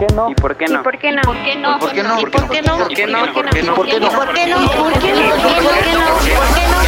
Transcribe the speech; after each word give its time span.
qué 0.00 0.14
no? 0.14 0.30
¿Y 0.30 0.34
por 0.34 0.56
qué 0.56 0.66
no? 0.66 0.80
¿Y 0.80 0.82
por 0.82 0.98
qué 0.98 1.12
no? 1.12 1.22
¿Por 1.22 1.36
qué 1.42 1.56
no? 1.56 1.78
¿Por 1.78 1.92
qué 1.92 2.02
no? 2.02 2.18
¿Y 2.18 2.24
por 2.24 2.48
qué 2.48 2.62
no? 2.62 2.78
¿Por 2.78 2.88
qué 2.88 3.06
no? 3.06 3.18
¿Por 3.18 3.44
qué 3.44 3.52
no? 3.52 3.52
¿Por 3.52 3.52
qué 3.52 3.62
no? 3.62 3.74
¿Por 3.74 3.86
qué 3.86 4.00
no? 4.00 4.14
¿Por 4.14 4.28
qué 4.28 4.46
no? 4.46 4.56
¿Por 4.80 4.92
qué 4.98 5.12
no? 5.12 5.40
¿Por 5.50 6.54
qué 6.54 6.62
no? 6.62 6.80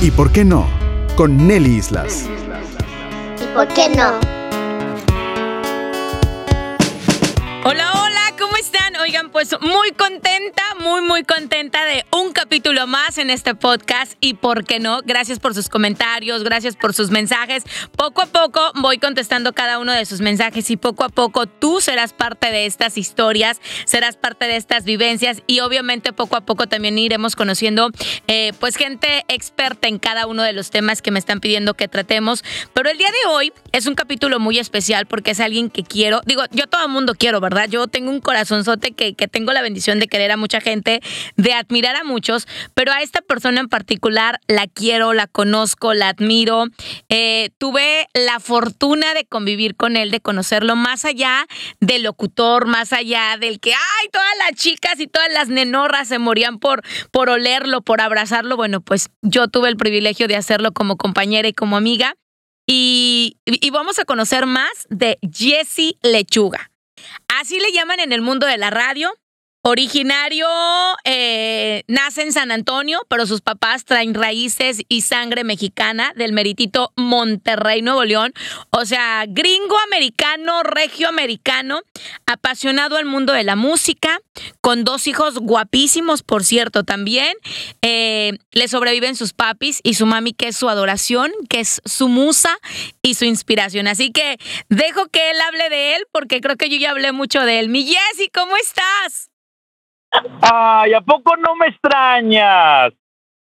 ¿Y 0.00 0.10
por 0.10 0.32
qué 0.32 0.44
no? 0.44 0.66
Con 1.14 1.46
Nelly 1.46 1.76
Islas. 1.76 2.28
¿Y 3.40 3.46
por 3.54 3.68
qué 3.68 3.88
no? 3.90 4.31
Pues 9.32 9.56
muy 9.60 9.92
contenta, 9.92 10.62
muy, 10.78 11.00
muy 11.00 11.24
contenta 11.24 11.84
de 11.86 12.04
un 12.12 12.32
capítulo 12.32 12.86
más 12.86 13.16
en 13.16 13.30
este 13.30 13.54
podcast 13.54 14.12
y 14.20 14.34
por 14.34 14.64
qué 14.64 14.78
no, 14.78 15.00
gracias 15.04 15.38
por 15.38 15.54
sus 15.54 15.70
comentarios, 15.70 16.44
gracias 16.44 16.76
por 16.76 16.92
sus 16.92 17.10
mensajes. 17.10 17.64
Poco 17.96 18.22
a 18.22 18.26
poco 18.26 18.72
voy 18.74 18.98
contestando 18.98 19.54
cada 19.54 19.78
uno 19.78 19.92
de 19.92 20.04
sus 20.04 20.20
mensajes 20.20 20.70
y 20.70 20.76
poco 20.76 21.04
a 21.04 21.08
poco 21.08 21.46
tú 21.46 21.80
serás 21.80 22.12
parte 22.12 22.50
de 22.50 22.66
estas 22.66 22.98
historias, 22.98 23.60
serás 23.86 24.16
parte 24.16 24.46
de 24.46 24.56
estas 24.56 24.84
vivencias 24.84 25.42
y 25.46 25.60
obviamente 25.60 26.12
poco 26.12 26.36
a 26.36 26.42
poco 26.42 26.66
también 26.66 26.98
iremos 26.98 27.34
conociendo 27.34 27.90
eh, 28.26 28.52
pues 28.60 28.76
gente 28.76 29.24
experta 29.28 29.88
en 29.88 29.98
cada 29.98 30.26
uno 30.26 30.42
de 30.42 30.52
los 30.52 30.70
temas 30.70 31.00
que 31.00 31.10
me 31.10 31.18
están 31.18 31.40
pidiendo 31.40 31.74
que 31.74 31.88
tratemos. 31.88 32.44
Pero 32.74 32.90
el 32.90 32.98
día 32.98 33.10
de 33.10 33.30
hoy 33.30 33.52
es 33.72 33.86
un 33.86 33.94
capítulo 33.94 34.40
muy 34.40 34.58
especial 34.58 35.06
porque 35.06 35.30
es 35.30 35.40
alguien 35.40 35.70
que 35.70 35.84
quiero, 35.84 36.20
digo, 36.26 36.42
yo 36.50 36.66
todo 36.66 36.84
el 36.84 36.90
mundo 36.90 37.14
quiero, 37.16 37.40
¿verdad? 37.40 37.68
Yo 37.68 37.86
tengo 37.86 38.10
un 38.10 38.20
corazonzote 38.20 38.92
que, 38.92 39.14
que 39.22 39.28
tengo 39.28 39.52
la 39.52 39.62
bendición 39.62 40.00
de 40.00 40.08
querer 40.08 40.32
a 40.32 40.36
mucha 40.36 40.60
gente, 40.60 41.00
de 41.36 41.52
admirar 41.52 41.94
a 41.94 42.02
muchos, 42.02 42.48
pero 42.74 42.90
a 42.90 43.02
esta 43.02 43.20
persona 43.20 43.60
en 43.60 43.68
particular 43.68 44.40
la 44.48 44.66
quiero, 44.66 45.12
la 45.12 45.28
conozco, 45.28 45.94
la 45.94 46.08
admiro. 46.08 46.64
Eh, 47.08 47.50
tuve 47.58 48.08
la 48.14 48.40
fortuna 48.40 49.14
de 49.14 49.24
convivir 49.24 49.76
con 49.76 49.96
él, 49.96 50.10
de 50.10 50.18
conocerlo 50.18 50.74
más 50.74 51.04
allá 51.04 51.46
del 51.78 52.02
locutor, 52.02 52.66
más 52.66 52.92
allá 52.92 53.36
del 53.38 53.60
que, 53.60 53.72
ay, 53.74 54.08
todas 54.10 54.32
las 54.38 54.60
chicas 54.60 54.98
y 54.98 55.06
todas 55.06 55.32
las 55.32 55.46
nenorras 55.46 56.08
se 56.08 56.18
morían 56.18 56.58
por, 56.58 56.82
por 57.12 57.30
olerlo, 57.30 57.80
por 57.80 58.00
abrazarlo. 58.00 58.56
Bueno, 58.56 58.80
pues 58.80 59.08
yo 59.22 59.46
tuve 59.46 59.68
el 59.68 59.76
privilegio 59.76 60.26
de 60.26 60.34
hacerlo 60.34 60.72
como 60.72 60.96
compañera 60.96 61.46
y 61.46 61.52
como 61.52 61.76
amiga. 61.76 62.16
Y, 62.66 63.36
y 63.44 63.70
vamos 63.70 64.00
a 64.00 64.04
conocer 64.04 64.46
más 64.46 64.72
de 64.88 65.20
Jesse 65.32 65.94
Lechuga. 66.02 66.72
Así 67.28 67.58
le 67.58 67.72
llaman 67.72 68.00
en 68.00 68.12
el 68.12 68.20
mundo 68.20 68.46
de 68.46 68.58
la 68.58 68.70
radio. 68.70 69.12
Originario, 69.64 70.48
eh, 71.04 71.84
nace 71.86 72.22
en 72.22 72.32
San 72.32 72.50
Antonio, 72.50 73.06
pero 73.08 73.26
sus 73.26 73.42
papás 73.42 73.84
traen 73.84 74.12
raíces 74.12 74.82
y 74.88 75.02
sangre 75.02 75.44
mexicana 75.44 76.12
del 76.16 76.32
meritito 76.32 76.92
Monterrey, 76.96 77.80
Nuevo 77.80 78.04
León. 78.04 78.32
O 78.70 78.84
sea, 78.84 79.24
gringo 79.28 79.76
americano, 79.86 80.64
regio 80.64 81.08
americano, 81.08 81.82
apasionado 82.26 82.96
al 82.96 83.04
mundo 83.04 83.32
de 83.32 83.44
la 83.44 83.54
música, 83.54 84.20
con 84.60 84.82
dos 84.82 85.06
hijos 85.06 85.38
guapísimos, 85.38 86.24
por 86.24 86.44
cierto, 86.44 86.82
también. 86.82 87.32
Eh, 87.82 88.38
le 88.50 88.66
sobreviven 88.66 89.14
sus 89.14 89.32
papis 89.32 89.78
y 89.84 89.94
su 89.94 90.06
mami, 90.06 90.32
que 90.32 90.48
es 90.48 90.56
su 90.56 90.68
adoración, 90.68 91.30
que 91.48 91.60
es 91.60 91.80
su 91.84 92.08
musa 92.08 92.58
y 93.00 93.14
su 93.14 93.26
inspiración. 93.26 93.86
Así 93.86 94.10
que 94.10 94.38
dejo 94.68 95.06
que 95.06 95.30
él 95.30 95.40
hable 95.40 95.68
de 95.68 95.94
él, 95.94 96.06
porque 96.10 96.40
creo 96.40 96.56
que 96.56 96.68
yo 96.68 96.78
ya 96.78 96.90
hablé 96.90 97.12
mucho 97.12 97.42
de 97.42 97.60
él. 97.60 97.68
Mi 97.68 97.84
Jessy, 97.86 98.28
¿cómo 98.28 98.56
estás? 98.56 99.31
Ay, 100.42 100.94
¿a 100.94 101.00
poco 101.00 101.36
no 101.36 101.56
me 101.56 101.68
extrañas? 101.68 102.92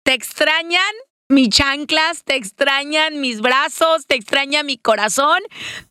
¿Te 0.04 0.14
extrañan 0.14 0.82
mis 1.30 1.50
chanclas? 1.50 2.24
¿Te 2.24 2.36
extrañan 2.36 3.22
mis 3.22 3.42
brazos? 3.42 4.06
¿Te 4.08 4.16
extraña 4.16 4.64
mi 4.64 4.78
corazón? 4.78 5.40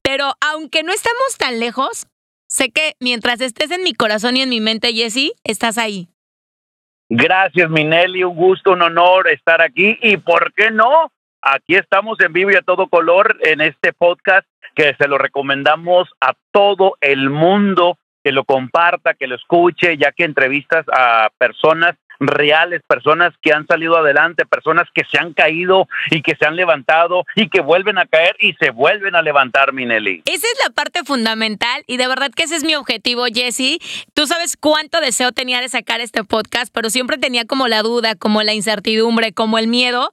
Pero 0.03 0.33
aunque 0.41 0.83
no 0.83 0.93
estamos 0.93 1.37
tan 1.39 1.61
lejos, 1.61 2.07
sé 2.49 2.71
que 2.71 2.95
mientras 3.01 3.41
estés 3.41 3.71
en 3.71 3.83
mi 3.83 3.95
corazón 3.95 4.37
y 4.37 4.43
en 4.43 4.49
mi 4.49 4.61
mente, 4.61 4.93
Jessy, 4.93 5.33
estás 5.45 5.79
ahí. 5.79 6.09
Gracias, 7.09 7.71
Minelli, 7.71 8.25
un 8.25 8.35
gusto, 8.35 8.73
un 8.73 8.83
honor 8.83 9.31
estar 9.31 9.63
aquí. 9.63 9.99
¿Y 10.03 10.17
por 10.17 10.53
qué 10.55 10.71
no? 10.71 11.13
Aquí 11.41 11.77
estamos 11.77 12.19
en 12.21 12.33
vivo 12.33 12.51
y 12.51 12.57
a 12.57 12.63
todo 12.63 12.89
color 12.89 13.39
en 13.43 13.61
este 13.61 13.93
podcast 13.93 14.47
que 14.75 14.95
se 14.99 15.07
lo 15.09 15.17
recomendamos 15.17 16.09
a 16.21 16.35
todo 16.53 16.97
el 17.01 17.31
mundo 17.31 17.99
que 18.27 18.33
lo 18.33 18.43
comparta, 18.43 19.15
que 19.15 19.29
lo 19.29 19.37
escuche, 19.37 19.97
ya 19.99 20.11
que 20.11 20.25
entrevistas 20.25 20.85
a 20.93 21.31
personas 21.39 21.95
reales, 22.19 22.83
personas 22.89 23.33
que 23.41 23.53
han 23.53 23.69
salido 23.69 23.97
adelante, 23.97 24.45
personas 24.45 24.89
que 24.93 25.05
se 25.09 25.17
han 25.17 25.33
caído 25.33 25.87
y 26.11 26.23
que 26.23 26.35
se 26.35 26.45
han 26.45 26.57
levantado 26.57 27.23
y 27.37 27.49
que 27.49 27.61
vuelven 27.61 27.99
a 27.99 28.07
caer 28.07 28.35
y 28.41 28.55
se 28.55 28.71
vuelven 28.71 29.15
a 29.15 29.23
levantar, 29.23 29.73
Minelli. 29.73 30.23
Esa 30.25 30.49
es 30.49 30.59
la 30.67 30.75
parte 30.75 31.05
fundamental 31.05 31.85
y 31.87 31.99
de 31.99 32.09
verdad 32.09 32.33
que 32.35 32.43
ese 32.43 32.57
es 32.57 32.65
mi 32.65 32.75
objetivo, 32.75 33.27
Jesse. 33.33 33.79
Tú 34.13 34.27
sabes 34.27 34.57
cuánto 34.57 35.01
deseo 35.01 35.31
tenía 35.31 35.61
de 35.61 35.69
sacar 35.69 36.01
este 36.01 36.25
podcast, 36.25 36.75
pero 36.75 36.91
siempre 36.91 37.19
tenía 37.19 37.45
como 37.45 37.69
la 37.69 37.83
duda, 37.83 38.17
como 38.17 38.43
la 38.43 38.55
incertidumbre, 38.55 39.35
como 39.35 39.57
el 39.59 39.69
miedo, 39.69 40.11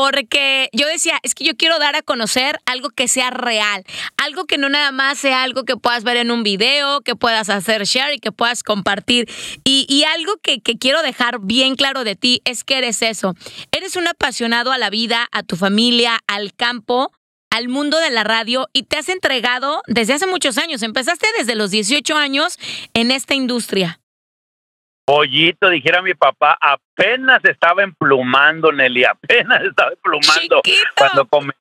porque 0.00 0.70
yo 0.72 0.86
decía, 0.86 1.18
es 1.22 1.34
que 1.34 1.44
yo 1.44 1.58
quiero 1.58 1.78
dar 1.78 1.94
a 1.94 2.00
conocer 2.00 2.58
algo 2.64 2.88
que 2.88 3.06
sea 3.06 3.28
real, 3.28 3.84
algo 4.16 4.46
que 4.46 4.56
no 4.56 4.70
nada 4.70 4.92
más 4.92 5.18
sea 5.18 5.42
algo 5.42 5.66
que 5.66 5.76
puedas 5.76 6.04
ver 6.04 6.16
en 6.16 6.30
un 6.30 6.42
video, 6.42 7.02
que 7.02 7.16
puedas 7.16 7.50
hacer 7.50 7.84
share 7.84 8.14
y 8.14 8.18
que 8.18 8.32
puedas 8.32 8.62
compartir. 8.62 9.28
Y, 9.62 10.04
algo 10.14 10.32
que 10.42 10.62
quiero 10.62 11.02
dejar 11.02 11.40
bien 11.40 11.76
claro 11.76 12.02
de 12.02 12.16
ti 12.16 12.40
es 12.46 12.64
que 12.64 12.78
eres 12.78 13.02
eso. 13.02 13.34
Eres 13.72 13.94
un 13.96 14.08
apasionado 14.08 14.72
a 14.72 14.78
la 14.78 14.88
vida, 14.88 15.28
a 15.32 15.42
tu 15.42 15.56
familia, 15.56 16.18
al 16.26 16.54
campo, 16.54 17.12
al 17.50 17.68
mundo 17.68 17.98
de 17.98 18.08
la 18.08 18.24
radio 18.24 18.68
y 18.72 18.84
te 18.84 18.96
has 18.96 19.10
entregado 19.10 19.82
desde 19.86 20.14
hace 20.14 20.26
muchos 20.26 20.56
años. 20.56 20.82
Empezaste 20.82 21.26
desde 21.36 21.56
los 21.56 21.70
18 21.70 22.16
años 22.16 22.58
en 22.94 23.10
esta 23.10 23.34
industria. 23.34 23.99
Pollito, 25.10 25.68
dijera 25.70 26.02
mi 26.02 26.14
papá, 26.14 26.56
apenas 26.60 27.44
estaba 27.44 27.82
emplumando, 27.82 28.70
Nelly, 28.70 29.04
apenas 29.04 29.62
estaba 29.64 29.90
emplumando. 29.90 30.60
Chiquito. 30.62 30.86
Cuando, 30.96 31.24
come- 31.26 31.54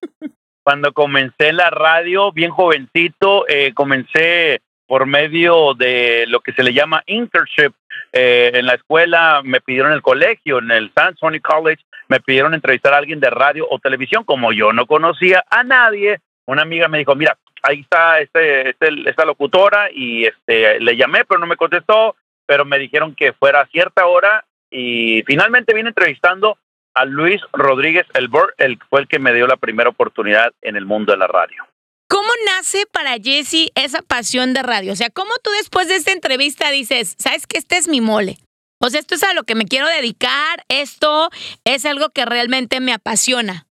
cuando 0.63 0.93
comencé 0.93 1.51
la 1.51 1.71
radio, 1.71 2.31
bien 2.31 2.51
jovencito, 2.51 3.47
eh, 3.47 3.73
comencé 3.73 4.61
por 4.88 5.07
medio 5.07 5.73
de 5.73 6.25
lo 6.27 6.41
que 6.41 6.53
se 6.53 6.61
le 6.61 6.73
llama 6.73 7.01
internship. 7.07 7.73
Eh, 8.13 8.51
en 8.53 8.67
la 8.67 8.75
escuela 8.75 9.41
me 9.43 9.61
pidieron 9.61 9.91
en 9.91 9.95
el 9.95 10.03
colegio, 10.03 10.59
en 10.59 10.69
el 10.69 10.91
San 10.93 11.17
Sony 11.17 11.39
College, 11.41 11.83
me 12.07 12.19
pidieron 12.19 12.53
entrevistar 12.53 12.93
a 12.93 12.97
alguien 12.97 13.19
de 13.19 13.31
radio 13.31 13.65
o 13.67 13.79
televisión. 13.79 14.25
Como 14.25 14.51
yo 14.53 14.73
no 14.73 14.85
conocía 14.85 15.43
a 15.49 15.63
nadie, 15.63 16.19
una 16.45 16.61
amiga 16.61 16.88
me 16.88 16.99
dijo, 16.99 17.15
mira, 17.15 17.35
ahí 17.63 17.79
está 17.81 18.19
este, 18.19 18.69
este- 18.69 19.09
esta 19.09 19.25
locutora 19.25 19.89
y 19.91 20.25
este, 20.25 20.79
le 20.79 20.95
llamé, 20.95 21.25
pero 21.25 21.39
no 21.39 21.47
me 21.47 21.57
contestó, 21.57 22.15
pero 22.49 22.65
me 22.65 22.79
dijeron 22.79 23.13
que 23.13 23.31
fuera 23.31 23.61
a 23.61 23.67
cierta 23.67 24.07
hora 24.07 24.43
y 24.71 25.21
finalmente 25.27 25.75
vine 25.75 25.89
entrevistando 25.89 26.57
a 26.95 27.05
Luis 27.05 27.39
Rodríguez 27.53 28.07
Elbor, 28.15 28.55
el 28.57 28.79
fue 28.89 29.01
el 29.01 29.07
que 29.07 29.19
me 29.19 29.35
dio 29.35 29.45
la 29.45 29.55
primera 29.55 29.91
oportunidad 29.91 30.51
en 30.63 30.75
el 30.75 30.88
mundo 30.88 31.11
de 31.11 31.19
la 31.19 31.27
radio. 31.27 31.67
¿Cómo 32.09 32.27
nace 32.47 32.88
para 32.91 33.19
Jesse 33.23 33.69
esa 33.75 34.01
pasión 34.01 34.55
de 34.55 34.63
radio? 34.63 34.93
O 34.93 34.95
sea, 34.95 35.11
¿cómo 35.11 35.29
tú 35.43 35.51
después 35.59 35.89
de 35.89 35.97
esta 35.97 36.11
entrevista 36.11 36.71
dices, 36.71 37.15
sabes 37.19 37.45
que 37.45 37.59
este 37.59 37.77
es 37.77 37.88
mi 37.88 38.01
mole? 38.01 38.38
O 38.81 38.89
sea, 38.89 38.99
esto 38.99 39.13
es 39.13 39.21
a 39.21 39.35
lo 39.35 39.43
que 39.43 39.53
me 39.53 39.65
quiero 39.65 39.85
dedicar, 39.88 40.63
esto 40.69 41.29
es 41.65 41.85
algo 41.85 42.09
que 42.09 42.25
realmente 42.25 42.79
me 42.79 42.93
apasiona. 42.93 43.67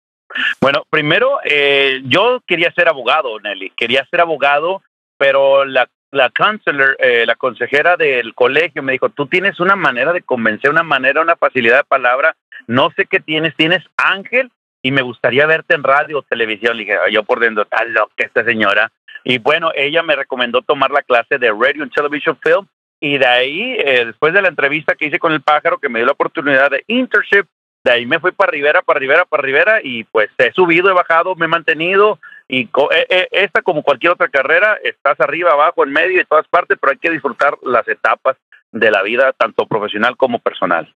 Bueno, 0.62 0.86
primero, 0.92 1.40
eh, 1.46 2.02
yo 2.06 2.44
quería 2.46 2.72
ser 2.74 2.90
abogado, 2.90 3.40
Nelly, 3.40 3.72
quería 3.72 4.06
ser 4.12 4.22
abogado, 4.22 4.84
pero 5.18 5.66
la, 5.66 5.90
la 6.12 6.30
counselor, 6.30 6.96
eh, 7.00 7.26
la 7.26 7.36
consejera 7.36 7.98
del 7.98 8.34
colegio 8.34 8.82
me 8.84 8.94
dijo, 8.94 9.10
tú 9.10 9.28
tienes 9.28 9.60
una 9.60 9.76
manera 9.76 10.14
de 10.14 10.22
convencer, 10.22 10.70
una 10.72 10.84
manera, 10.84 11.22
una 11.22 11.36
facilidad 11.36 11.78
de 11.78 11.84
palabra, 11.84 12.36
no 12.66 12.92
sé 12.96 13.06
qué 13.06 13.20
tienes, 13.20 13.56
tienes 13.56 13.84
ángel 13.98 14.52
y 14.82 14.92
me 14.92 15.02
gustaría 15.02 15.46
verte 15.46 15.76
en 15.76 15.84
radio 15.84 16.20
o 16.20 16.24
televisión. 16.24 16.78
Le 16.78 16.84
dije, 16.84 16.98
"Ay, 17.06 17.14
yo 17.14 17.24
por 17.24 17.40
dentro, 17.40 17.64
está 17.64 17.84
loca 17.86 18.14
esta 18.18 18.44
señora. 18.44 18.92
Y 19.24 19.40
bueno, 19.40 19.72
ella 19.76 20.04
me 20.04 20.16
recomendó 20.16 20.62
tomar 20.62 20.92
la 20.92 21.02
clase 21.02 21.38
de 21.38 21.50
Radio 21.50 21.84
and 21.84 21.92
Television 21.94 22.38
Film 22.42 22.68
y 23.00 23.18
de 23.18 23.26
ahí, 23.26 23.76
eh, 23.78 24.06
después 24.06 24.34
de 24.34 24.42
la 24.42 24.48
entrevista 24.48 24.96
que 24.96 25.08
hice 25.08 25.20
con 25.20 25.34
el 25.34 25.42
pájaro, 25.42 25.78
que 25.78 25.90
me 25.90 26.00
dio 26.00 26.06
la 26.06 26.14
oportunidad 26.14 26.72
de 26.72 26.84
internship, 26.88 27.46
de 27.84 27.92
ahí 27.92 28.06
me 28.06 28.20
fui 28.20 28.32
para 28.32 28.52
Rivera, 28.52 28.82
para 28.82 29.00
Rivera, 29.00 29.26
para 29.26 29.44
Rivera 29.44 29.80
y 29.84 30.04
pues 30.06 30.30
he 30.38 30.52
subido, 30.52 30.90
he 30.90 30.94
bajado, 30.94 31.36
me 31.36 31.46
he 31.46 31.50
mantenido 31.50 32.20
y 32.48 32.68
co- 32.68 32.92
eh, 32.92 33.06
eh, 33.10 33.28
esta 33.32 33.62
como 33.62 33.84
cualquier 33.84 34.14
otra 34.14 34.30
carrera, 34.30 34.78
estás 34.84 35.20
arriba, 35.20 35.52
abajo, 35.52 35.84
en 35.84 35.92
medio, 35.92 36.20
en 36.20 36.28
todas 36.28 36.48
partes, 36.48 36.78
pero 36.80 36.92
hay 36.92 36.98
que 37.00 37.10
disfrutar 37.12 37.58
las 37.64 37.88
etapas 37.88 38.38
de 38.72 38.92
la 38.92 39.02
vida, 39.04 39.34
tanto 39.34 39.66
profesional 39.68 40.16
como 40.18 40.40
personal. 40.40 40.94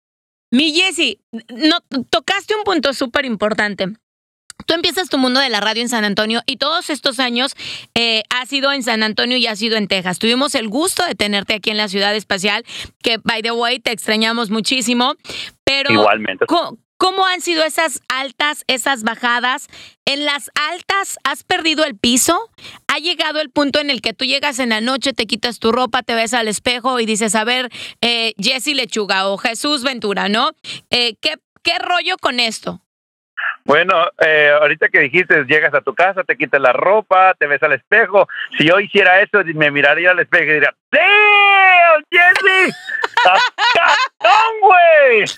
Mi 0.51 0.73
Jesse, 0.73 1.17
no, 1.49 1.79
tocaste 2.09 2.55
un 2.55 2.63
punto 2.63 2.93
súper 2.93 3.25
importante. 3.25 3.87
Tú 4.67 4.75
empiezas 4.75 5.09
tu 5.09 5.17
mundo 5.17 5.39
de 5.39 5.49
la 5.49 5.59
radio 5.59 5.81
en 5.81 5.89
San 5.89 6.03
Antonio 6.05 6.41
y 6.45 6.57
todos 6.57 6.89
estos 6.91 7.19
años 7.19 7.55
eh, 7.95 8.21
has 8.29 8.47
sido 8.49 8.71
en 8.71 8.83
San 8.83 9.01
Antonio 9.01 9.37
y 9.37 9.47
has 9.47 9.57
sido 9.57 9.75
en 9.75 9.87
Texas. 9.87 10.19
Tuvimos 10.19 10.53
el 10.53 10.67
gusto 10.67 11.03
de 11.05 11.15
tenerte 11.15 11.55
aquí 11.55 11.71
en 11.71 11.77
la 11.77 11.87
ciudad 11.87 12.15
espacial, 12.15 12.63
que 13.01 13.17
by 13.23 13.41
the 13.41 13.51
way 13.51 13.79
te 13.79 13.91
extrañamos 13.91 14.51
muchísimo, 14.51 15.15
pero 15.63 15.91
Igualmente. 15.91 16.45
¿cómo, 16.45 16.77
¿Cómo 17.01 17.25
han 17.25 17.41
sido 17.41 17.63
esas 17.63 17.99
altas, 18.09 18.63
esas 18.67 19.01
bajadas? 19.01 19.69
¿En 20.05 20.23
las 20.23 20.51
altas 20.69 21.17
has 21.23 21.43
perdido 21.43 21.83
el 21.83 21.97
piso? 21.97 22.39
¿Ha 22.87 22.99
llegado 22.99 23.41
el 23.41 23.49
punto 23.49 23.79
en 23.79 23.89
el 23.89 24.01
que 24.01 24.13
tú 24.13 24.23
llegas 24.23 24.59
en 24.59 24.69
la 24.69 24.81
noche, 24.81 25.11
te 25.11 25.25
quitas 25.25 25.57
tu 25.57 25.71
ropa, 25.71 26.03
te 26.03 26.13
ves 26.13 26.35
al 26.35 26.47
espejo 26.47 26.99
y 26.99 27.07
dices, 27.07 27.33
a 27.33 27.43
ver, 27.43 27.71
eh, 28.01 28.35
Jesse 28.37 28.75
Lechuga 28.75 29.29
o 29.29 29.39
Jesús 29.39 29.81
Ventura, 29.81 30.29
¿no? 30.29 30.51
Eh, 30.91 31.15
¿qué, 31.19 31.37
¿Qué 31.63 31.79
rollo 31.79 32.17
con 32.21 32.39
esto? 32.39 32.83
Bueno, 33.65 33.93
eh, 34.19 34.51
ahorita 34.59 34.89
que 34.89 34.99
dijiste, 34.99 35.45
llegas 35.45 35.73
a 35.73 35.81
tu 35.81 35.93
casa, 35.93 36.23
te 36.23 36.37
quitas 36.37 36.59
la 36.61 36.73
ropa, 36.73 37.33
te 37.35 37.47
ves 37.47 37.61
al 37.63 37.73
espejo. 37.73 38.27
Si 38.57 38.65
yo 38.65 38.79
hiciera 38.79 39.21
eso, 39.21 39.41
me 39.55 39.71
miraría 39.71 40.11
al 40.11 40.19
espejo 40.19 40.45
y 40.45 40.53
diría, 40.53 40.73
¡Sí! 40.91 40.99
¡Jesse! 42.11 42.75
¡Cascón, 43.23 44.53
güey! 44.61 45.25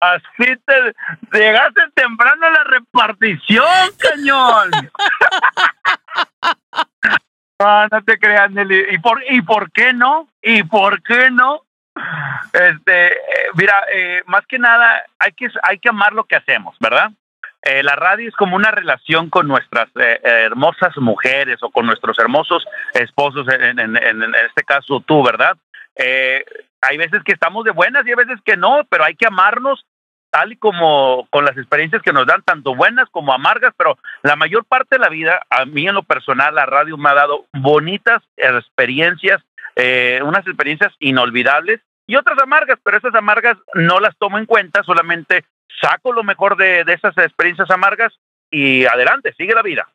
Así 0.00 0.56
te 0.64 0.94
llegaste 1.38 1.82
temprano 1.94 2.46
a 2.46 2.50
la 2.50 2.64
repartición, 2.64 3.66
cañón. 3.98 4.70
No, 7.60 7.86
no 7.88 8.02
te 8.02 8.18
creas, 8.18 8.50
Nelly. 8.50 8.86
¿Y 8.90 8.98
por, 9.00 9.22
¿Y 9.28 9.42
por 9.42 9.70
qué 9.70 9.92
no? 9.92 10.28
¿Y 10.40 10.62
por 10.62 11.02
qué 11.02 11.30
no? 11.30 11.66
Este, 12.52 13.12
eh, 13.12 13.48
mira, 13.54 13.84
eh, 13.92 14.22
más 14.26 14.44
que 14.46 14.58
nada 14.58 15.04
hay 15.18 15.32
que 15.32 15.48
hay 15.62 15.78
que 15.78 15.88
amar 15.88 16.12
lo 16.12 16.24
que 16.24 16.36
hacemos, 16.36 16.76
¿verdad? 16.80 17.10
Eh, 17.62 17.82
la 17.82 17.94
radio 17.94 18.28
es 18.28 18.34
como 18.34 18.56
una 18.56 18.70
relación 18.70 19.28
con 19.28 19.46
nuestras 19.46 19.88
hermosas 19.94 20.96
mujeres 20.96 21.62
o 21.62 21.70
con 21.70 21.86
nuestros 21.86 22.18
hermosos 22.18 22.64
esposos, 22.94 23.46
en, 23.48 23.78
en, 23.78 24.34
este 24.46 24.64
caso 24.64 25.00
tú, 25.00 25.22
¿verdad? 25.22 25.56
hay 26.82 26.96
veces 26.96 27.22
que 27.22 27.32
estamos 27.32 27.64
de 27.64 27.72
buenas 27.72 28.06
y 28.06 28.08
hay 28.08 28.14
veces 28.14 28.38
que 28.42 28.56
no, 28.56 28.86
pero 28.88 29.04
hay 29.04 29.14
que 29.14 29.26
amarnos 29.26 29.84
tal 30.30 30.52
y 30.52 30.56
como 30.56 31.26
con 31.28 31.44
las 31.44 31.54
experiencias 31.58 32.00
que 32.00 32.14
nos 32.14 32.26
dan, 32.26 32.40
tanto 32.42 32.74
buenas 32.74 33.10
como 33.10 33.34
amargas, 33.34 33.74
pero 33.76 33.98
la 34.22 34.36
mayor 34.36 34.64
parte 34.64 34.96
de 34.96 35.00
la 35.00 35.10
vida, 35.10 35.42
a 35.50 35.66
mí 35.66 35.86
en 35.86 35.94
lo 35.94 36.02
personal, 36.02 36.54
la 36.54 36.64
radio 36.64 36.96
me 36.96 37.10
ha 37.10 37.14
dado 37.14 37.44
bonitas 37.52 38.22
experiencias, 38.38 39.42
unas 40.22 40.46
experiencias 40.46 40.94
inolvidables 40.98 41.82
y 42.10 42.16
otras 42.16 42.36
amargas, 42.42 42.80
pero 42.82 42.98
esas 42.98 43.14
amargas 43.14 43.56
no 43.74 44.00
las 44.00 44.18
tomo 44.18 44.36
en 44.36 44.44
cuenta, 44.44 44.82
solamente 44.82 45.44
saco 45.80 46.12
lo 46.12 46.24
mejor 46.24 46.56
de, 46.56 46.80
esas 46.80 47.16
experiencias 47.16 47.70
amargas 47.70 48.12
y 48.50 48.84
adelante, 48.84 49.32
sigue 49.38 49.54
la 49.54 49.62
vida. 49.62 49.88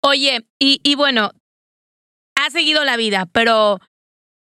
Oye, 0.00 0.46
y, 0.58 0.80
y 0.82 0.94
bueno, 0.94 1.32
ha 2.34 2.48
seguido 2.48 2.82
la 2.84 2.96
vida, 2.96 3.26
pero 3.30 3.78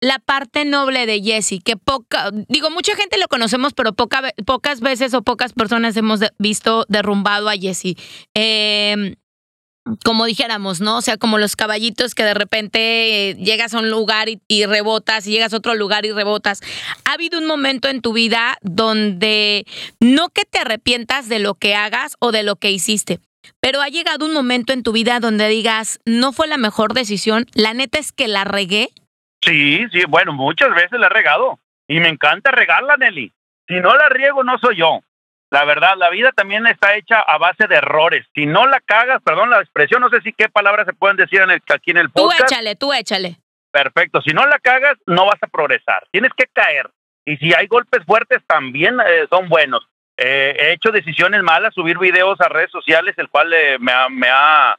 la 0.01 0.21
parte 0.21 0.65
noble 0.65 1.05
de 1.05 1.21
Jesse, 1.21 1.63
que 1.63 1.77
poca, 1.77 2.31
digo, 2.49 2.71
mucha 2.71 2.97
gente 2.97 3.19
lo 3.19 3.29
conocemos, 3.29 3.75
pero 3.75 3.93
poca, 3.93 4.33
pocas 4.47 4.81
veces 4.81 5.13
o 5.13 5.21
pocas 5.21 5.53
personas 5.53 5.95
hemos 5.99 6.21
visto 6.39 6.87
derrumbado 6.89 7.51
a 7.51 7.57
Jesse. 7.57 7.95
Eh, 8.35 9.17
como 10.05 10.27
dijéramos, 10.27 10.81
¿no? 10.81 10.99
O 10.99 11.01
sea, 11.01 11.17
como 11.17 11.39
los 11.39 11.57
caballitos 11.57 12.15
que 12.15 12.25
de 12.25 12.35
repente 12.35 13.31
eh, 13.31 13.35
llegas 13.35 13.75
a 13.75 13.81
un 13.81 13.91
lugar 13.91 14.29
y, 14.29 14.67
rebotas 14.67 15.27
y 15.27 15.33
llegas 15.33 15.53
a 15.53 15.57
otro 15.57 15.75
lugar 15.75 16.07
y 16.07 16.13
rebotas. 16.13 16.61
¿Ha 17.05 17.15
habido 17.15 17.39
un 17.39 17.47
momento 17.47 17.89
en 17.89 18.01
tu 18.01 18.13
vida 18.13 18.59
donde 18.63 19.65
no 20.01 20.29
que 20.29 20.45
te 20.45 20.61
arrepientas 20.61 21.29
de 21.29 21.39
lo 21.39 21.55
que 21.55 21.75
hagas 21.75 22.17
o 22.21 22.33
de 22.33 22.43
lo 22.43 22.57
que 22.57 22.71
hiciste, 22.71 23.19
pero 23.61 23.81
ha 23.81 23.89
llegado 23.89 24.27
un 24.27 24.33
momento 24.33 24.73
en 24.73 24.83
tu 24.83 24.93
vida 24.93 25.21
donde 25.21 25.49
digas, 25.49 26.01
no 26.05 26.33
fue 26.33 26.47
la 26.47 26.59
mejor 26.59 26.95
decisión, 26.95 27.47
la 27.55 27.75
neta 27.75 27.99
es 27.99 28.13
que 28.13 28.29
la 28.29 28.45
regué? 28.45 28.91
Sí, 29.45 29.85
sí, 29.93 30.03
bueno, 30.09 30.33
muchas 30.33 30.73
veces 30.75 31.01
la 31.01 31.07
he 31.07 31.11
regado 31.11 31.59
y 31.89 31.99
me 31.99 32.09
encanta 32.09 32.53
regarla, 32.53 32.97
Nelly. 32.97 33.33
Si 33.67 33.75
no 33.75 33.95
la 33.97 34.09
riego, 34.09 34.45
no 34.45 34.59
soy 34.59 34.77
yo. 34.77 35.01
La 35.53 35.67
verdad, 35.67 35.99
la 35.99 36.09
vida 36.09 36.33
también 36.33 36.67
está 36.67 36.97
hecha 36.97 37.21
a 37.21 37.37
base 37.37 37.67
de 37.67 37.77
errores. 37.77 38.27
Si 38.35 38.47
no 38.47 38.67
la 38.67 38.81
cagas, 38.81 39.21
perdón 39.23 39.51
la 39.51 39.61
expresión, 39.61 40.01
no 40.01 40.09
sé 40.09 40.23
si 40.23 40.33
qué 40.33 40.49
palabras 40.49 40.87
se 40.87 40.95
pueden 40.95 41.19
decir 41.19 41.43
en 41.43 41.51
el, 41.51 41.61
aquí 41.69 41.91
en 41.91 41.99
el 41.99 42.09
podcast. 42.09 42.39
Tú 42.39 42.45
échale, 42.45 42.75
tú 42.75 42.93
échale. 42.95 43.37
Perfecto. 43.71 44.23
Si 44.23 44.33
no 44.33 44.47
la 44.47 44.59
cagas, 44.61 44.97
no 45.05 45.27
vas 45.27 45.37
a 45.43 45.47
progresar. 45.49 46.07
Tienes 46.11 46.33
que 46.35 46.47
caer. 46.51 46.89
Y 47.27 47.37
si 47.37 47.53
hay 47.53 47.67
golpes 47.67 48.03
fuertes, 48.07 48.39
también 48.47 48.99
eh, 49.01 49.27
son 49.29 49.51
buenos. 49.51 49.87
Eh, 50.17 50.57
he 50.59 50.73
hecho 50.73 50.91
decisiones 50.91 51.43
malas, 51.43 51.75
subir 51.75 51.99
videos 51.99 52.41
a 52.41 52.49
redes 52.49 52.71
sociales, 52.71 53.15
el 53.19 53.29
cual 53.29 53.53
eh, 53.53 53.77
me 53.79 53.93
ha, 53.93 54.09
me 54.09 54.29
ha 54.31 54.79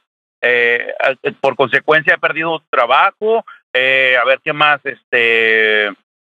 por 1.40 1.54
consecuencia, 1.54 2.14
he 2.14 2.18
perdido 2.18 2.60
trabajo. 2.68 3.44
a 3.72 4.24
ver 4.24 4.40
qué 4.42 4.52
más. 4.52 4.80
Este, 4.82 5.88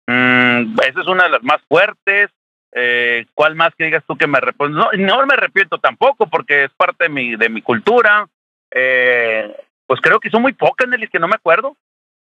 mm, 0.05 0.79
esa 0.79 1.01
es 1.01 1.07
una 1.07 1.23
de 1.23 1.29
las 1.31 1.43
más 1.43 1.59
fuertes. 1.67 2.29
Eh, 2.73 3.25
¿Cuál 3.33 3.55
más 3.55 3.73
que 3.75 3.85
digas 3.85 4.03
tú 4.07 4.17
que 4.17 4.27
me 4.27 4.37
arrepiento? 4.37 4.77
No, 4.77 4.91
no 4.91 5.25
me 5.25 5.33
arrepiento 5.33 5.77
tampoco 5.77 6.27
porque 6.27 6.65
es 6.65 6.71
parte 6.75 7.05
de 7.05 7.09
mi, 7.09 7.35
de 7.35 7.49
mi 7.49 7.61
cultura. 7.61 8.27
Eh, 8.71 9.55
pues 9.85 10.01
creo 10.01 10.19
que 10.19 10.29
son 10.29 10.41
muy 10.41 10.53
pocas, 10.53 10.87
Nelly, 10.87 11.07
que 11.07 11.19
no 11.19 11.27
me 11.27 11.35
acuerdo. 11.35 11.77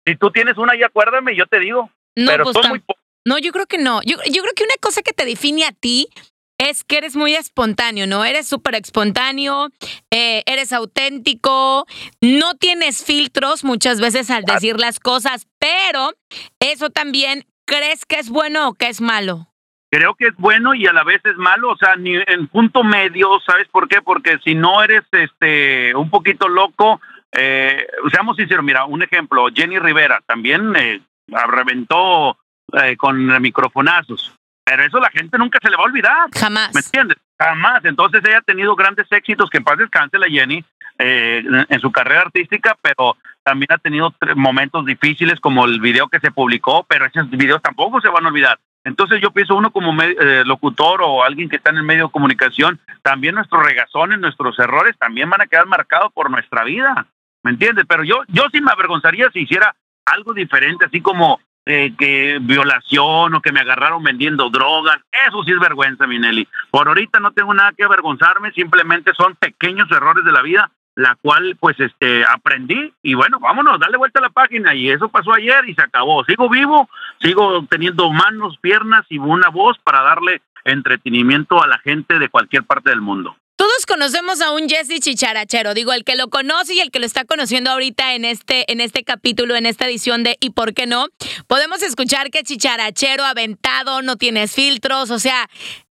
Si 0.06 0.16
tú 0.16 0.32
tienes 0.32 0.58
una, 0.58 0.78
ya 0.78 0.88
acuérdame, 0.88 1.36
yo 1.36 1.48
te 1.48 1.60
digo. 1.60 1.90
No, 2.16 2.32
pero 2.32 2.44
pues 2.44 2.54
son 2.54 2.70
muy 2.70 2.84
No, 3.26 3.40
yo 3.40 3.52
creo 3.52 3.66
que 3.66 3.78
no. 3.78 4.02
Yo, 4.04 4.18
yo 4.26 4.42
creo 4.42 4.54
que 4.56 4.64
una 4.64 4.76
cosa 4.82 5.02
que 5.02 5.14
te 5.14 5.26
define 5.26 5.66
a 5.66 5.72
ti 5.72 6.10
es 6.58 6.84
que 6.84 6.98
eres 6.98 7.16
muy 7.16 7.36
espontáneo, 7.36 8.08
¿no? 8.08 8.24
Eres 8.24 8.48
súper 8.48 8.76
espontáneo, 8.76 9.70
eh, 10.12 10.44
eres 10.46 10.72
auténtico, 10.72 11.86
no 12.22 12.56
tienes 12.56 13.04
filtros 13.04 13.64
muchas 13.64 14.00
veces 14.00 14.30
al 14.30 14.44
decir 14.44 14.80
las 14.80 15.00
cosas, 15.00 15.48
pero 15.60 16.14
eso 16.60 16.90
también, 16.90 17.46
¿crees 17.66 18.06
que 18.06 18.20
es 18.20 18.30
bueno 18.30 18.70
o 18.70 18.74
que 18.74 18.88
es 18.88 19.02
malo? 19.02 19.50
Creo 19.96 20.14
que 20.16 20.28
es 20.28 20.36
bueno 20.36 20.74
y 20.74 20.86
a 20.88 20.94
la 20.94 21.04
vez 21.04 21.22
es 21.24 21.38
malo, 21.38 21.72
o 21.72 21.78
sea, 21.78 21.96
ni 21.96 22.16
en 22.16 22.48
punto 22.48 22.84
medio, 22.84 23.40
¿sabes 23.46 23.68
por 23.70 23.88
qué? 23.88 24.02
Porque 24.02 24.38
si 24.44 24.54
no 24.54 24.84
eres 24.84 25.04
este 25.12 25.96
un 25.96 26.10
poquito 26.10 26.50
loco, 26.50 27.00
eh, 27.32 27.88
seamos 28.12 28.36
sinceros, 28.36 28.66
mira, 28.66 28.84
un 28.84 29.04
ejemplo, 29.04 29.48
Jenny 29.54 29.80
Rivera 29.80 30.22
también 30.26 30.76
eh, 30.76 31.02
reventó 31.48 32.38
eh, 32.74 32.98
con 32.98 33.42
microfonazos, 33.42 34.36
pero 34.66 34.84
eso 34.84 35.00
la 35.00 35.10
gente 35.12 35.38
nunca 35.38 35.60
se 35.62 35.70
le 35.70 35.78
va 35.78 35.84
a 35.84 35.88
olvidar. 35.88 36.30
Jamás. 36.38 36.74
¿Me 36.74 36.82
entiendes? 36.82 37.18
Jamás. 37.40 37.86
Entonces 37.86 38.22
ella 38.26 38.40
ha 38.40 38.42
tenido 38.42 38.76
grandes 38.76 39.10
éxitos, 39.12 39.50
que 39.50 39.60
en 39.60 39.64
paz 39.64 39.78
descanse 39.78 40.20
la 40.20 40.28
Jenny, 40.28 40.62
eh, 40.98 41.44
en 41.70 41.80
su 41.80 41.92
carrera 41.92 42.22
artística, 42.22 42.78
pero 42.82 43.16
también 43.44 43.72
ha 43.72 43.78
tenido 43.78 44.14
momentos 44.36 44.86
difíciles 44.86 45.40
como 45.40 45.66
el 45.66 45.80
video 45.80 46.10
que 46.10 46.20
se 46.20 46.32
publicó, 46.32 46.84
pero 46.84 47.06
esos 47.06 47.30
videos 47.30 47.62
tampoco 47.62 48.02
se 48.02 48.10
van 48.10 48.26
a 48.26 48.30
olvidar. 48.30 48.60
Entonces 48.86 49.20
yo 49.20 49.32
pienso 49.32 49.56
uno 49.56 49.72
como 49.72 50.00
eh, 50.02 50.44
locutor 50.46 51.02
o 51.02 51.24
alguien 51.24 51.50
que 51.50 51.58
está 51.58 51.72
en 51.72 51.78
el 51.78 51.84
medio 51.84 52.06
de 52.06 52.12
comunicación, 52.12 52.80
también 53.02 53.36
nuestros 53.36 53.66
regazones, 53.66 54.20
nuestros 54.20 54.58
errores 54.60 54.96
también 54.98 55.30
van 55.30 55.42
a 55.42 55.48
quedar 55.48 55.66
marcados 55.66 56.14
por 56.14 56.30
nuestra 56.30 56.64
vida, 56.64 57.08
¿me 57.44 57.52
entiendes? 57.52 57.86
Pero 57.90 58.04
yo, 58.04 58.22
yo 58.28 58.44
sí 58.52 58.62
me 58.62 58.72
avergonzaría 58.72 59.30
si 59.32 59.42
hiciera 59.42 59.76
algo 60.06 60.34
diferente, 60.34 60.86
así 60.86 61.02
como 61.02 61.40
eh, 61.66 61.96
que 61.98 62.38
violación 62.40 63.34
o 63.34 63.42
que 63.42 63.52
me 63.52 63.62
agarraron 63.62 64.04
vendiendo 64.04 64.52
drogas, 64.52 65.00
eso 65.28 65.44
sí 65.44 65.52
es 65.52 65.60
vergüenza, 65.60 66.06
Minelli. 66.06 66.48
Por 66.70 66.88
ahorita 66.88 67.20
no 67.20 67.32
tengo 67.32 67.56
nada 67.56 67.74
que 67.76 67.84
avergonzarme, 67.84 68.52
simplemente 68.52 69.14
son 69.16 69.36
pequeños 69.36 69.90
errores 69.92 70.24
de 70.24 70.32
la 70.32 70.44
vida 70.44 70.72
la 70.96 71.16
cual 71.22 71.58
pues 71.60 71.80
este 71.80 72.24
aprendí 72.26 72.94
y 73.04 73.14
bueno, 73.14 73.40
vámonos, 73.40 73.80
dale 73.80 73.98
vuelta 73.98 74.20
a 74.20 74.24
la 74.24 74.30
página 74.30 74.74
y 74.74 74.90
eso 74.90 75.10
pasó 75.10 75.34
ayer 75.34 75.68
y 75.68 75.76
se 75.76 75.82
acabó. 75.82 76.24
Sigo 76.26 76.50
vivo, 76.50 76.90
sigo 77.22 77.66
teniendo 77.70 78.10
manos, 78.12 78.58
piernas 78.62 79.06
y 79.10 79.18
una 79.18 79.50
voz 79.50 79.78
para 79.84 80.02
darle 80.02 80.42
entretenimiento 80.64 81.62
a 81.62 81.68
la 81.68 81.78
gente 81.80 82.18
de 82.18 82.30
cualquier 82.30 82.64
parte 82.64 82.90
del 82.90 83.02
mundo. 83.02 83.36
Todos 83.58 83.86
conocemos 83.86 84.42
a 84.42 84.52
un 84.52 84.68
Jesse 84.68 85.00
Chicharachero, 85.00 85.74
digo, 85.74 85.94
el 85.94 86.04
que 86.04 86.18
lo 86.18 86.28
conoce 86.28 86.74
y 86.74 86.82
el 86.82 86.92
que 86.92 87.00
lo 87.00 87.06
está 87.06 87.24
conociendo 87.24 87.72
ahorita 87.72 88.14
en 88.14 88.26
este, 88.26 88.70
en 88.70 88.82
este 88.82 89.04
capítulo, 89.06 89.56
en 89.56 89.66
esta 89.66 89.86
edición 89.86 90.24
de 90.24 90.38
¿Y 90.42 90.50
por 90.50 90.74
qué 90.74 90.88
no? 90.88 91.08
Podemos 91.48 91.82
escuchar 91.82 92.32
que 92.32 92.44
Chicharachero 92.44 93.24
aventado, 93.24 94.02
no 94.02 94.18
tienes 94.18 94.54
filtros, 94.54 95.10
o 95.10 95.20
sea, 95.20 95.48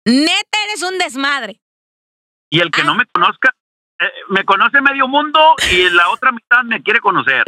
neta 0.06 0.58
eres 0.70 0.84
un 0.84 0.98
desmadre. 1.00 1.60
Y 2.50 2.62
el 2.62 2.72
que 2.72 2.84
no 2.84 2.96
me 2.96 3.06
conozca, 3.08 3.54
eh, 4.00 4.12
me 4.30 4.46
conoce 4.46 4.82
medio 4.82 5.08
mundo 5.08 5.40
y 5.72 5.90
la 5.90 6.10
otra 6.10 6.32
mitad 6.32 6.64
me 6.64 6.82
quiere 6.82 7.00
conocer. 7.00 7.44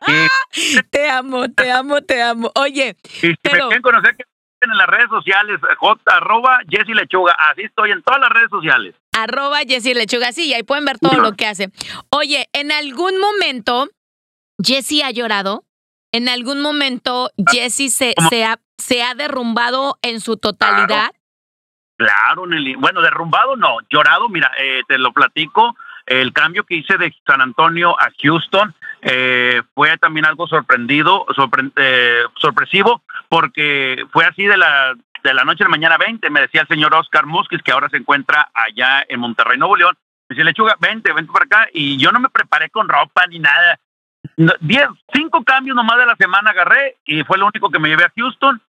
te 0.90 1.10
amo, 1.10 1.48
te 1.50 1.72
amo, 1.72 2.02
te 2.02 2.22
amo. 2.22 2.52
Oye, 2.56 2.96
y 3.02 3.20
si 3.20 3.28
me 3.28 3.36
quieren 3.50 3.82
conocer, 3.82 4.16
en 4.60 4.78
las 4.78 4.86
redes 4.86 5.08
sociales, 5.10 5.60
J, 5.78 6.00
arroba 6.06 6.58
Jessy 6.68 6.94
Lechuga. 6.94 7.34
Así 7.50 7.62
estoy 7.62 7.90
en 7.90 8.02
todas 8.02 8.20
las 8.20 8.30
redes 8.30 8.50
sociales. 8.50 8.94
Arroba 9.12 9.60
Jessy 9.60 9.94
Lechuga, 9.94 10.32
sí, 10.32 10.48
y 10.48 10.54
ahí 10.54 10.62
pueden 10.62 10.84
ver 10.84 10.98
todo 10.98 11.20
lo 11.20 11.32
que 11.32 11.46
hace. 11.46 11.70
Oye, 12.10 12.48
¿en 12.52 12.72
algún 12.72 13.18
momento 13.18 13.88
Jessy 14.62 15.02
ha 15.02 15.10
llorado? 15.10 15.64
¿En 16.12 16.28
algún 16.28 16.60
momento 16.60 17.26
ah, 17.26 17.50
Jessy 17.50 17.90
se, 17.90 18.14
se, 18.28 18.44
ha, 18.44 18.60
se 18.78 19.02
ha 19.02 19.14
derrumbado 19.14 19.98
en 20.02 20.20
su 20.20 20.36
totalidad? 20.36 21.10
Claro, 21.96 22.46
Nelly. 22.46 22.74
Bueno, 22.74 23.00
derrumbado 23.00 23.56
no, 23.56 23.78
llorado, 23.88 24.28
mira, 24.28 24.50
eh, 24.58 24.82
te 24.88 24.98
lo 24.98 25.12
platico. 25.12 25.76
El 26.06 26.32
cambio 26.32 26.64
que 26.64 26.76
hice 26.76 26.98
de 26.98 27.14
San 27.26 27.40
Antonio 27.40 27.98
a 27.98 28.10
Houston 28.22 28.74
eh, 29.00 29.62
fue 29.74 29.96
también 29.98 30.26
algo 30.26 30.46
sorprendido, 30.46 31.26
eh, 31.76 32.22
sorpresivo, 32.36 33.02
porque 33.28 34.04
fue 34.12 34.26
así 34.26 34.44
de 34.44 34.56
la 34.56 34.94
de 35.22 35.32
la 35.32 35.44
noche 35.44 35.64
a 35.64 35.66
la 35.66 35.70
mañana 35.70 35.96
20, 35.96 36.28
me 36.28 36.42
decía 36.42 36.60
el 36.60 36.68
señor 36.68 36.94
Oscar 36.94 37.24
Musquiz, 37.24 37.62
que 37.62 37.72
ahora 37.72 37.88
se 37.88 37.96
encuentra 37.96 38.50
allá 38.52 39.06
en 39.08 39.20
Monterrey, 39.20 39.56
Nuevo 39.56 39.74
León. 39.74 39.96
Me 40.28 40.34
decía, 40.34 40.44
lechuga, 40.44 40.76
vente, 40.78 41.14
vente 41.14 41.32
para 41.32 41.46
acá. 41.46 41.68
Y 41.72 41.96
yo 41.96 42.12
no 42.12 42.20
me 42.20 42.28
preparé 42.28 42.68
con 42.68 42.88
ropa 42.88 43.26
ni 43.26 43.38
nada. 43.38 43.80
Diez, 44.60 44.86
cinco 45.14 45.42
cambios 45.42 45.74
nomás 45.74 45.96
de 45.96 46.06
la 46.06 46.16
semana 46.16 46.50
agarré 46.50 46.98
y 47.06 47.24
fue 47.24 47.38
lo 47.38 47.46
único 47.46 47.70
que 47.70 47.78
me 47.78 47.88
llevé 47.88 48.04
a 48.04 48.12
Houston. 48.14 48.60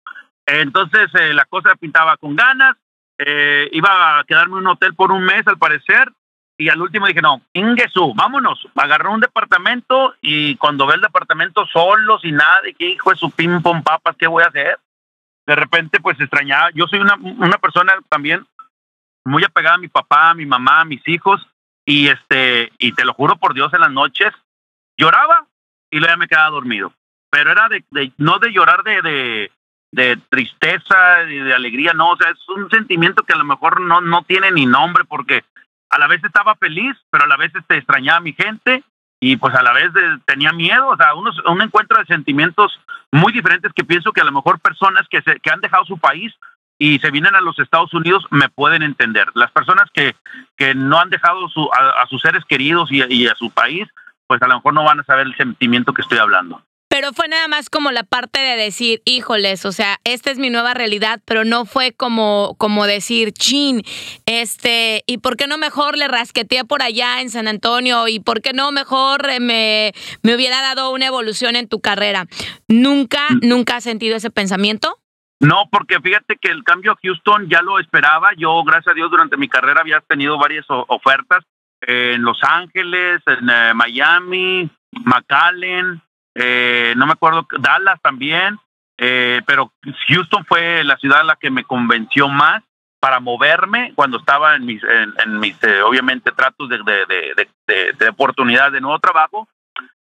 Entonces 0.45 1.09
eh, 1.15 1.33
la 1.33 1.43
cosa 1.43 1.75
pintaba 1.75 2.15
con 2.15 2.37
ganas. 2.37 2.77
Eh, 3.17 3.69
iba 3.73 4.19
a 4.19 4.23
quedarme 4.23 4.53
en 4.53 4.59
un 4.59 4.67
hotel 4.67 4.95
por 4.95 5.11
un 5.11 5.23
mes 5.23 5.45
al 5.47 5.57
parecer 5.57 6.09
y 6.57 6.69
al 6.69 6.81
último 6.81 7.07
dije, 7.07 7.21
no, 7.21 7.41
Ingesu, 7.53 8.13
vámonos. 8.15 8.67
Agarré 8.75 9.09
un 9.09 9.19
departamento 9.19 10.15
y 10.21 10.55
cuando 10.55 10.87
ve 10.87 10.95
el 10.95 11.01
departamento 11.01 11.65
solo, 11.65 12.17
sin 12.19 12.37
nada, 12.37 12.61
dije, 12.63 12.91
hijo 12.91 13.09
de 13.09 13.17
su 13.17 13.29
pim 13.31 13.61
pom 13.61 13.83
papas, 13.83 14.15
¿qué 14.17 14.27
voy 14.27 14.43
a 14.43 14.47
hacer? 14.47 14.79
De 15.45 15.55
repente, 15.55 15.99
pues 15.99 16.19
extrañaba. 16.19 16.69
Yo 16.73 16.87
soy 16.87 16.99
una, 16.99 17.15
una 17.15 17.57
persona 17.57 17.93
también 18.09 18.45
muy 19.25 19.43
apegada 19.43 19.75
a 19.75 19.79
mi 19.79 19.89
papá, 19.89 20.29
a 20.29 20.35
mi 20.35 20.45
mamá, 20.45 20.81
a 20.81 20.85
mis 20.85 21.05
hijos, 21.07 21.45
y 21.83 22.07
este, 22.07 22.71
y 22.77 22.93
te 22.93 23.03
lo 23.03 23.13
juro 23.13 23.35
por 23.35 23.53
Dios, 23.53 23.73
en 23.73 23.81
las 23.81 23.91
noches 23.91 24.33
lloraba 24.97 25.45
y 25.91 25.99
luego 25.99 26.13
ya 26.13 26.17
me 26.17 26.27
quedaba 26.27 26.49
dormido. 26.51 26.93
Pero 27.29 27.51
era 27.51 27.67
de, 27.67 27.83
de 27.91 28.13
no 28.17 28.39
de 28.39 28.51
llorar 28.51 28.83
de, 28.83 29.01
de, 29.01 29.51
de 29.91 30.17
tristeza, 30.29 31.17
de, 31.27 31.43
de 31.43 31.53
alegría, 31.53 31.93
no, 31.93 32.11
o 32.11 32.17
sea, 32.17 32.31
es 32.31 32.49
un 32.49 32.69
sentimiento 32.69 33.23
que 33.23 33.33
a 33.33 33.37
lo 33.37 33.43
mejor 33.43 33.81
no, 33.81 33.99
no 33.99 34.23
tiene 34.23 34.51
ni 34.51 34.65
nombre 34.65 35.03
porque 35.03 35.43
a 35.95 35.99
la 35.99 36.07
vez 36.07 36.23
estaba 36.23 36.55
feliz, 36.55 36.95
pero 37.09 37.23
a 37.23 37.27
la 37.27 37.37
vez 37.37 37.53
este, 37.55 37.77
extrañaba 37.77 38.17
a 38.17 38.21
mi 38.21 38.33
gente 38.33 38.83
y 39.19 39.37
pues 39.37 39.55
a 39.55 39.63
la 39.63 39.71
vez 39.73 39.91
de- 39.93 40.19
tenía 40.25 40.51
miedo, 40.51 40.87
o 40.89 40.97
sea, 40.97 41.13
un 41.15 41.61
encuentro 41.61 41.97
de 41.97 42.05
sentimientos 42.05 42.79
muy 43.11 43.31
diferentes 43.31 43.71
que 43.73 43.83
pienso 43.85 44.11
que 44.11 44.21
a 44.21 44.25
lo 44.25 44.31
mejor 44.31 44.59
personas 44.59 45.07
que, 45.09 45.21
se, 45.21 45.39
que 45.39 45.49
han 45.49 45.61
dejado 45.61 45.85
su 45.85 45.97
país 45.97 46.33
y 46.77 46.99
se 46.99 47.09
vienen 47.11 47.35
a 47.35 47.41
los 47.41 47.57
Estados 47.59 47.93
Unidos 47.93 48.25
me 48.31 48.49
pueden 48.49 48.83
entender. 48.83 49.27
Las 49.33 49.51
personas 49.51 49.89
que, 49.93 50.15
no 50.75 50.99
han 50.99 51.09
dejado 51.09 51.47
su, 51.49 51.69
a, 51.71 52.01
a 52.01 52.07
sus 52.07 52.21
seres 52.21 52.43
queridos 52.45 52.91
y, 52.91 53.01
y 53.13 53.27
a 53.27 53.35
su 53.35 53.49
país, 53.51 53.87
pues 54.27 54.41
a 54.41 54.47
lo 54.47 54.55
mejor 54.55 54.73
no 54.73 54.83
van 54.83 54.99
a 54.99 55.03
saber 55.03 55.27
el 55.27 55.35
sentimiento 55.37 55.93
que 55.93 56.01
estoy 56.01 56.17
hablando. 56.17 56.61
Pero 56.95 57.11
fue 57.11 57.27
nada 57.27 57.49
más 57.49 57.69
como 57.69 57.91
la 57.91 58.03
parte 58.03 58.39
de 58.39 58.55
decir, 58.55 59.01
híjoles, 59.03 59.65
o 59.65 59.73
sea, 59.73 59.99
esta 60.05 60.31
es 60.31 60.39
mi 60.39 60.49
nueva 60.49 60.73
realidad, 60.73 61.19
pero 61.25 61.43
no 61.43 61.65
fue 61.65 61.91
como, 61.91 62.55
como 62.57 62.85
decir, 62.85 63.33
chin, 63.33 63.81
este, 64.25 65.03
¿y 65.05 65.17
por 65.17 65.35
qué 65.35 65.45
no 65.47 65.57
mejor 65.57 65.97
le 65.97 66.07
rasqueteé 66.07 66.63
por 66.63 66.81
allá 66.81 67.19
en 67.19 67.29
San 67.29 67.49
Antonio? 67.49 68.07
¿Y 68.07 68.21
por 68.21 68.41
qué 68.41 68.53
no 68.53 68.71
mejor 68.71 69.29
eh, 69.29 69.41
me, 69.41 69.91
me 70.23 70.35
hubiera 70.35 70.61
dado 70.61 70.91
una 70.91 71.07
evolución 71.07 71.57
en 71.57 71.67
tu 71.67 71.81
carrera? 71.81 72.27
¿Nunca, 72.69 73.27
nunca 73.41 73.75
has 73.75 73.83
sentido 73.83 74.15
ese 74.15 74.31
pensamiento? 74.31 74.97
No, 75.41 75.67
porque 75.69 75.99
fíjate 75.99 76.37
que 76.39 76.49
el 76.49 76.63
cambio 76.63 76.93
a 76.93 76.97
Houston 77.03 77.49
ya 77.49 77.61
lo 77.61 77.77
esperaba. 77.77 78.29
Yo, 78.37 78.63
gracias 78.63 78.93
a 78.93 78.95
Dios, 78.95 79.11
durante 79.11 79.35
mi 79.35 79.49
carrera 79.49 79.81
había 79.81 79.99
tenido 79.99 80.37
varias 80.37 80.65
ofertas 80.69 81.43
en 81.81 82.21
Los 82.21 82.41
Ángeles, 82.41 83.21
en 83.27 83.49
eh, 83.49 83.73
Miami, 83.73 84.69
McAllen, 85.03 86.01
eh, 86.35 86.93
no 86.97 87.05
me 87.05 87.13
acuerdo, 87.13 87.47
Dallas 87.59 87.99
también, 88.01 88.59
eh, 88.97 89.41
pero 89.45 89.71
Houston 90.07 90.45
fue 90.45 90.83
la 90.83 90.97
ciudad 90.97 91.23
la 91.25 91.37
que 91.37 91.49
me 91.49 91.63
convenció 91.63 92.27
más 92.27 92.61
para 92.99 93.19
moverme 93.19 93.93
cuando 93.95 94.17
estaba 94.17 94.55
en 94.55 94.65
mis, 94.65 94.83
eh, 94.83 95.81
obviamente, 95.83 96.31
tratos 96.31 96.69
de, 96.69 96.79
de, 96.79 97.47
de, 97.67 97.93
de, 97.93 98.09
oportunidad 98.09 98.71
de 98.71 98.81
nuevo 98.81 98.99
trabajo. 98.99 99.47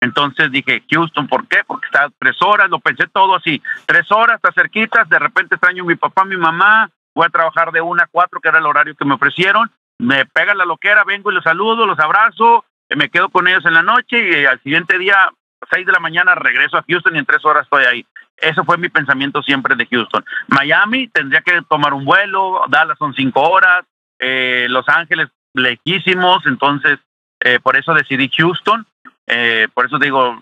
Entonces 0.02 0.52
dije, 0.52 0.84
Houston, 0.92 1.28
¿por 1.28 1.48
qué? 1.48 1.64
Porque 1.66 1.86
está 1.86 2.10
tres 2.18 2.38
horas, 2.42 2.70
lo 2.70 2.80
pensé 2.80 3.08
todo 3.08 3.36
así, 3.36 3.62
tres 3.86 4.12
horas, 4.12 4.38
está 4.38 4.52
cerquitas, 4.54 5.10
de 5.10 5.20
repente 5.20 5.56
extraño 5.56 5.84
a 5.84 5.88
mi 5.88 5.96
papá, 5.96 6.26
mi 6.26 6.38
mamá, 6.38 6.90
voy 7.14 7.26
a 7.26 7.30
trabajar 7.30 7.72
de 7.72 7.82
una 7.82 8.04
a 8.04 8.08
cuatro, 8.08 8.40
que 8.40 8.50
era 8.50 8.60
el 8.60 8.66
horario 8.66 8.96
que 8.96 9.06
me 9.06 9.16
ofrecieron, 9.16 9.70
me 9.98 10.26
pega 10.26 10.54
la 10.54 10.66
loquera, 10.66 11.04
vengo 11.04 11.32
y 11.32 11.36
los 11.36 11.44
saludo, 11.44 11.86
los 11.86 12.00
abrazo, 12.00 12.66
me 12.90 13.10
quedo 13.10 13.30
con 13.30 13.48
ellos 13.48 13.66
en 13.66 13.74
la 13.74 13.84
noche 13.84 14.42
y 14.42 14.46
al 14.46 14.62
siguiente 14.62 14.98
día, 14.98 15.30
seis 15.72 15.86
de 15.86 15.92
la 15.92 16.00
mañana, 16.00 16.36
regreso 16.36 16.78
a 16.78 16.86
Houston 16.88 17.16
y 17.16 17.20
en 17.20 17.26
tres 17.26 17.44
horas 17.46 17.64
estoy 17.64 17.86
ahí. 17.86 18.06
Eso 18.38 18.64
fue 18.64 18.78
mi 18.78 18.90
pensamiento 18.90 19.42
siempre 19.44 19.76
de 19.76 19.86
Houston. 19.88 20.24
Miami 20.48 21.08
tendría 21.10 21.42
que 21.42 21.62
tomar 21.70 21.94
un 21.94 22.06
vuelo, 22.06 22.62
Dallas 22.70 22.98
son 22.98 23.14
cinco 23.14 23.42
horas, 23.42 23.86
eh, 24.20 24.68
Los 24.70 24.88
Ángeles 24.88 25.30
lejísimos, 25.54 26.46
entonces 26.46 27.00
eh, 27.42 27.60
por 27.60 27.76
eso 27.78 27.94
decidí 27.94 28.30
Houston. 28.38 28.86
Eh, 29.28 29.68
por 29.74 29.86
eso 29.86 30.00
digo, 30.00 30.42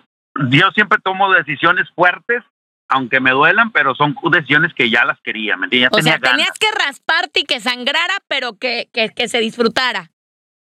yo 0.49 0.71
siempre 0.71 0.99
tomo 1.03 1.31
decisiones 1.33 1.89
fuertes, 1.95 2.43
aunque 2.89 3.19
me 3.19 3.31
duelan, 3.31 3.71
pero 3.71 3.95
son 3.95 4.15
decisiones 4.31 4.73
que 4.73 4.89
ya 4.89 5.03
las 5.03 5.19
quería, 5.21 5.57
¿me 5.57 5.65
entiendes? 5.65 5.89
Ya 5.91 5.99
O 5.99 6.01
sea, 6.01 6.13
tenía 6.13 6.17
ganas. 6.31 6.37
tenías 6.37 6.59
que 6.59 6.85
rasparte 6.85 7.39
y 7.41 7.43
que 7.43 7.59
sangrara, 7.59 8.13
pero 8.27 8.57
que, 8.57 8.89
que, 8.93 9.09
que 9.09 9.27
se 9.27 9.39
disfrutara. 9.39 10.09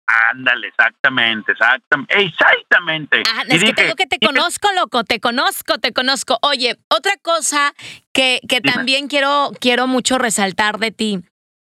Ándale, 0.06 0.68
exactamente, 0.68 1.52
exactamente, 1.52 2.16
exactamente. 2.22 3.22
Ah, 3.28 3.42
Y 3.48 3.54
es 3.56 3.58
que 3.58 3.58
dije, 3.58 3.72
te 3.74 3.82
digo 3.82 3.96
que 3.96 4.06
te 4.06 4.18
conozco, 4.20 4.68
loco, 4.72 5.02
te 5.02 5.18
conozco, 5.20 5.78
te 5.78 5.92
conozco. 5.92 6.38
Oye, 6.42 6.78
otra 6.88 7.16
cosa 7.16 7.74
que, 8.12 8.40
que 8.48 8.60
también 8.60 9.08
quiero, 9.08 9.50
quiero 9.60 9.86
mucho 9.88 10.18
resaltar 10.18 10.78
de 10.78 10.92
ti. 10.92 11.20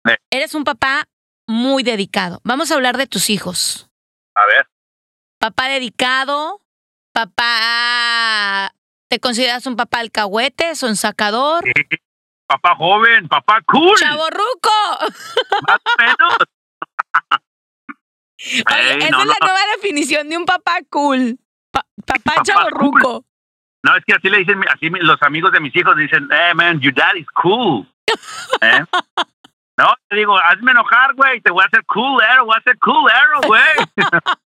Eh. 0.08 0.16
Eres 0.30 0.54
un 0.56 0.64
papá 0.64 1.04
muy 1.46 1.84
dedicado. 1.84 2.40
Vamos 2.42 2.70
a 2.70 2.75
hablar 2.75 2.96
de 2.96 3.06
tus 3.06 3.30
hijos. 3.30 3.88
A 4.34 4.44
ver, 4.46 4.66
Papá 5.38 5.66
dedicado, 5.68 6.61
papá... 7.12 8.72
¿Te 9.08 9.18
consideras 9.20 9.66
un 9.66 9.76
papá 9.76 9.99
alcahuete, 9.99 10.72
un 10.82 10.96
sacador? 10.96 11.64
papá 12.46 12.75
joven, 12.76 13.28
papá 13.28 13.61
cool, 13.66 13.96
¡Chaborruco! 13.99 14.70
más 15.68 15.78
o 15.84 16.02
menos. 16.02 16.37
Oye, 18.44 18.99
esa 18.99 19.11
no, 19.11 19.20
es 19.20 19.26
la 19.26 19.37
no. 19.40 19.46
nueva 19.46 19.61
definición 19.76 20.28
de 20.28 20.37
un 20.37 20.44
papá 20.44 20.78
cool. 20.90 21.38
Pa- 21.70 21.87
papá 22.06 22.42
chaborruco. 22.42 23.25
No, 23.84 23.96
es 23.96 24.04
que 24.04 24.14
así 24.14 24.28
le 24.30 24.38
dicen, 24.38 24.61
así 24.68 24.90
los 24.90 25.20
amigos 25.22 25.52
de 25.52 25.61
mis 25.61 25.75
hijos 25.75 25.96
dicen, 25.96 26.28
hey 26.30 26.52
man, 26.54 26.80
your 26.80 26.94
dad 26.94 27.14
is 27.16 27.26
cool. 27.34 27.87
¿Eh? 28.61 28.84
No, 29.78 29.87
te 30.08 30.16
digo, 30.16 30.38
hazme 30.38 30.72
enojar, 30.72 31.14
güey, 31.14 31.40
te 31.40 31.50
voy 31.50 31.62
a 31.64 31.66
hacer 31.66 31.84
cool 31.87 32.22
arrow, 32.22 32.44
voy 32.46 32.54
a 32.54 32.58
hacer 32.58 32.78
cool 32.78 33.11
arrow, 33.11 33.40
güey. 33.46 33.62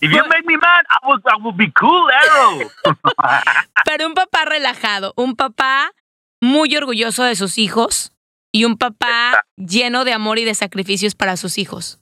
If 0.00 0.10
you 0.12 0.22
make 0.28 0.44
me 0.44 0.56
mad, 0.56 0.84
I 0.90 1.06
will, 1.06 1.20
I 1.24 1.40
will 1.40 1.54
be 1.56 1.72
cool 1.72 2.10
arrow. 2.10 2.70
Pero 3.84 4.06
un 4.06 4.14
papá 4.14 4.44
relajado, 4.44 5.14
un 5.16 5.36
papá 5.36 5.92
muy 6.42 6.76
orgulloso 6.76 7.22
de 7.24 7.36
sus 7.36 7.58
hijos 7.58 8.12
y 8.52 8.64
un 8.64 8.76
papá 8.76 9.44
lleno 9.56 10.04
de 10.04 10.12
amor 10.12 10.38
y 10.38 10.44
de 10.44 10.54
sacrificios 10.54 11.14
para 11.14 11.36
sus 11.36 11.56
hijos. 11.58 12.00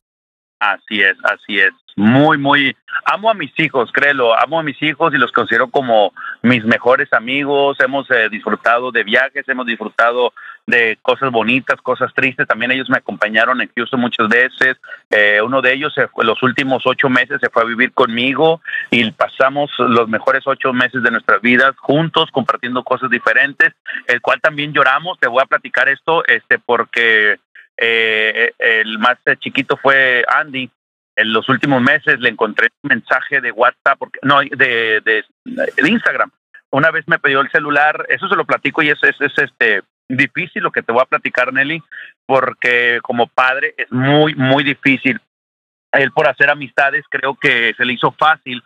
Así 0.62 1.02
es, 1.02 1.16
así 1.24 1.58
es. 1.58 1.72
Muy, 1.96 2.38
muy. 2.38 2.76
Amo 3.04 3.28
a 3.30 3.34
mis 3.34 3.50
hijos, 3.58 3.90
créelo. 3.92 4.32
Amo 4.38 4.60
a 4.60 4.62
mis 4.62 4.80
hijos 4.80 5.12
y 5.12 5.18
los 5.18 5.32
considero 5.32 5.68
como 5.68 6.12
mis 6.42 6.64
mejores 6.64 7.12
amigos. 7.12 7.78
Hemos 7.80 8.08
eh, 8.12 8.28
disfrutado 8.30 8.92
de 8.92 9.02
viajes, 9.02 9.46
hemos 9.48 9.66
disfrutado 9.66 10.32
de 10.68 10.96
cosas 11.02 11.32
bonitas, 11.32 11.80
cosas 11.82 12.14
tristes. 12.14 12.46
También 12.46 12.70
ellos 12.70 12.88
me 12.88 12.98
acompañaron 12.98 13.60
en 13.60 13.72
Houston 13.74 13.98
muchas 14.00 14.28
veces. 14.28 14.76
Eh, 15.10 15.40
uno 15.42 15.60
de 15.62 15.72
ellos, 15.72 15.92
se 15.94 16.06
fue- 16.06 16.24
los 16.24 16.40
últimos 16.44 16.84
ocho 16.86 17.10
meses, 17.10 17.40
se 17.40 17.50
fue 17.50 17.62
a 17.62 17.66
vivir 17.66 17.92
conmigo 17.92 18.60
y 18.92 19.10
pasamos 19.10 19.68
los 19.78 20.08
mejores 20.08 20.44
ocho 20.46 20.72
meses 20.72 21.02
de 21.02 21.10
nuestras 21.10 21.42
vidas 21.42 21.74
juntos, 21.76 22.30
compartiendo 22.30 22.84
cosas 22.84 23.10
diferentes, 23.10 23.72
el 24.06 24.20
cual 24.20 24.40
también 24.40 24.72
lloramos. 24.72 25.18
Te 25.18 25.26
voy 25.26 25.42
a 25.42 25.46
platicar 25.46 25.88
esto, 25.88 26.24
este, 26.28 26.60
porque 26.60 27.40
eh, 27.82 28.52
el 28.58 28.98
más 28.98 29.18
eh, 29.26 29.36
chiquito 29.38 29.76
fue 29.76 30.24
Andy. 30.28 30.70
En 31.16 31.32
los 31.32 31.46
últimos 31.48 31.82
meses 31.82 32.20
le 32.20 32.30
encontré 32.30 32.68
un 32.82 32.88
mensaje 32.88 33.40
de 33.40 33.52
WhatsApp, 33.52 33.98
porque, 33.98 34.18
no, 34.22 34.40
de, 34.40 35.02
de, 35.04 35.24
de 35.44 35.90
Instagram. 35.90 36.30
Una 36.70 36.90
vez 36.90 37.06
me 37.06 37.18
pidió 37.18 37.40
el 37.42 37.50
celular, 37.50 38.06
eso 38.08 38.28
se 38.28 38.36
lo 38.36 38.46
platico 38.46 38.82
y 38.82 38.88
es, 38.88 38.98
es, 39.02 39.20
es, 39.20 39.36
este 39.36 39.82
difícil 40.08 40.62
lo 40.62 40.70
que 40.72 40.82
te 40.82 40.92
voy 40.92 41.02
a 41.02 41.06
platicar, 41.06 41.52
Nelly, 41.52 41.82
porque 42.26 43.00
como 43.02 43.26
padre 43.26 43.74
es 43.76 43.90
muy, 43.92 44.34
muy 44.34 44.64
difícil. 44.64 45.20
Él 45.92 46.12
por 46.12 46.28
hacer 46.28 46.48
amistades 46.48 47.04
creo 47.10 47.34
que 47.34 47.74
se 47.76 47.84
le 47.84 47.92
hizo 47.92 48.12
fácil. 48.12 48.62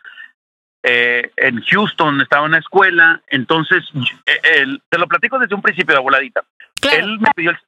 Eh, 0.84 1.32
en 1.36 1.60
Houston 1.62 2.20
estaba 2.20 2.44
en 2.44 2.50
una 2.50 2.58
escuela, 2.58 3.20
entonces 3.26 3.82
eh, 4.26 4.40
él- 4.58 4.80
te 4.88 4.98
lo 4.98 5.08
platico 5.08 5.36
desde 5.40 5.56
un 5.56 5.62
principio 5.62 5.96
de 5.96 6.00
voladita. 6.00 6.44
Él 6.92 7.18
me 7.18 7.30
pidió 7.34 7.50
el 7.50 7.58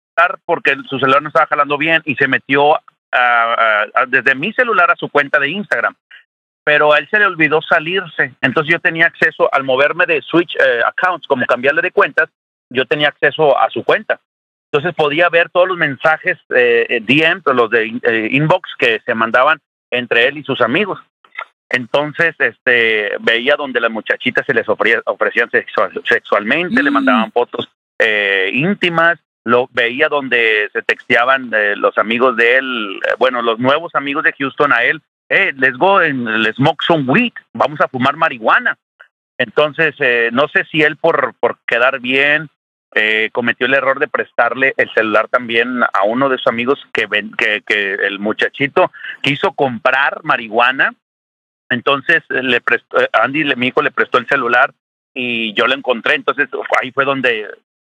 porque 0.44 0.76
su 0.88 0.98
celular 0.98 1.22
no 1.22 1.28
estaba 1.28 1.46
jalando 1.46 1.78
bien 1.78 2.02
y 2.04 2.14
se 2.16 2.28
metió 2.28 2.74
ah, 3.12 3.86
desde 4.08 4.34
mi 4.34 4.52
celular 4.52 4.90
a 4.90 4.96
su 4.96 5.08
cuenta 5.08 5.38
de 5.38 5.50
Instagram. 5.50 5.94
Pero 6.64 6.92
a 6.92 6.98
él 6.98 7.08
se 7.10 7.18
le 7.18 7.26
olvidó 7.26 7.62
salirse. 7.62 8.34
Entonces 8.42 8.72
yo 8.72 8.80
tenía 8.80 9.06
acceso 9.06 9.48
al 9.52 9.64
moverme 9.64 10.04
de 10.06 10.20
switch 10.22 10.54
eh, 10.56 10.82
accounts, 10.84 11.26
como 11.26 11.46
cambiarle 11.46 11.80
de 11.80 11.92
cuentas, 11.92 12.28
yo 12.70 12.84
tenía 12.84 13.08
acceso 13.08 13.58
a 13.58 13.70
su 13.70 13.82
cuenta. 13.84 14.20
Entonces 14.70 14.94
podía 14.94 15.30
ver 15.30 15.48
todos 15.48 15.66
los 15.68 15.78
mensajes 15.78 16.36
eh, 16.54 16.84
eh, 16.90 17.00
DM, 17.00 17.40
los 17.54 17.70
de 17.70 17.98
eh, 18.02 18.28
inbox 18.32 18.68
que 18.78 19.00
se 19.06 19.14
mandaban 19.14 19.58
entre 19.90 20.26
él 20.28 20.36
y 20.36 20.42
sus 20.44 20.60
amigos. 20.60 21.00
Entonces, 21.70 22.34
este, 22.38 23.12
veía 23.20 23.56
donde 23.56 23.80
las 23.80 23.90
muchachitas 23.90 24.44
se 24.46 24.54
les 24.54 24.66
ofrecía- 24.68 25.02
ofrecían 25.06 25.50
sexual- 25.50 26.00
sexualmente, 26.04 26.82
le 26.82 26.90
Mm. 26.90 26.94
mandaban 26.94 27.32
fotos 27.32 27.68
eh, 28.00 28.50
íntimas, 28.52 29.18
lo 29.48 29.68
veía 29.72 30.08
donde 30.08 30.68
se 30.72 30.82
texteaban 30.82 31.50
eh, 31.54 31.74
los 31.74 31.96
amigos 31.96 32.36
de 32.36 32.56
él, 32.56 33.00
eh, 33.08 33.14
bueno, 33.18 33.40
los 33.40 33.58
nuevos 33.58 33.94
amigos 33.94 34.22
de 34.24 34.34
Houston 34.38 34.72
a 34.72 34.84
él, 34.84 35.00
eh, 35.30 35.52
let's 35.56 35.78
go 35.78 35.98
and 35.98 36.54
smoke 36.54 36.82
some 36.82 37.04
weed, 37.06 37.32
vamos 37.54 37.80
a 37.80 37.88
fumar 37.88 38.16
marihuana. 38.16 38.76
Entonces, 39.38 39.94
eh, 40.00 40.28
no 40.32 40.48
sé 40.48 40.64
si 40.70 40.82
él 40.82 40.96
por, 40.96 41.34
por 41.40 41.58
quedar 41.66 42.00
bien 42.00 42.50
eh, 42.94 43.30
cometió 43.32 43.66
el 43.66 43.74
error 43.74 43.98
de 44.00 44.08
prestarle 44.08 44.74
el 44.76 44.92
celular 44.92 45.28
también 45.28 45.82
a 45.82 46.04
uno 46.04 46.28
de 46.28 46.36
sus 46.38 46.48
amigos 46.48 46.78
que, 46.92 47.06
ven, 47.06 47.32
que, 47.32 47.62
que 47.66 47.94
el 47.94 48.18
muchachito 48.18 48.90
quiso 49.22 49.52
comprar 49.52 50.20
marihuana. 50.24 50.94
Entonces, 51.70 52.22
le 52.28 52.60
prestó, 52.60 53.00
eh, 53.00 53.08
Andy, 53.12 53.44
mi 53.56 53.68
hijo, 53.68 53.80
le 53.80 53.90
prestó 53.90 54.18
el 54.18 54.26
celular 54.26 54.74
y 55.14 55.54
yo 55.54 55.66
lo 55.66 55.74
encontré. 55.74 56.14
Entonces, 56.16 56.48
ahí 56.82 56.90
fue 56.92 57.04
donde 57.04 57.48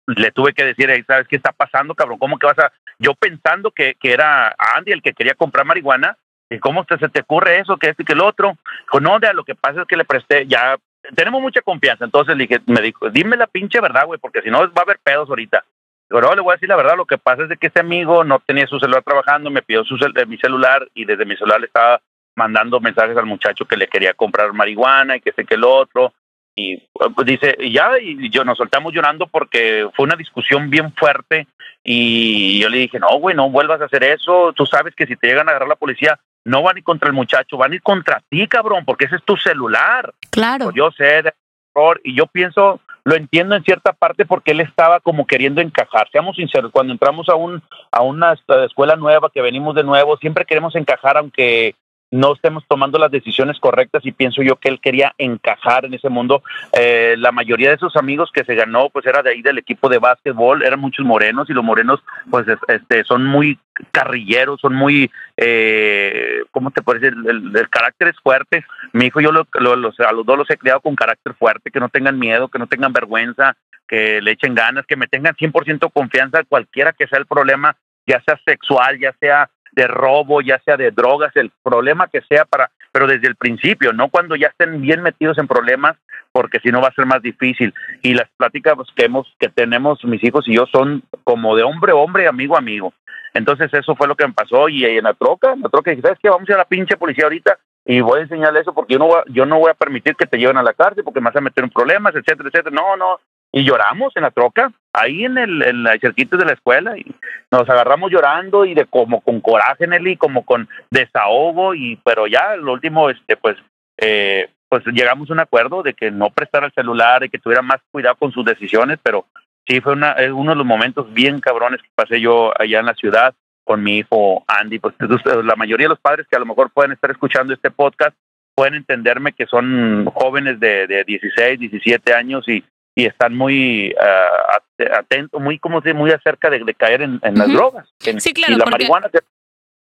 le 0.08 0.32
tuve 0.32 0.54
que 0.54 0.64
decir, 0.64 0.90
"Ey, 0.90 1.04
¿sabes 1.04 1.28
qué 1.28 1.36
está 1.36 1.52
pasando, 1.52 1.94
cabrón? 1.94 2.18
¿Cómo 2.18 2.40
que 2.40 2.48
vas 2.48 2.60
a...? 2.60 2.72
Yo 3.00 3.14
pensando 3.14 3.72
que, 3.72 3.96
que 3.96 4.12
era 4.12 4.56
Andy 4.76 4.92
el 4.92 5.02
que 5.02 5.14
quería 5.14 5.36
comprar 5.36 5.66
marihuana, 5.66 6.18
¿y 6.50 6.60
cómo 6.60 6.86
se 6.88 7.10
te 7.10 7.22
ocurre 7.22 7.60
eso, 7.60 7.78
que 7.78 7.90
esto 7.90 8.02
y 8.02 8.06
que 8.06 8.14
el 8.14 8.22
otro? 8.22 8.58
Dijo, 8.86 9.00
no, 9.00 9.20
de 9.20 9.34
lo 9.34 9.44
que 9.44 9.54
pasa 9.54 9.82
es 9.82 9.88
que 9.88 9.98
le 9.98 10.06
presté, 10.06 10.48
ya 10.48 10.78
tenemos 11.16 11.42
mucha 11.42 11.62
confianza. 11.62 12.06
Entonces 12.06 12.36
le 12.36 12.48
dije, 12.48 12.62
me 12.68 12.82
dijo, 12.82 13.10
dime 13.10 13.38
la 13.38 13.48
pinche 13.48 13.80
verdad, 13.82 14.06
güey, 14.06 14.20
porque 14.20 14.42
si 14.42 14.50
no 14.50 14.60
va 14.60 14.72
a 14.78 14.82
haber 14.82 15.00
pedos 15.04 15.30
ahorita. 15.30 15.64
Digo, 16.10 16.22
no, 16.22 16.34
le 16.34 16.42
voy 16.42 16.52
a 16.52 16.56
decir 16.56 16.70
la 16.70 16.78
verdad, 16.78 16.96
lo 16.96 17.06
que 17.06 17.18
pasa 17.18 17.44
es 17.44 17.60
que 17.60 17.68
este 17.68 17.82
amigo 17.82 18.24
no 18.24 18.40
tenía 18.40 18.66
su 18.66 18.80
celular 18.80 19.04
trabajando, 19.04 19.50
me 19.52 19.62
pidió 19.62 19.84
su 19.84 19.98
cel- 19.98 20.26
mi 20.26 20.38
celular 20.38 20.88
y 20.94 21.04
desde 21.04 21.26
mi 21.26 21.36
celular 21.36 21.60
le 21.60 21.68
estaba 21.68 22.02
mandando 22.36 22.80
mensajes 22.80 23.18
al 23.18 23.26
muchacho 23.26 23.66
que 23.66 23.76
le 23.76 23.88
quería 23.88 24.14
comprar 24.14 24.54
marihuana 24.54 25.18
y 25.18 25.22
que 25.22 25.34
sé 25.34 25.44
que 25.44 25.56
el 25.56 25.66
otro. 25.66 26.14
Y 26.60 26.84
pues, 26.92 27.28
dice, 27.28 27.56
y 27.60 27.72
ya, 27.72 27.92
y 28.02 28.32
yo 28.32 28.44
nos 28.44 28.58
soltamos 28.58 28.92
llorando 28.92 29.28
porque 29.28 29.88
fue 29.96 30.06
una 30.06 30.16
discusión 30.16 30.72
bien 30.72 30.92
fuerte 30.94 31.46
y 31.84 32.60
yo 32.60 32.68
le 32.68 32.80
dije, 32.80 33.00
no, 33.00 33.20
güey, 33.20 33.36
no 33.36 33.52
vuelvas 33.52 33.80
a 33.80 33.86
hacer 33.86 34.04
eso, 34.04 34.54
tú 34.54 34.66
sabes 34.66 34.96
que 34.96 35.06
si 35.06 35.16
te 35.16 35.28
llegan 35.28 35.48
a 35.48 35.52
agarrar 35.52 35.70
la 35.70 35.76
policía, 35.76 36.20
no 36.46 36.64
van 36.64 36.76
a 36.76 36.80
ir 36.80 36.84
contra 36.84 37.10
el 37.10 37.14
muchacho, 37.14 37.58
van 37.58 37.74
a 37.74 37.76
ir 37.76 37.84
contra 37.84 38.24
ti, 38.28 38.48
cabrón, 38.48 38.86
porque 38.86 39.06
ese 39.06 39.18
es 39.18 39.24
tu 39.24 39.38
celular. 39.38 40.12
Claro. 40.32 40.66
Pues 40.66 40.76
yo 40.76 40.90
sé 40.90 41.22
de 41.22 41.34
error 41.76 42.02
y 42.04 42.16
yo 42.16 42.26
pienso, 42.26 42.82
lo 43.04 43.16
entiendo 43.16 43.56
en 43.56 43.64
cierta 43.64 43.94
parte 43.94 44.26
porque 44.26 44.50
él 44.52 44.62
estaba 44.62 45.00
como 45.00 45.28
queriendo 45.28 45.62
encajar. 45.62 46.10
Seamos 46.12 46.38
sinceros, 46.38 46.72
cuando 46.72 46.92
entramos 46.92 47.30
a 47.30 47.36
un 47.36 47.62
a 47.92 48.02
una 48.02 48.34
escuela 48.66 48.96
nueva, 48.96 49.30
que 49.32 49.44
venimos 49.44 49.76
de 49.76 49.84
nuevo, 49.84 50.18
siempre 50.18 50.46
queremos 50.46 50.76
encajar 50.76 51.18
aunque 51.18 51.76
no 52.12 52.34
estemos 52.34 52.64
tomando 52.70 52.98
las 52.98 53.12
decisiones 53.12 53.60
correctas 53.60 54.06
y 54.06 54.12
pienso 54.14 54.42
yo 54.42 54.56
que 54.56 54.70
él 54.70 54.80
quería 54.82 55.14
encajar 55.18 55.86
en 55.86 55.94
ese 55.94 56.08
mundo. 56.10 56.42
Eh, 56.72 57.16
la 57.18 57.32
mayoría 57.34 57.70
de 57.72 57.78
sus 57.78 57.96
amigos 57.98 58.32
que 58.34 58.46
se 58.46 58.56
ganó 58.56 58.90
pues 58.90 59.06
era 59.06 59.22
de 59.22 59.32
ahí 59.32 59.42
del 59.42 59.58
equipo 59.58 59.90
de 59.90 60.00
básquetbol, 60.00 60.64
eran 60.64 60.80
muchos 60.80 61.06
morenos 61.06 61.50
y 61.50 61.54
los 61.54 61.64
morenos 61.66 62.02
pues 62.30 62.48
es- 62.48 62.60
este 62.70 63.04
son 63.04 63.26
muy 63.26 63.60
carrilleros, 63.92 64.62
son 64.62 64.74
muy, 64.74 65.12
eh, 65.36 66.44
¿cómo 66.52 66.72
te 66.72 66.82
parece? 66.82 67.08
El, 67.08 67.28
el- 67.28 67.58
el 67.58 67.70
carácter 67.70 68.10
es 68.10 68.20
fuerte. 68.22 68.66
Mi 68.94 69.06
hijo 69.08 69.20
yo 69.22 69.32
lo- 69.32 69.48
lo- 69.60 69.76
los- 69.76 70.00
a 70.00 70.12
los 70.12 70.26
dos 70.26 70.38
los 70.38 70.50
he 70.50 70.58
criado 70.58 70.82
con 70.82 70.96
carácter 70.96 71.34
fuerte, 71.34 71.72
que 71.72 71.80
no 71.80 71.90
tengan 71.90 72.18
miedo, 72.18 72.48
que 72.48 72.60
no 72.60 72.68
tengan 72.68 72.94
vergüenza, 72.94 73.56
que 73.88 74.22
le 74.22 74.32
echen 74.32 74.56
ganas, 74.56 74.86
que 74.86 74.96
me 74.96 75.08
tengan 75.08 75.36
100% 75.36 75.90
confianza 75.90 76.44
cualquiera 76.44 76.94
que 76.94 77.08
sea 77.08 77.20
el 77.20 77.26
problema, 77.26 77.76
ya 78.06 78.22
sea 78.26 78.40
sexual, 78.46 79.00
ya 79.00 79.14
sea 79.20 79.50
de 79.78 79.88
robo, 79.88 80.42
ya 80.42 80.60
sea 80.66 80.76
de 80.76 80.90
drogas, 80.90 81.32
el 81.36 81.52
problema 81.62 82.08
que 82.08 82.22
sea 82.22 82.46
para, 82.46 82.72
pero 82.92 83.06
desde 83.06 83.28
el 83.28 83.36
principio, 83.36 83.94
no 83.94 84.10
cuando 84.10 84.36
ya 84.36 84.48
estén 84.48 84.82
bien 84.82 85.04
metidos 85.04 85.38
en 85.38 85.48
problemas, 85.48 85.96
porque 86.32 86.60
si 86.60 86.70
no 86.70 86.82
va 86.82 86.88
a 86.88 86.94
ser 86.94 87.06
más 87.06 87.22
difícil. 87.22 87.74
Y 88.02 88.16
las 88.16 88.28
pláticas 88.38 88.74
que 88.96 89.06
hemos, 89.06 89.32
que 89.40 89.50
tenemos 89.50 90.04
mis 90.04 90.24
hijos 90.24 90.48
y 90.48 90.56
yo 90.56 90.66
son 90.72 91.04
como 91.24 91.56
de 91.56 91.62
hombre 91.62 91.92
a 91.92 91.96
hombre, 91.96 92.28
amigo 92.28 92.58
amigo. 92.58 92.92
Entonces 93.36 93.72
eso 93.72 93.96
fue 93.96 94.08
lo 94.08 94.16
que 94.16 94.26
me 94.26 94.34
pasó 94.34 94.68
y 94.68 94.84
en 94.84 95.04
la 95.04 95.14
troca, 95.14 95.54
en 95.54 95.62
la 95.62 95.70
troca 95.70 95.92
dije, 95.92 96.02
¿sabes 96.02 96.18
qué? 96.20 96.30
Vamos 96.30 96.50
a 96.50 96.58
la 96.58 96.66
pinche 96.66 96.98
policía 96.98 97.26
ahorita 97.26 97.60
y 97.86 98.02
voy 98.02 98.20
a 98.20 98.24
enseñarle 98.24 98.62
eso 98.62 98.74
porque 98.74 98.94
yo 98.94 99.00
no 99.00 99.06
voy, 99.06 99.22
yo 99.28 99.46
no 99.46 99.60
voy 99.60 99.70
a 99.70 99.76
permitir 99.76 100.16
que 100.16 100.26
te 100.26 100.40
lleven 100.40 100.58
a 100.58 100.64
la 100.64 100.74
cárcel 100.74 101.04
porque 101.04 101.22
me 101.22 101.26
vas 101.26 101.36
a 101.36 101.42
meter 101.42 101.64
en 101.64 101.70
problemas, 101.70 102.16
etcétera, 102.16 102.50
etcétera. 102.50 102.76
No, 102.76 102.98
no. 102.98 103.20
Y 103.52 103.64
lloramos 103.64 104.16
en 104.16 104.24
la 104.24 104.32
troca, 104.32 104.72
ahí 104.94 105.24
en 105.26 105.38
el, 105.38 105.62
en 105.62 105.84
la 105.84 105.98
cerquita 106.00 106.38
de 106.38 106.46
la 106.46 106.54
escuela 106.54 106.98
y 106.98 107.06
nos 107.52 107.70
agarramos 107.70 108.12
llorando 108.12 108.66
y 108.66 108.74
de 108.74 108.86
como 108.86 109.22
con 109.22 109.40
coraje, 109.42 109.88
Nelly, 109.88 110.18
como 110.18 110.46
con 110.46 110.68
desahogo 110.92 111.74
y 111.74 111.98
pero 112.04 112.28
ya 112.28 112.56
lo 112.56 112.74
último, 112.74 113.10
este, 113.10 113.38
pues, 113.38 113.56
eh, 113.98 114.50
pues 114.70 114.86
llegamos 114.88 115.30
a 115.30 115.34
un 115.34 115.40
acuerdo 115.40 115.82
de 115.82 115.94
que 115.94 116.12
no 116.12 116.30
prestara 116.30 116.66
el 116.66 116.74
celular 116.74 117.24
y 117.24 117.30
que 117.30 117.40
tuviera 117.40 117.62
más 117.62 117.78
cuidado 117.92 118.16
con 118.16 118.32
sus 118.32 118.44
decisiones, 118.44 119.00
pero 119.02 119.26
sí 119.66 119.80
fue 119.80 119.94
una, 119.94 120.16
uno 120.34 120.52
de 120.52 120.58
los 120.58 120.66
momentos 120.66 121.12
bien 121.14 121.40
cabrones 121.40 121.82
que 121.82 121.90
pasé 121.96 122.20
yo 122.20 122.52
allá 122.60 122.80
en 122.80 122.86
la 122.86 122.96
ciudad 122.96 123.34
con 123.64 123.84
mi 123.84 124.00
hijo 124.00 124.44
Andy. 124.48 124.80
Pues 124.80 124.96
la 125.44 125.56
mayoría 125.56 125.86
de 125.86 125.90
los 125.90 126.00
padres 126.00 126.28
que 126.30 126.36
a 126.36 126.40
lo 126.40 126.46
mejor 126.46 126.70
pueden 126.72 126.92
estar 126.92 127.12
escuchando 127.12 127.54
este 127.54 127.72
podcast 127.72 128.16
pueden 128.56 128.74
entenderme 128.74 129.34
que 129.34 129.46
son 129.46 130.06
jóvenes 130.06 130.60
de, 130.60 130.88
de 130.88 131.04
16, 131.04 131.60
17 131.60 132.14
años 132.16 132.48
y, 132.50 132.64
y 132.98 133.06
están 133.06 133.36
muy 133.36 133.94
at- 134.00 134.92
atentos, 134.98 135.40
muy 135.40 135.60
como 135.60 135.82
se 135.84 135.94
muy 135.94 136.10
acerca 136.12 136.50
de, 136.50 136.64
de 136.64 136.74
caer 136.74 137.04
en, 137.04 137.20
en 137.22 137.36
las 137.36 137.48
drogas. 137.54 137.88
En- 138.04 138.20
Sí, 138.20 138.34
claro, 138.34 138.54
y 138.54 138.58
la 138.58 138.66
marihuana 138.66 139.08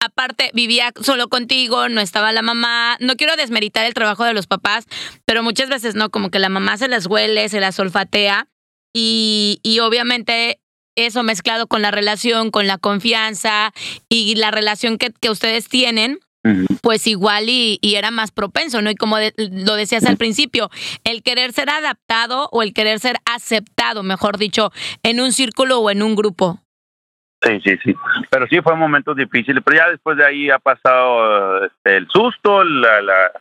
aparte 0.02 0.50
vivía 0.54 0.92
solo 1.00 1.28
contigo, 1.28 1.88
no 1.88 2.00
estaba 2.00 2.32
la 2.32 2.42
mamá. 2.42 2.96
No 3.00 3.16
quiero 3.16 3.36
desmeritar 3.36 3.84
el 3.86 3.94
trabajo 3.94 4.24
de 4.24 4.34
los 4.34 4.46
papás, 4.46 4.86
pero 5.24 5.42
muchas 5.42 5.68
veces 5.68 5.94
no, 5.94 6.10
como 6.10 6.30
que 6.30 6.38
la 6.38 6.48
mamá 6.48 6.76
se 6.76 6.88
las 6.88 7.06
huele, 7.06 7.48
se 7.48 7.60
las 7.60 7.78
olfatea 7.78 8.48
y, 8.94 9.60
y 9.62 9.80
obviamente 9.80 10.58
eso 10.96 11.22
mezclado 11.22 11.66
con 11.68 11.80
la 11.82 11.90
relación, 11.90 12.50
con 12.50 12.66
la 12.66 12.76
confianza 12.78 13.72
y 14.08 14.34
la 14.36 14.50
relación 14.50 14.98
que, 14.98 15.10
que 15.18 15.30
ustedes 15.30 15.68
tienen, 15.68 16.18
Pues 16.82 17.06
igual 17.06 17.48
y, 17.48 17.78
y 17.82 17.96
era 17.96 18.10
más 18.10 18.30
propenso, 18.30 18.80
¿no? 18.80 18.90
Y 18.90 18.94
como 18.94 19.18
de- 19.18 19.34
lo 19.36 19.74
decías 19.74 20.06
al 20.06 20.16
principio, 20.16 20.70
el 21.04 21.22
querer 21.22 21.52
ser 21.52 21.68
adaptado 21.70 22.48
o 22.52 22.62
el 22.62 22.72
querer 22.72 22.98
ser 22.98 23.16
aceptado, 23.26 24.02
mejor 24.02 24.38
dicho, 24.38 24.72
en 25.02 25.20
un 25.20 25.32
círculo 25.32 25.80
o 25.80 25.90
en 25.90 26.02
un 26.02 26.16
grupo. 26.16 26.58
Sí, 27.42 27.60
sí, 27.64 27.76
sí. 27.84 27.94
Pero 28.30 28.46
sí 28.48 28.60
fue 28.62 28.76
momentos 28.76 29.16
difíciles, 29.16 29.62
pero 29.64 29.76
ya 29.78 29.90
después 29.90 30.16
de 30.16 30.26
ahí 30.26 30.50
ha 30.50 30.58
pasado 30.58 31.64
este, 31.64 31.96
el 31.96 32.08
susto, 32.08 32.64
la, 32.64 33.00
la- 33.02 33.32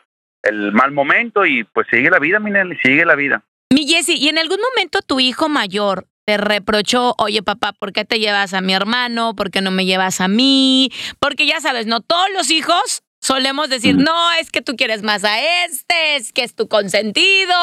el 0.44 0.72
mal 0.72 0.92
momento 0.92 1.46
y 1.46 1.66
pues 1.66 1.86
sigue 1.92 2.10
la 2.10 2.20
vida, 2.20 2.40
mi 2.40 2.50
Nelly, 2.52 2.78
sigue 2.82 3.06
la 3.06 3.16
vida. 3.16 3.44
Mi 3.74 3.86
Jessy, 3.88 4.16
¿y 4.16 4.30
en 4.30 4.38
algún 4.40 4.60
momento 4.74 5.00
tu 5.02 5.20
hijo 5.20 5.50
mayor 5.50 6.08
te 6.30 6.38
reprochó, 6.38 7.16
oye 7.18 7.42
papá, 7.42 7.74
¿por 7.74 7.92
qué 7.92 8.06
te 8.06 8.20
llevas 8.20 8.54
a 8.54 8.62
mi 8.62 8.76
hermano? 8.76 9.34
¿Por 9.34 9.50
qué 9.50 9.62
no 9.62 9.72
me 9.72 9.86
llevas 9.86 10.22
a 10.22 10.28
mí? 10.28 10.92
Porque 11.20 11.48
ya 11.48 11.60
sabes, 11.60 11.88
no 11.88 12.02
todos 12.02 12.28
los 12.36 12.52
hijos 12.52 13.02
solemos 13.20 13.68
decir, 13.68 13.96
Ujú. 13.96 14.04
no, 14.04 14.32
es 14.40 14.52
que 14.52 14.62
tú 14.62 14.76
quieres 14.76 15.02
más 15.02 15.24
a 15.24 15.40
este, 15.66 16.18
es 16.18 16.32
que 16.32 16.44
es 16.44 16.54
tu 16.54 16.68
consentido, 16.68 17.56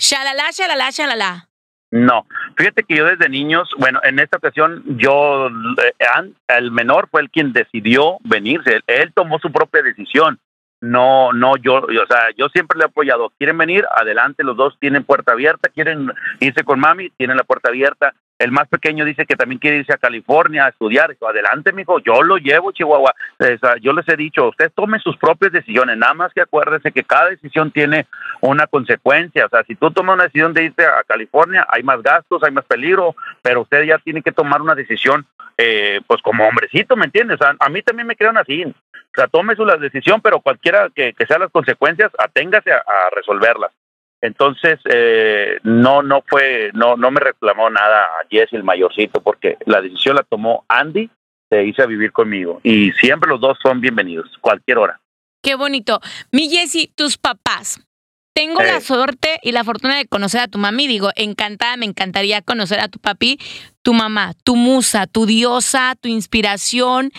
shalala, 0.00 0.50
shalala, 0.50 0.90
shalala. 0.90 1.48
No, 1.92 2.26
fíjate 2.56 2.82
que 2.82 2.96
yo 2.96 3.04
desde 3.04 3.28
niños, 3.28 3.68
bueno, 3.78 4.00
en 4.02 4.18
esta 4.18 4.38
ocasión 4.38 4.82
yo, 4.98 5.46
eh, 5.46 6.32
el 6.48 6.72
menor 6.72 7.08
fue 7.12 7.20
el 7.20 7.30
quien 7.30 7.52
decidió 7.52 8.16
venirse, 8.24 8.80
él 8.88 9.12
tomó 9.14 9.38
su 9.38 9.52
propia 9.52 9.82
decisión. 9.82 10.40
No, 10.80 11.32
no, 11.32 11.56
yo, 11.56 11.76
o 11.78 12.06
sea, 12.08 12.30
yo 12.36 12.48
siempre 12.50 12.78
le 12.78 12.84
he 12.84 12.86
apoyado. 12.86 13.32
Quieren 13.36 13.58
venir, 13.58 13.84
adelante, 13.96 14.44
los 14.44 14.56
dos 14.56 14.76
tienen 14.78 15.02
puerta 15.02 15.32
abierta, 15.32 15.68
quieren 15.70 16.12
irse 16.38 16.62
con 16.62 16.78
mami, 16.78 17.10
tienen 17.10 17.36
la 17.36 17.42
puerta 17.42 17.68
abierta. 17.68 18.14
El 18.38 18.52
más 18.52 18.68
pequeño 18.68 19.04
dice 19.04 19.26
que 19.26 19.34
también 19.34 19.58
quiere 19.58 19.78
irse 19.78 19.92
a 19.92 19.98
California 19.98 20.64
a 20.66 20.68
estudiar. 20.68 21.16
Adelante, 21.28 21.72
mijo, 21.72 21.98
yo 21.98 22.22
lo 22.22 22.36
llevo, 22.36 22.70
Chihuahua. 22.70 23.12
O 23.40 23.44
sea, 23.44 23.76
yo 23.80 23.92
les 23.92 24.08
he 24.08 24.16
dicho, 24.16 24.48
ustedes 24.48 24.72
tomen 24.72 25.00
sus 25.00 25.16
propias 25.16 25.50
decisiones, 25.50 25.96
nada 25.96 26.14
más 26.14 26.32
que 26.32 26.42
acuérdense 26.42 26.92
que 26.92 27.02
cada 27.02 27.30
decisión 27.30 27.72
tiene 27.72 28.06
una 28.40 28.68
consecuencia. 28.68 29.46
O 29.46 29.48
sea, 29.48 29.64
si 29.64 29.74
tú 29.74 29.90
tomas 29.90 30.14
una 30.14 30.24
decisión 30.24 30.54
de 30.54 30.66
irte 30.66 30.84
a 30.84 31.02
California, 31.02 31.66
hay 31.68 31.82
más 31.82 32.00
gastos, 32.00 32.40
hay 32.44 32.52
más 32.52 32.64
peligro, 32.66 33.16
pero 33.42 33.62
usted 33.62 33.82
ya 33.82 33.98
tiene 33.98 34.22
que 34.22 34.30
tomar 34.30 34.62
una 34.62 34.76
decisión, 34.76 35.26
eh, 35.56 36.00
pues 36.06 36.22
como 36.22 36.46
hombrecito, 36.46 36.94
¿me 36.94 37.06
entiendes? 37.06 37.40
O 37.40 37.44
sea, 37.44 37.56
a 37.58 37.68
mí 37.68 37.82
también 37.82 38.06
me 38.06 38.14
crean 38.14 38.38
así. 38.38 38.64
O 39.18 39.20
sea, 39.20 39.26
tome 39.26 39.56
su 39.56 39.64
la 39.64 39.76
decisión, 39.76 40.20
pero 40.20 40.40
cualquiera 40.40 40.90
que, 40.94 41.12
que 41.12 41.26
sean 41.26 41.40
las 41.40 41.50
consecuencias, 41.50 42.12
aténgase 42.18 42.70
a, 42.70 42.76
a 42.76 43.10
resolverlas. 43.16 43.72
Entonces, 44.20 44.78
eh, 44.84 45.58
no, 45.64 46.02
no 46.04 46.22
fue, 46.24 46.70
no, 46.74 46.96
no 46.96 47.10
me 47.10 47.18
reclamó 47.18 47.68
nada 47.68 48.04
a 48.04 48.26
Jesse, 48.30 48.52
el 48.52 48.62
mayorcito, 48.62 49.20
porque 49.20 49.56
la 49.66 49.80
decisión 49.80 50.14
la 50.14 50.22
tomó 50.22 50.64
Andy 50.68 51.10
de 51.50 51.64
irse 51.64 51.82
a 51.82 51.86
vivir 51.86 52.12
conmigo. 52.12 52.60
Y 52.62 52.92
siempre 52.92 53.28
los 53.28 53.40
dos 53.40 53.58
son 53.60 53.80
bienvenidos, 53.80 54.28
cualquier 54.40 54.78
hora. 54.78 55.00
Qué 55.42 55.56
bonito. 55.56 56.00
Mi 56.30 56.48
Jessy, 56.48 56.92
tus 56.94 57.16
papás. 57.18 57.80
Tengo 58.34 58.60
la 58.62 58.76
Eh. 58.76 58.80
suerte 58.80 59.40
y 59.42 59.50
la 59.50 59.64
fortuna 59.64 59.96
de 59.96 60.06
conocer 60.06 60.42
a 60.42 60.46
tu 60.48 60.58
mami. 60.58 60.86
Digo, 60.86 61.10
encantada, 61.16 61.76
me 61.76 61.86
encantaría 61.86 62.40
conocer 62.42 62.78
a 62.78 62.86
tu 62.86 63.00
papi, 63.00 63.40
tu 63.82 63.94
mamá, 63.94 64.34
tu 64.44 64.54
musa, 64.54 65.08
tu 65.08 65.26
diosa, 65.26 65.94
tu 66.00 66.08
inspiración, 66.08 67.10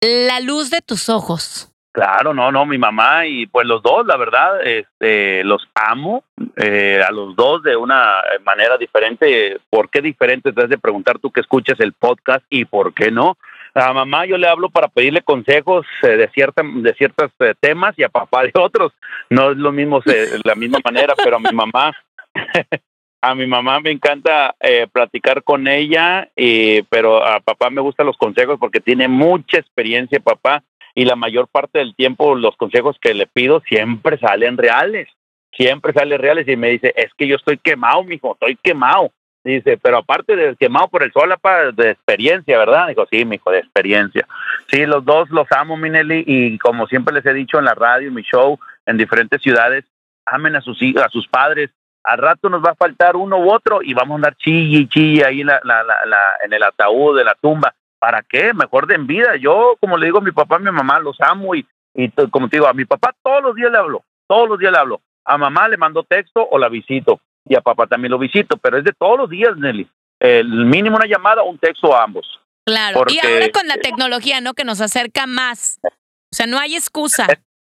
la 0.00 0.40
luz 0.40 0.70
de 0.70 0.80
tus 0.80 1.08
ojos. 1.08 1.70
Claro, 1.94 2.34
no, 2.34 2.50
no, 2.50 2.66
mi 2.66 2.76
mamá 2.76 3.24
y 3.24 3.46
pues 3.46 3.68
los 3.68 3.80
dos, 3.80 4.04
la 4.04 4.16
verdad, 4.16 4.66
este, 4.66 5.44
los 5.44 5.68
amo 5.76 6.24
eh, 6.56 7.00
a 7.06 7.12
los 7.12 7.36
dos 7.36 7.62
de 7.62 7.76
una 7.76 8.20
manera 8.44 8.76
diferente. 8.76 9.60
¿Por 9.70 9.88
qué 9.90 10.00
diferente? 10.00 10.52
Te 10.52 10.62
has 10.64 10.68
de 10.68 10.76
preguntar 10.76 11.20
tú 11.20 11.30
que 11.30 11.40
escuchas 11.40 11.78
el 11.78 11.92
podcast 11.92 12.44
y 12.50 12.64
por 12.64 12.94
qué 12.94 13.12
no. 13.12 13.38
A 13.74 13.92
mamá 13.92 14.26
yo 14.26 14.38
le 14.38 14.48
hablo 14.48 14.70
para 14.70 14.88
pedirle 14.88 15.22
consejos 15.22 15.86
eh, 16.02 16.16
de 16.16 16.28
cierta, 16.30 16.62
de 16.64 16.94
ciertos 16.94 17.30
eh, 17.38 17.54
temas 17.60 17.94
y 17.96 18.02
a 18.02 18.08
papá 18.08 18.42
de 18.42 18.50
otros. 18.54 18.92
No 19.30 19.52
es 19.52 19.56
lo 19.56 19.70
mismo, 19.70 20.00
la 20.42 20.56
misma 20.56 20.80
manera, 20.84 21.14
pero 21.22 21.36
a 21.36 21.38
mi 21.38 21.52
mamá, 21.52 21.92
a 23.24 23.34
mi 23.34 23.46
mamá 23.46 23.80
me 23.80 23.90
encanta 23.90 24.54
eh, 24.60 24.86
platicar 24.92 25.42
con 25.42 25.66
ella, 25.66 26.28
y, 26.36 26.82
pero 26.82 27.26
a 27.26 27.40
papá 27.40 27.70
me 27.70 27.80
gustan 27.80 28.06
los 28.06 28.18
consejos 28.18 28.58
porque 28.60 28.80
tiene 28.80 29.08
mucha 29.08 29.58
experiencia, 29.58 30.20
papá 30.20 30.62
y 30.94 31.04
la 31.04 31.16
mayor 31.16 31.48
parte 31.48 31.78
del 31.78 31.94
tiempo 31.96 32.34
los 32.34 32.56
consejos 32.56 32.96
que 33.00 33.14
le 33.14 33.26
pido 33.26 33.60
siempre 33.66 34.18
salen 34.18 34.56
reales, 34.56 35.08
siempre 35.52 35.92
salen 35.92 36.20
reales 36.20 36.46
y 36.48 36.56
me 36.56 36.68
dice, 36.68 36.92
es 36.96 37.12
que 37.16 37.26
yo 37.26 37.36
estoy 37.36 37.58
quemado, 37.58 38.04
mijo, 38.04 38.34
estoy 38.34 38.56
quemado. 38.56 39.10
Dice, 39.42 39.76
pero 39.76 39.98
aparte 39.98 40.36
de 40.36 40.56
quemado 40.56 40.88
por 40.88 41.02
el 41.02 41.12
sol, 41.12 41.34
de 41.74 41.90
experiencia, 41.90 42.56
¿verdad? 42.56 42.88
Dijo, 42.88 43.06
sí, 43.10 43.26
mijo, 43.26 43.50
de 43.50 43.58
experiencia. 43.58 44.26
Sí, 44.68 44.86
los 44.86 45.04
dos 45.04 45.28
los 45.28 45.46
amo, 45.52 45.76
Minelli, 45.76 46.24
y 46.26 46.56
como 46.56 46.86
siempre 46.86 47.14
les 47.14 47.26
he 47.26 47.34
dicho 47.34 47.58
en 47.58 47.66
la 47.66 47.74
radio, 47.74 48.08
en 48.08 48.14
mi 48.14 48.22
show, 48.22 48.58
en 48.86 48.96
diferentes 48.96 49.42
ciudades, 49.42 49.84
amen 50.24 50.56
a 50.56 50.62
sus 50.62 50.78
a 50.96 51.10
sus 51.10 51.28
padres. 51.28 51.70
Al 52.04 52.18
rato 52.18 52.48
nos 52.48 52.62
va 52.62 52.70
a 52.70 52.76
faltar 52.76 53.16
uno 53.16 53.38
u 53.38 53.50
otro 53.50 53.80
y 53.82 53.94
vamos 53.94 54.12
a 54.12 54.16
andar 54.16 54.36
chille 54.36 54.80
y 54.80 54.88
chille 54.88 55.24
ahí 55.24 55.42
la, 55.42 55.60
la, 55.64 55.82
la, 55.82 56.20
en 56.44 56.52
el 56.52 56.62
ataúd 56.62 57.16
de 57.16 57.24
la 57.24 57.34
tumba. 57.34 57.74
¿para 58.04 58.22
qué? 58.22 58.52
Mejor 58.52 58.86
de 58.86 58.96
en 58.96 59.06
vida. 59.06 59.36
Yo, 59.40 59.76
como 59.80 59.96
le 59.96 60.06
digo 60.06 60.18
a 60.18 60.20
mi 60.20 60.30
papá 60.30 60.58
y 60.60 60.64
mi 60.64 60.70
mamá, 60.70 60.98
los 60.98 61.18
amo 61.22 61.54
y, 61.54 61.66
y 61.94 62.10
como 62.30 62.50
te 62.50 62.58
digo, 62.58 62.66
a 62.66 62.74
mi 62.74 62.84
papá 62.84 63.14
todos 63.22 63.42
los 63.42 63.54
días 63.54 63.72
le 63.72 63.78
hablo, 63.78 64.04
todos 64.26 64.46
los 64.46 64.58
días 64.58 64.72
le 64.72 64.78
hablo. 64.78 65.00
A 65.24 65.38
mamá 65.38 65.68
le 65.68 65.78
mando 65.78 66.02
texto 66.02 66.46
o 66.50 66.58
la 66.58 66.68
visito 66.68 67.18
y 67.46 67.54
a 67.54 67.62
papá 67.62 67.86
también 67.86 68.12
lo 68.12 68.18
visito, 68.18 68.58
pero 68.58 68.76
es 68.76 68.84
de 68.84 68.92
todos 68.92 69.16
los 69.16 69.30
días, 69.30 69.56
Nelly. 69.56 69.88
El 70.20 70.66
mínimo 70.66 70.96
una 70.96 71.06
llamada 71.06 71.42
o 71.42 71.48
un 71.48 71.56
texto 71.56 71.96
a 71.96 72.04
ambos. 72.04 72.26
Claro, 72.66 73.04
y 73.08 73.26
ahora 73.26 73.48
con 73.50 73.66
la 73.68 73.78
tecnología, 73.78 74.42
¿no? 74.42 74.52
Que 74.52 74.64
nos 74.64 74.82
acerca 74.82 75.26
más. 75.26 75.80
O 75.82 75.88
sea, 76.30 76.46
no 76.46 76.58
hay 76.58 76.74
excusa. 76.74 77.26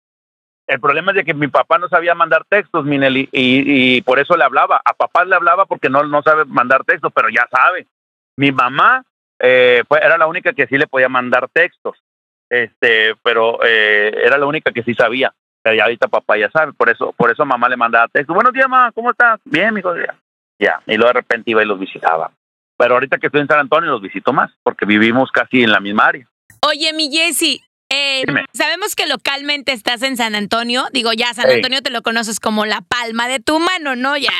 El 0.67 0.81
problema 0.81 1.13
es 1.13 1.17
de 1.17 1.25
que 1.25 1.35
mi 1.35 1.49
papá 1.49 1.79
no 1.79 1.89
sabía 1.89 2.15
mandar 2.15 2.45
textos, 2.49 2.85
Minelli, 2.85 3.29
y, 3.33 4.01
por 4.03 4.19
eso 4.19 4.37
le 4.37 4.45
hablaba. 4.45 4.81
A 4.85 4.95
papá 4.95 5.25
le 5.25 5.35
hablaba 5.35 5.67
porque 5.67 5.89
no, 5.89 6.05
no 6.05 6.23
sabe 6.23 6.45
mandar 6.45 6.85
textos, 6.85 7.13
pero 7.15 7.29
ya 7.29 7.47
sabe. 7.51 7.87
Mi 8.37 8.53
mamá 8.53 9.05
eh, 9.45 9.83
pues 9.89 10.01
era 10.03 10.17
la 10.17 10.29
única 10.29 10.53
que 10.53 10.69
sí 10.69 10.79
le 10.79 10.87
podía 10.87 11.09
mandar 11.09 11.49
textos, 11.53 11.99
este, 12.49 13.17
pero 13.25 13.59
eh, 13.65 14.15
era 14.25 14.39
la 14.39 14.47
única 14.47 14.71
que 14.71 14.85
sí 14.85 14.95
sabía. 14.95 15.35
Pero 15.63 15.77
ya 15.77 15.85
ahorita 15.85 16.09
papá 16.09 16.39
ya 16.39 16.51
sabe, 16.51 16.73
por 16.73 16.91
eso, 16.91 17.13
por 17.13 17.31
eso 17.31 17.45
mamá 17.45 17.69
le 17.69 17.77
mandaba 17.77 18.09
textos. 18.09 18.35
Buenos 18.35 18.53
días, 18.53 18.69
mamá, 18.69 18.93
¿cómo 18.93 19.11
estás? 19.11 19.41
Bien, 19.45 19.77
hijo, 19.77 19.97
ya. 19.97 20.17
Ya, 20.59 20.81
y 20.87 20.97
luego 20.97 21.09
de 21.09 21.21
repente 21.21 21.51
iba 21.51 21.63
y 21.63 21.67
los 21.67 21.79
visitaba. 21.79 22.31
Pero 22.77 22.95
ahorita 22.95 23.19
que 23.19 23.27
estoy 23.27 23.41
en 23.41 23.49
San 23.49 23.59
Antonio 23.59 23.91
los 23.91 24.01
visito 24.01 24.33
más, 24.33 24.53
porque 24.63 24.87
vivimos 24.87 25.31
casi 25.33 25.63
en 25.63 25.73
la 25.73 25.81
misma 25.81 26.07
área. 26.07 26.29
Oye, 26.65 26.93
mi 26.93 27.11
Jessy, 27.11 27.63
eh, 27.95 28.25
sabemos 28.55 28.95
que 28.95 29.07
localmente 29.07 29.73
estás 29.73 30.01
en 30.03 30.17
San 30.17 30.35
Antonio. 30.35 30.87
Digo, 30.95 31.13
ya 31.13 31.35
San 31.35 31.51
Antonio 31.51 31.83
te 31.83 31.91
lo 31.91 32.01
conoces 32.03 32.41
como 32.41 32.65
la 32.65 32.81
palma 32.81 33.29
de 33.29 33.39
tu 33.39 33.59
mano, 33.59 33.97
¿no? 33.97 34.17
Ya 34.17 34.33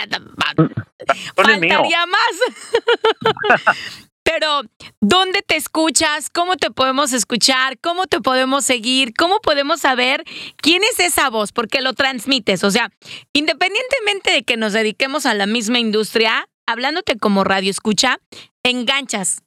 faltaría 1.37 2.07
más. 2.07 3.67
Pero, 4.23 4.63
¿dónde 5.01 5.43
te 5.43 5.57
escuchas? 5.57 6.31
¿Cómo 6.31 6.57
te 6.57 6.71
podemos 6.71 7.13
escuchar? 7.13 7.79
¿Cómo 7.79 8.07
te 8.07 8.21
podemos 8.21 8.65
seguir? 8.65 9.13
¿Cómo 9.15 9.41
podemos 9.41 9.81
saber 9.81 10.25
quién 10.57 10.83
es 10.85 11.01
esa 11.01 11.29
voz? 11.29 11.53
Porque 11.53 11.83
lo 11.83 11.93
transmites. 11.93 12.65
O 12.65 12.71
sea, 12.71 12.91
independientemente 13.35 14.31
de 14.31 14.45
que 14.45 14.57
nos 14.57 14.73
dediquemos 14.73 15.27
a 15.27 15.35
la 15.35 15.47
misma 15.47 15.79
industria, 15.81 16.49
hablándote 16.67 17.19
como 17.19 17.45
radio 17.45 17.71
escucha, 17.71 18.19
enganchas. 18.63 19.43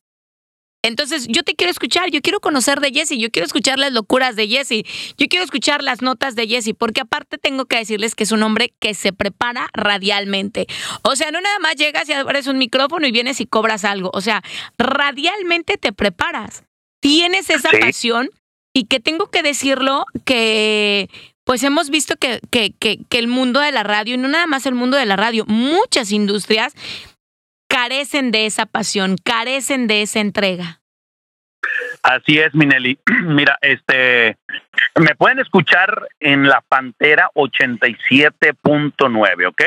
Entonces, 0.86 1.28
yo 1.28 1.41
te 1.41 1.56
quiero 1.56 1.71
escuchar, 1.71 2.12
yo 2.12 2.21
quiero 2.21 2.39
conocer 2.39 2.80
de 2.80 2.91
Jesse, 2.91 3.17
yo 3.17 3.32
quiero 3.32 3.48
escuchar 3.48 3.80
las 3.80 3.91
locuras 3.91 4.36
de 4.36 4.48
Jesse, 4.48 4.84
yo 5.17 5.28
quiero 5.28 5.43
escuchar 5.43 5.82
las 5.82 6.04
notas 6.04 6.36
de 6.36 6.48
Jesse, 6.48 6.74
porque 6.78 7.02
aparte 7.02 7.39
tengo 7.39 7.65
que 7.65 7.78
decirles 7.78 8.13
que 8.13 8.24
es 8.24 8.32
un 8.32 8.43
hombre 8.43 8.74
que 8.80 8.93
se 8.93 9.12
prepara 9.12 9.69
radialmente. 9.74 10.67
O 11.02 11.15
sea, 11.15 11.32
no 11.32 11.41
nada 11.41 11.58
más 11.58 11.76
llegas 11.76 12.08
y 12.08 12.13
abres 12.13 12.45
un 12.45 12.60
micrófono 12.60 13.08
y 13.08 13.12
vienes 13.12 13.41
y 13.41 13.48
cobras 13.48 13.84
algo. 13.84 14.12
O 14.13 14.21
sea, 14.21 14.43
radialmente 14.78 15.78
te 15.78 15.91
preparas. 15.91 16.63
Tienes 17.00 17.50
esa 17.50 17.71
pasión 17.80 18.30
y 18.71 18.86
que 18.86 19.00
tengo 19.00 19.32
que 19.32 19.41
decirlo 19.41 20.06
que 20.24 21.10
pues 21.45 21.63
hemos 21.63 21.89
visto 21.89 22.15
que, 22.15 22.41
que, 22.52 22.74
que, 22.74 23.00
que 23.08 23.19
el 23.19 23.28
mundo 23.28 23.60
de 23.60 23.71
la 23.71 23.84
radio, 23.84 24.15
y 24.15 24.17
no 24.17 24.28
nada 24.28 24.48
más 24.48 24.65
el 24.65 24.76
mundo 24.76 24.98
de 24.98 25.06
la 25.06 25.15
radio, 25.15 25.45
muchas 25.48 26.12
industrias 26.12 26.74
carecen 27.67 28.32
de 28.32 28.45
esa 28.45 28.65
pasión, 28.65 29.15
carecen 29.23 29.88
de 29.88 30.01
esa 30.01 30.19
entrega. 30.19 30.82
Así 32.04 32.38
es, 32.39 32.54
Minelli. 32.54 32.99
Mira, 33.25 33.58
este, 33.62 34.38
me 34.99 35.15
pueden 35.15 35.39
escuchar 35.39 36.08
en 36.19 36.47
la 36.47 36.62
Pantera 36.62 37.32
87.9, 37.34 39.47
¿ok? 39.47 39.63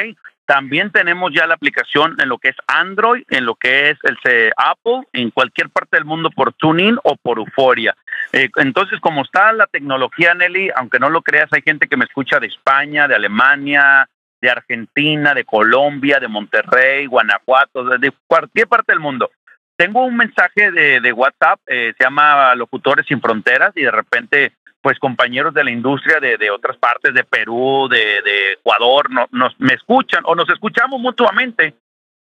También 0.48 0.90
tenemos 0.90 1.30
ya 1.34 1.46
la 1.46 1.54
aplicación 1.54 2.16
en 2.18 2.30
lo 2.30 2.38
que 2.38 2.48
es 2.48 2.56
Android, 2.66 3.22
en 3.28 3.44
lo 3.44 3.54
que 3.54 3.90
es 3.90 3.98
el 4.02 4.16
Apple, 4.56 5.02
en 5.12 5.30
cualquier 5.30 5.68
parte 5.68 5.98
del 5.98 6.06
mundo 6.06 6.30
por 6.30 6.54
TuneIn 6.54 6.96
o 7.04 7.16
por 7.16 7.38
Euforia. 7.38 7.94
Eh, 8.32 8.48
entonces, 8.56 8.98
como 9.00 9.24
está 9.24 9.52
la 9.52 9.66
tecnología, 9.66 10.32
Nelly, 10.32 10.70
aunque 10.74 10.98
no 10.98 11.11
lo 11.11 11.20
creas, 11.20 11.52
hay 11.52 11.61
gente 11.61 11.87
que 11.87 11.98
me 11.98 12.06
escucha 12.06 12.40
de 12.40 12.46
España, 12.46 13.06
de 13.06 13.16
Alemania, 13.16 14.08
de 14.40 14.51
Argentina, 14.51 15.35
de 15.35 15.44
Colombia, 15.44 16.20
de 16.20 16.29
Monterrey, 16.29 17.07
Guanajuato, 17.07 17.85
de 17.85 18.12
cualquier 18.27 18.68
parte 18.68 18.92
del 18.92 19.01
mundo. 19.01 19.31
Tengo 19.77 20.05
un 20.05 20.16
mensaje 20.16 20.72
de, 20.72 21.12
WhatsApp, 21.12 21.61
eh, 21.66 21.94
se 21.96 22.05
llama 22.05 22.55
Locutores 22.57 23.07
Sin 23.07 23.20
Fronteras, 23.20 23.72
y 23.77 23.83
de 23.83 23.90
repente, 23.90 24.53
pues 24.81 24.98
compañeros 24.98 25.55
de 25.55 25.62
la 25.62 25.70
industria 25.70 26.18
de, 26.18 26.51
otras 26.51 26.77
partes, 26.79 27.14
de 27.14 27.22
Perú, 27.22 27.88
de, 27.88 28.53
Ecuador, 28.55 29.11
no, 29.11 29.29
nos, 29.31 29.59
me 29.61 29.74
escuchan 29.74 30.22
o 30.24 30.35
nos 30.35 30.51
escuchamos 30.51 31.01
mutuamente 31.01 31.74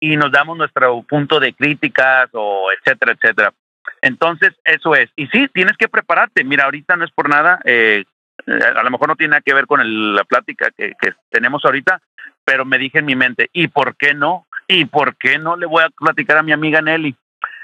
y 0.01 0.16
nos 0.16 0.31
damos 0.31 0.59
nuestro 0.59 1.03
punto 1.03 1.40
de 1.40 1.55
críticas 1.55 2.29
o 2.33 2.71
etcétera, 2.71 3.12
etcétera. 3.12 3.55
Entonces, 4.03 4.53
eso 4.64 4.94
es. 4.94 5.11
Y 5.16 5.27
sí, 5.29 5.49
tienes 5.49 5.77
que 5.77 5.88
prepararte. 5.88 6.44
Mira, 6.44 6.64
ahorita 6.64 6.97
no 6.97 7.05
es 7.05 7.11
por 7.11 7.29
nada, 7.29 7.61
eh, 7.64 8.05
a 8.46 8.83
lo 8.83 8.90
mejor 8.90 9.09
no 9.09 9.16
tiene 9.16 9.33
nada 9.33 9.42
que 9.42 9.55
ver 9.55 9.66
con 9.66 10.14
la 10.14 10.24
plática 10.24 10.70
que, 10.70 10.94
tenemos 11.31 11.64
ahorita, 11.64 12.01
pero 12.44 12.64
me 12.64 12.79
dije 12.79 12.98
en 12.98 13.07
mi 13.07 13.16
mente, 13.16 13.51
¿y 13.53 13.68
por 13.68 13.96
qué 13.96 14.14
no? 14.14 14.46
¿Y 14.66 14.85
por 14.87 15.16
qué 15.16 15.38
no 15.38 15.57
le 15.57 15.66
voy 15.66 15.83
a 15.83 15.90
platicar 15.90 16.38
a 16.38 16.42
mi 16.42 16.53
amiga 16.53 16.81
Nelly? 16.81 17.14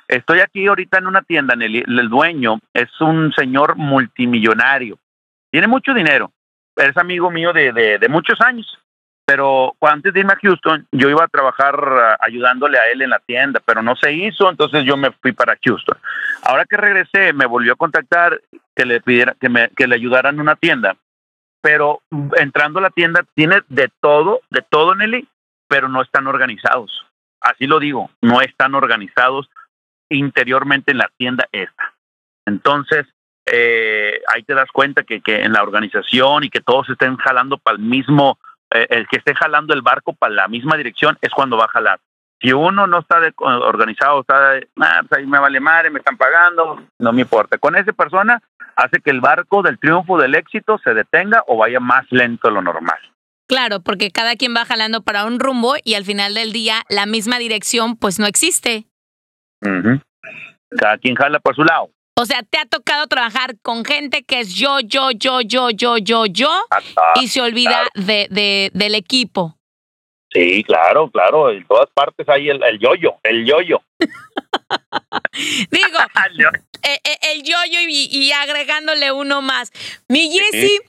Estoy 0.08 0.40
aquí 0.40 0.66
ahorita 0.66 0.98
en 0.98 1.06
una 1.06 1.22
tienda, 1.22 1.56
Nelly, 1.56 1.84
el 1.86 2.08
dueño 2.08 2.58
es 2.74 2.88
un 3.00 3.32
señor 3.32 3.76
multimillonario, 3.76 4.98
tiene 5.50 5.66
mucho 5.66 5.94
dinero, 5.94 6.30
es 6.76 6.96
amigo 6.96 7.30
mío 7.30 7.52
de, 7.52 7.72
de 7.72 8.08
muchos 8.08 8.40
años, 8.40 8.78
pero 9.26 9.74
antes 9.80 10.12
de 10.12 10.20
irme 10.20 10.34
a 10.34 10.38
Houston, 10.40 10.86
yo 10.92 11.08
iba 11.08 11.24
a 11.24 11.28
trabajar 11.28 11.74
ah, 11.76 12.18
ayudándole 12.20 12.78
a 12.78 12.90
él 12.90 13.02
en 13.02 13.10
la 13.10 13.20
tienda, 13.20 13.60
pero 13.64 13.82
no 13.82 13.96
se 13.96 14.12
hizo, 14.12 14.50
entonces 14.50 14.84
yo 14.84 14.96
me 14.96 15.12
fui 15.12 15.32
para 15.32 15.58
Houston. 15.64 15.96
Ahora 16.42 16.66
que 16.66 16.76
regresé, 16.76 17.32
me 17.32 17.46
volvió 17.46 17.72
a 17.72 17.76
contactar 17.76 18.40
que 18.76 18.84
le 18.84 19.00
pidiera 19.00 19.34
que 19.40 19.48
me 19.48 19.70
que 19.70 19.86
le 19.86 19.94
ayudaran 19.94 20.34
en 20.34 20.40
una 20.42 20.56
tienda, 20.56 20.96
pero 21.62 22.02
entrando 22.36 22.78
a 22.78 22.82
la 22.82 22.90
tienda 22.90 23.24
tiene 23.34 23.62
de 23.68 23.90
todo, 24.00 24.40
de 24.50 24.62
todo 24.68 24.94
Nelly, 24.94 25.26
pero 25.68 25.88
no 25.88 26.02
están 26.02 26.26
organizados. 26.26 27.06
Así 27.40 27.66
lo 27.66 27.78
digo, 27.78 28.10
no 28.20 28.42
están 28.42 28.74
organizados 28.74 29.48
interiormente 30.10 30.92
en 30.92 30.98
la 30.98 31.10
tienda 31.16 31.48
esta. 31.52 31.94
Entonces, 32.46 33.06
eh, 33.46 34.20
ahí 34.28 34.42
te 34.42 34.54
das 34.54 34.70
cuenta 34.70 35.02
que, 35.04 35.20
que 35.20 35.42
en 35.42 35.52
la 35.52 35.62
organización 35.62 36.44
y 36.44 36.50
que 36.50 36.60
todos 36.60 36.88
estén 36.90 37.16
jalando 37.16 37.58
para 37.58 37.76
el 37.76 37.82
mismo 37.82 38.38
eh, 38.74 38.86
el 38.90 39.06
que 39.06 39.18
esté 39.18 39.34
jalando 39.34 39.72
el 39.72 39.82
barco 39.82 40.12
para 40.12 40.34
la 40.34 40.48
misma 40.48 40.76
dirección 40.76 41.16
es 41.20 41.30
cuando 41.30 41.56
va 41.56 41.66
a 41.66 41.68
jalar. 41.68 42.00
Si 42.40 42.52
uno 42.52 42.86
no 42.86 42.98
está 42.98 43.20
organizado, 43.38 44.20
está 44.20 44.50
de, 44.50 44.68
ah, 44.80 45.00
pues 45.08 45.20
ahí 45.20 45.26
me 45.26 45.38
vale 45.38 45.60
madre, 45.60 45.88
me 45.88 46.00
están 46.00 46.18
pagando, 46.18 46.82
no 46.98 47.12
me 47.12 47.22
importa. 47.22 47.56
Con 47.56 47.76
esa 47.76 47.92
persona 47.92 48.42
hace 48.76 49.00
que 49.00 49.10
el 49.10 49.20
barco 49.20 49.62
del 49.62 49.78
triunfo, 49.78 50.18
del 50.18 50.34
éxito, 50.34 50.78
se 50.82 50.92
detenga 50.92 51.44
o 51.46 51.56
vaya 51.56 51.80
más 51.80 52.04
lento 52.10 52.48
de 52.48 52.54
lo 52.54 52.60
normal. 52.60 52.98
Claro, 53.46 53.80
porque 53.80 54.10
cada 54.10 54.36
quien 54.36 54.54
va 54.54 54.64
jalando 54.64 55.02
para 55.02 55.24
un 55.24 55.38
rumbo 55.38 55.74
y 55.84 55.94
al 55.94 56.04
final 56.04 56.34
del 56.34 56.52
día 56.52 56.82
la 56.88 57.06
misma 57.06 57.38
dirección 57.38 57.96
pues 57.96 58.18
no 58.18 58.26
existe. 58.26 58.86
Cada 59.60 60.98
quien 60.98 61.14
jala 61.14 61.38
por 61.38 61.54
su 61.54 61.62
lado. 61.62 61.90
O 62.16 62.26
sea, 62.26 62.42
te 62.44 62.58
ha 62.58 62.66
tocado 62.66 63.06
trabajar 63.08 63.56
con 63.60 63.84
gente 63.84 64.22
que 64.22 64.40
es 64.40 64.54
yo, 64.54 64.78
yo, 64.80 65.10
yo, 65.10 65.40
yo, 65.40 65.70
yo, 65.70 65.98
yo, 65.98 66.26
yo, 66.26 66.50
y 67.20 67.26
se 67.28 67.40
olvida 67.40 67.88
de, 67.94 68.28
de, 68.30 68.70
del 68.72 68.94
equipo. 68.94 69.58
Sí, 70.32 70.62
claro, 70.64 71.10
claro. 71.10 71.50
En 71.50 71.66
todas 71.66 71.88
partes 71.92 72.28
hay 72.28 72.48
el, 72.50 72.62
el 72.62 72.78
yoyo, 72.78 73.14
el 73.24 73.44
yoyo. 73.44 73.82
Digo, 75.70 75.98
El 76.28 76.36
yoyo. 76.36 76.50
eh, 76.82 76.98
eh, 77.04 77.18
el 77.34 77.42
yoyo 77.42 77.80
y, 77.88 78.08
y 78.10 78.32
agregándole 78.32 79.10
uno 79.12 79.42
más. 79.42 79.70
Mi 80.08 80.30
Jessy, 80.30 80.80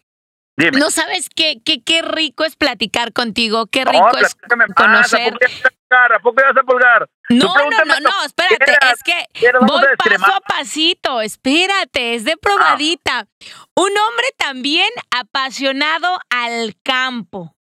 Dime. 0.58 0.80
no 0.80 0.89
sabes 0.89 1.28
qué, 1.36 1.62
qué, 1.65 1.84
qué 1.84 2.02
rico 2.02 2.46
es 2.46 2.56
platicar 2.56 3.12
contigo, 3.12 3.65
qué 3.68 3.84
No, 3.84 3.91
rico 3.91 4.18
es 4.18 4.36
platícame 4.36 4.65
más, 4.68 4.76
conocer. 4.76 5.34
¿A 5.34 5.38
vas 5.38 5.52
a 5.65 5.70
pulgar? 5.70 6.13
¿A 6.13 6.20
poco 6.20 6.41
ya 6.41 6.48
vas 6.48 6.58
a 6.58 6.63
pulgar? 6.63 7.10
No, 7.30 7.54
no, 7.54 7.86
no, 7.86 8.00
no, 8.00 8.26
espérate, 8.26 8.72
es 8.94 9.04
que 9.04 9.28
voy 9.62 9.84
paso 9.98 10.34
a 10.34 10.39
pasito, 10.41 11.22
espérate, 11.22 12.15
es 12.15 12.24
de 12.24 12.38
probadita. 12.38 13.28
Un 13.76 13.89
hombre 13.98 14.28
también 14.38 14.88
apasionado 15.12 16.20
al 16.30 16.76
campo. 16.84 17.54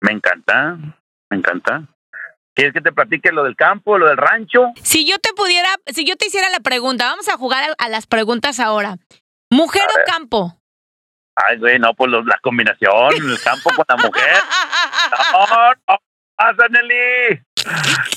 Me 0.00 0.12
encanta, 0.12 0.76
me 1.30 1.38
encanta. 1.38 1.82
¿Quieres 2.54 2.72
que 2.72 2.80
te 2.80 2.92
platique 2.92 3.32
lo 3.32 3.42
del 3.44 3.56
campo, 3.56 3.98
lo 3.98 4.06
del 4.06 4.16
rancho? 4.16 4.72
Si 4.82 5.04
yo 5.06 5.18
te 5.18 5.32
pudiera, 5.34 5.68
si 5.86 6.04
yo 6.06 6.16
te 6.16 6.26
hiciera 6.28 6.48
la 6.50 6.60
pregunta, 6.60 7.06
vamos 7.06 7.28
a 7.28 7.36
jugar 7.36 7.64
a, 7.64 7.84
a 7.84 7.88
las 7.88 8.06
preguntas 8.06 8.60
ahora. 8.60 8.96
¿Mujer 9.50 9.82
A 9.82 9.92
o 9.92 9.96
ver. 9.96 10.04
campo? 10.06 10.58
Ay, 11.36 11.58
güey, 11.58 11.78
no, 11.78 11.92
pues 11.94 12.10
la 12.10 12.38
combinación, 12.42 13.12
el 13.14 13.40
campo 13.42 13.70
con 13.74 13.84
la 13.88 13.96
mujer. 13.96 14.36
No, 15.32 15.72
no, 15.88 15.98
pasa, 16.34 16.68
Nelly. 16.70 17.42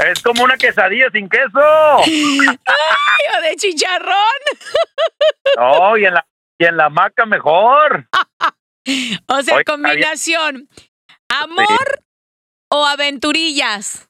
Es 0.05 0.21
como 0.23 0.43
una 0.43 0.57
quesadilla 0.57 1.09
sin 1.11 1.27
queso. 1.27 1.59
Ay, 1.99 2.57
o 3.37 3.41
de 3.41 3.55
chicharrón. 3.57 4.15
No, 5.57 5.97
y 5.97 6.05
en 6.05 6.13
la, 6.13 6.25
y 6.57 6.65
en 6.65 6.77
la 6.77 6.85
hamaca 6.85 7.25
mejor. 7.25 8.07
O 9.27 9.41
sea, 9.41 9.55
Oye, 9.55 9.65
combinación. 9.65 10.69
¿Amor 11.29 12.01
o 12.71 12.85
aventurillas? 12.85 14.09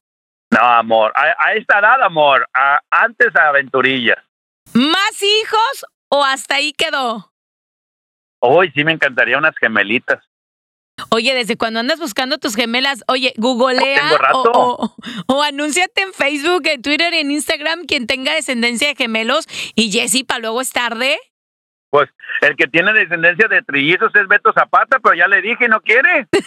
No, 0.52 0.60
amor, 0.62 1.12
a, 1.16 1.36
a 1.46 1.54
esta 1.54 1.80
edad, 1.80 2.02
amor, 2.04 2.48
a- 2.54 2.80
antes 2.92 3.36
aventurillas. 3.36 4.18
¿Más 4.74 5.22
hijos 5.24 5.86
o 6.10 6.24
hasta 6.24 6.56
ahí 6.56 6.74
quedó? 6.74 7.32
Hoy 8.40 8.72
sí 8.74 8.84
me 8.84 8.94
encantaría 8.94 9.38
unas 9.38 9.56
gemelitas. 9.58 10.24
Oye, 11.12 11.34
desde 11.34 11.56
cuando 11.56 11.80
andas 11.80 12.00
buscando 12.00 12.38
tus 12.38 12.56
gemelas, 12.56 13.04
oye, 13.08 13.34
googlea 13.38 14.20
o, 14.34 14.44
o, 14.54 14.96
o 15.28 15.44
anúnciate 15.44 16.02
en 16.02 16.14
Facebook, 16.14 16.64
en 16.66 16.82
Twitter, 16.82 17.14
en 17.14 17.32
Instagram 17.32 17.86
quien 17.86 18.06
tenga 18.06 18.34
descendencia 18.34 18.90
de 18.90 18.96
gemelos 18.96 19.46
y 19.76 19.92
Jessy, 19.92 20.24
para 20.24 20.42
luego 20.42 20.62
es 20.62 20.72
tarde. 20.72 21.18
Pues 21.90 22.10
el 22.42 22.56
que 22.56 22.68
tiene 22.68 22.94
descendencia 22.94 23.48
de 23.48 23.62
trillizos 23.64 24.12
es 24.16 24.28
Beto 24.28 24.54
Zapata, 24.54 25.00
pero 25.00 25.16
ya 25.16 25.28
le 25.28 25.42
dije, 25.42 25.68
no 25.68 25.82
quiere. 25.82 26.28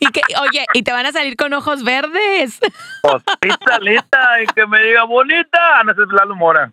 Y 0.00 0.06
que, 0.06 0.20
oye, 0.40 0.66
y 0.72 0.82
te 0.82 0.90
van 0.90 1.06
a 1.06 1.12
salir 1.12 1.36
con 1.36 1.52
ojos 1.52 1.84
verdes. 1.84 2.58
Pues 3.02 3.22
pízalita 3.38 4.42
y 4.42 4.46
que 4.46 4.66
me 4.66 4.82
diga 4.82 5.04
bonita. 5.04 5.58
Ah, 5.78 5.84
No, 5.84 5.92
es 5.92 5.98
Lalo 6.10 6.34
Mora. 6.34 6.72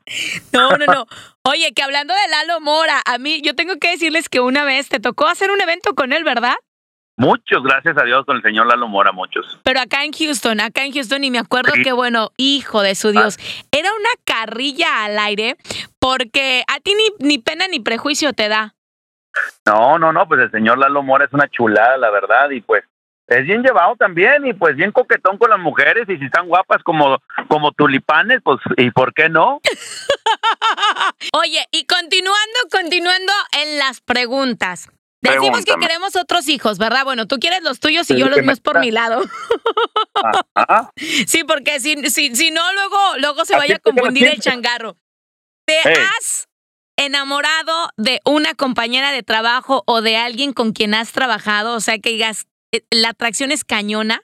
No, 0.53 0.77
no, 0.77 0.85
no. 0.85 1.05
Oye, 1.43 1.73
que 1.73 1.83
hablando 1.83 2.13
de 2.13 2.27
Lalo 2.29 2.59
Mora, 2.61 3.01
a 3.05 3.17
mí, 3.17 3.41
yo 3.41 3.53
tengo 3.55 3.75
que 3.77 3.91
decirles 3.91 4.29
que 4.29 4.39
una 4.39 4.63
vez 4.63 4.89
te 4.89 4.99
tocó 4.99 5.27
hacer 5.27 5.51
un 5.51 5.61
evento 5.61 5.93
con 5.93 6.13
él, 6.13 6.23
¿verdad? 6.23 6.55
Muchos, 7.21 7.61
gracias 7.63 7.95
a 7.99 8.03
Dios, 8.03 8.25
con 8.25 8.37
el 8.37 8.41
señor 8.41 8.65
Lalo 8.65 8.87
Mora, 8.87 9.11
muchos. 9.11 9.59
Pero 9.61 9.79
acá 9.79 10.03
en 10.03 10.11
Houston, 10.11 10.59
acá 10.59 10.85
en 10.85 10.91
Houston, 10.91 11.23
y 11.23 11.29
me 11.29 11.37
acuerdo 11.37 11.71
que, 11.83 11.91
bueno, 11.91 12.31
hijo 12.35 12.81
de 12.81 12.95
su 12.95 13.11
Dios, 13.11 13.37
era 13.71 13.89
una 13.93 14.09
carrilla 14.23 15.05
al 15.05 15.19
aire 15.19 15.55
porque 15.99 16.63
a 16.67 16.79
ti 16.79 16.95
ni, 16.95 17.27
ni 17.27 17.37
pena 17.37 17.67
ni 17.67 17.79
prejuicio 17.79 18.33
te 18.33 18.49
da. 18.49 18.73
No, 19.67 19.99
no, 19.99 20.11
no, 20.11 20.27
pues 20.27 20.41
el 20.41 20.49
señor 20.49 20.79
Lalo 20.79 21.03
Mora 21.03 21.25
es 21.25 21.33
una 21.33 21.47
chulada, 21.47 21.95
la 21.97 22.09
verdad, 22.09 22.49
y 22.49 22.61
pues 22.61 22.83
es 23.27 23.45
bien 23.45 23.61
llevado 23.61 23.95
también, 23.97 24.47
y 24.47 24.53
pues 24.53 24.75
bien 24.75 24.91
coquetón 24.91 25.37
con 25.37 25.51
las 25.51 25.59
mujeres, 25.59 26.09
y 26.09 26.17
si 26.17 26.25
están 26.25 26.47
guapas 26.47 26.81
como, 26.81 27.19
como 27.47 27.71
tulipanes, 27.71 28.39
pues, 28.43 28.59
¿y 28.77 28.89
por 28.89 29.13
qué 29.13 29.29
no? 29.29 29.61
Oye, 31.33 31.63
y 31.71 31.85
continuando, 31.85 32.59
continuando 32.71 33.31
en 33.61 33.77
las 33.77 34.01
preguntas. 34.01 34.89
Decimos 35.21 35.65
que 35.65 35.75
queremos 35.75 36.15
otros 36.15 36.47
hijos, 36.49 36.79
¿verdad? 36.79 37.03
Bueno, 37.03 37.27
tú 37.27 37.37
quieres 37.37 37.61
los 37.61 37.79
tuyos 37.79 38.09
y 38.09 38.17
yo 38.17 38.27
los 38.27 38.41
míos 38.41 38.59
por 38.59 38.79
mi 38.79 38.91
lado. 38.91 39.21
Ajá. 40.55 40.91
Sí, 41.27 41.43
porque 41.43 41.79
si, 41.79 41.95
si, 42.09 42.35
si 42.35 42.51
no, 42.51 42.61
luego, 42.73 42.97
luego 43.19 43.45
se 43.45 43.53
Así 43.53 43.61
vaya 43.61 43.75
a 43.75 43.79
confundir 43.79 44.27
el 44.27 44.39
changarro. 44.39 44.97
¿Te 45.65 45.77
has 45.79 46.47
enamorado 46.97 47.89
de 47.97 48.19
una 48.25 48.53
compañera 48.55 49.11
de 49.11 49.23
trabajo 49.23 49.83
o 49.85 50.01
de 50.01 50.17
alguien 50.17 50.53
con 50.53 50.73
quien 50.73 50.93
has 50.93 51.11
trabajado? 51.11 51.75
O 51.75 51.79
sea, 51.79 51.99
que 51.99 52.09
digas, 52.09 52.47
eh, 52.71 52.81
la 52.89 53.09
atracción 53.09 53.51
es 53.51 53.63
cañona. 53.63 54.21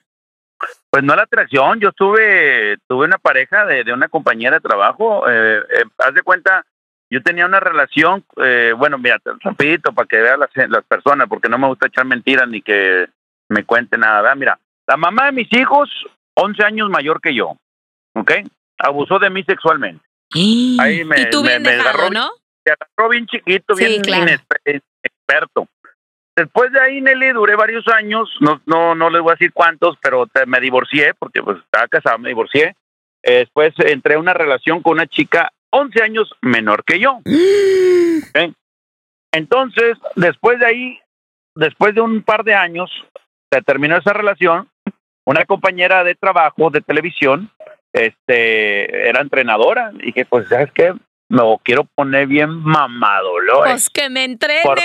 Pues 0.90 1.04
no 1.04 1.14
la 1.14 1.22
atracción, 1.22 1.78
yo 1.80 1.92
tuve, 1.92 2.76
tuve 2.88 3.06
una 3.06 3.18
pareja 3.18 3.64
de, 3.64 3.84
de 3.84 3.92
una 3.92 4.08
compañera 4.08 4.56
de 4.56 4.60
trabajo, 4.60 5.28
eh, 5.28 5.60
eh, 5.70 5.84
haz 5.98 6.14
de 6.14 6.22
cuenta, 6.22 6.66
yo 7.10 7.22
tenía 7.22 7.46
una 7.46 7.60
relación, 7.60 8.24
eh, 8.36 8.72
bueno, 8.76 8.98
mira, 8.98 9.18
rapidito 9.40 9.92
para 9.92 10.06
que 10.06 10.18
vean 10.18 10.40
las, 10.40 10.50
las 10.68 10.84
personas, 10.84 11.28
porque 11.28 11.48
no 11.48 11.58
me 11.58 11.66
gusta 11.68 11.86
echar 11.86 12.04
mentiras 12.04 12.48
ni 12.48 12.60
que 12.62 13.06
me 13.48 13.64
cuente 13.64 13.96
nada, 13.96 14.20
¿verdad? 14.22 14.36
Mira, 14.36 14.58
la 14.86 14.96
mamá 14.96 15.26
de 15.26 15.32
mis 15.32 15.52
hijos, 15.52 15.88
11 16.34 16.62
años 16.64 16.90
mayor 16.90 17.20
que 17.20 17.34
yo, 17.34 17.56
¿ok? 18.14 18.32
Abusó 18.78 19.18
de 19.18 19.30
mí 19.30 19.42
sexualmente. 19.44 20.04
Ahí 20.78 21.04
me- 21.04 21.22
y 21.22 21.30
tú 21.30 21.42
me- 21.42 21.48
bien 21.50 21.62
me 21.62 21.70
dejado, 21.72 21.88
agarró 21.88 22.10
¿no? 22.10 22.30
Se 22.64 22.72
agarró 22.72 23.08
bien 23.10 23.26
chiquito, 23.26 23.74
Sí, 23.74 23.86
bien 23.86 24.02
claro. 24.02 24.24
inespe- 24.26 24.82
experto. 25.02 25.66
Después 26.36 26.70
de 26.72 26.80
ahí, 26.80 27.00
Nelly, 27.00 27.30
duré 27.32 27.56
varios 27.56 27.88
años, 27.88 28.30
no, 28.40 28.60
no, 28.66 28.94
no 28.94 29.10
les 29.10 29.20
voy 29.22 29.30
a 29.30 29.34
decir 29.34 29.52
cuántos, 29.52 29.96
pero 30.00 30.26
te- 30.26 30.46
me 30.46 30.60
divorcié, 30.60 31.14
porque 31.14 31.42
pues 31.42 31.58
estaba 31.58 31.88
casado, 31.88 32.18
me 32.18 32.28
divorcié. 32.28 32.76
Eh, 33.24 33.38
después 33.38 33.72
entré 33.78 34.14
a 34.14 34.18
una 34.20 34.34
relación 34.34 34.80
con 34.82 34.92
una 34.92 35.06
chica 35.06 35.50
11 35.70 36.02
años 36.02 36.30
menor 36.40 36.84
que 36.84 36.98
yo. 37.00 37.12
¿ok? 37.18 37.24
Entonces, 39.32 39.96
después 40.16 40.58
de 40.58 40.66
ahí, 40.66 40.98
después 41.54 41.94
de 41.94 42.00
un 42.00 42.22
par 42.22 42.44
de 42.44 42.54
años, 42.54 42.90
se 43.52 43.62
terminó 43.62 43.96
esa 43.96 44.12
relación. 44.12 44.68
Una 45.26 45.44
compañera 45.44 46.04
de 46.04 46.14
trabajo 46.14 46.70
de 46.70 46.80
televisión, 46.80 47.50
este, 47.92 49.08
era 49.08 49.20
entrenadora. 49.20 49.92
Y 49.98 50.06
dije, 50.06 50.24
pues, 50.24 50.48
¿sabes 50.48 50.70
qué? 50.72 50.94
Me 51.28 51.42
quiero 51.62 51.84
poner 51.94 52.26
bien 52.26 52.48
mamado, 52.50 53.38
¿lo? 53.40 53.58
Pues 53.64 53.90
que 53.90 54.08
me 54.08 54.24
entrene. 54.24 54.62
Por- 54.62 54.78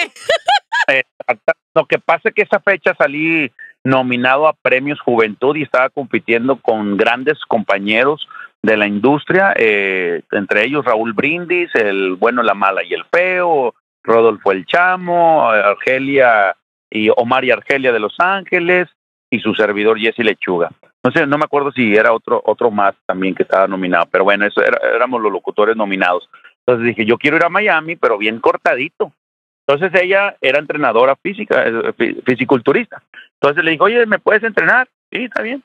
Lo 1.73 1.85
que 1.85 1.97
pasa 1.99 2.29
es 2.29 2.35
que 2.35 2.41
esa 2.41 2.59
fecha 2.59 2.93
salí 2.97 3.49
nominado 3.85 4.47
a 4.47 4.53
Premios 4.53 4.99
Juventud 4.99 5.55
y 5.55 5.63
estaba 5.63 5.89
compitiendo 5.89 6.57
con 6.57 6.97
grandes 6.97 7.39
compañeros 7.47 8.27
de 8.63 8.77
la 8.77 8.87
industria, 8.87 9.53
eh, 9.57 10.21
entre 10.31 10.63
ellos 10.65 10.85
Raúl 10.85 11.13
Brindis, 11.13 11.69
el 11.75 12.15
bueno, 12.15 12.41
la 12.43 12.53
mala 12.53 12.81
y 12.83 12.93
el 12.93 13.03
feo, 13.11 13.75
Rodolfo 14.03 14.51
el 14.53 14.65
Chamo, 14.65 15.49
Argelia 15.49 16.55
y 16.89 17.09
Omar 17.15 17.43
y 17.43 17.51
Argelia 17.51 17.91
de 17.91 17.99
Los 17.99 18.15
Ángeles 18.19 18.87
y 19.29 19.39
su 19.39 19.53
servidor 19.53 19.99
Jesse 19.99 20.19
Lechuga. 20.19 20.69
No 21.03 21.11
sé, 21.11 21.27
no 21.27 21.37
me 21.37 21.43
acuerdo 21.43 21.71
si 21.73 21.93
era 21.93 22.13
otro 22.13 22.41
otro 22.45 22.71
más 22.71 22.95
también 23.05 23.35
que 23.35 23.43
estaba 23.43 23.67
nominado, 23.67 24.05
pero 24.09 24.23
bueno, 24.23 24.45
eso 24.45 24.61
era- 24.61 24.79
éramos 24.95 25.21
los 25.21 25.31
locutores 25.31 25.75
nominados. 25.75 26.29
Entonces 26.65 26.87
dije, 26.87 27.05
yo 27.05 27.17
quiero 27.17 27.35
ir 27.35 27.43
a 27.43 27.49
Miami, 27.49 27.97
pero 27.97 28.17
bien 28.17 28.39
cortadito. 28.39 29.11
Entonces 29.67 30.01
ella 30.01 30.37
era 30.39 30.59
entrenadora 30.59 31.15
física, 31.17 31.63
eh, 31.65 31.93
fi- 31.97 32.15
fisiculturista. 32.25 33.01
Entonces 33.41 33.63
le 33.65 33.71
dijo, 33.71 33.85
oye, 33.85 34.05
¿me 34.05 34.19
puedes 34.19 34.43
entrenar? 34.43 34.87
Sí, 35.11 35.25
está 35.25 35.41
bien. 35.41 35.61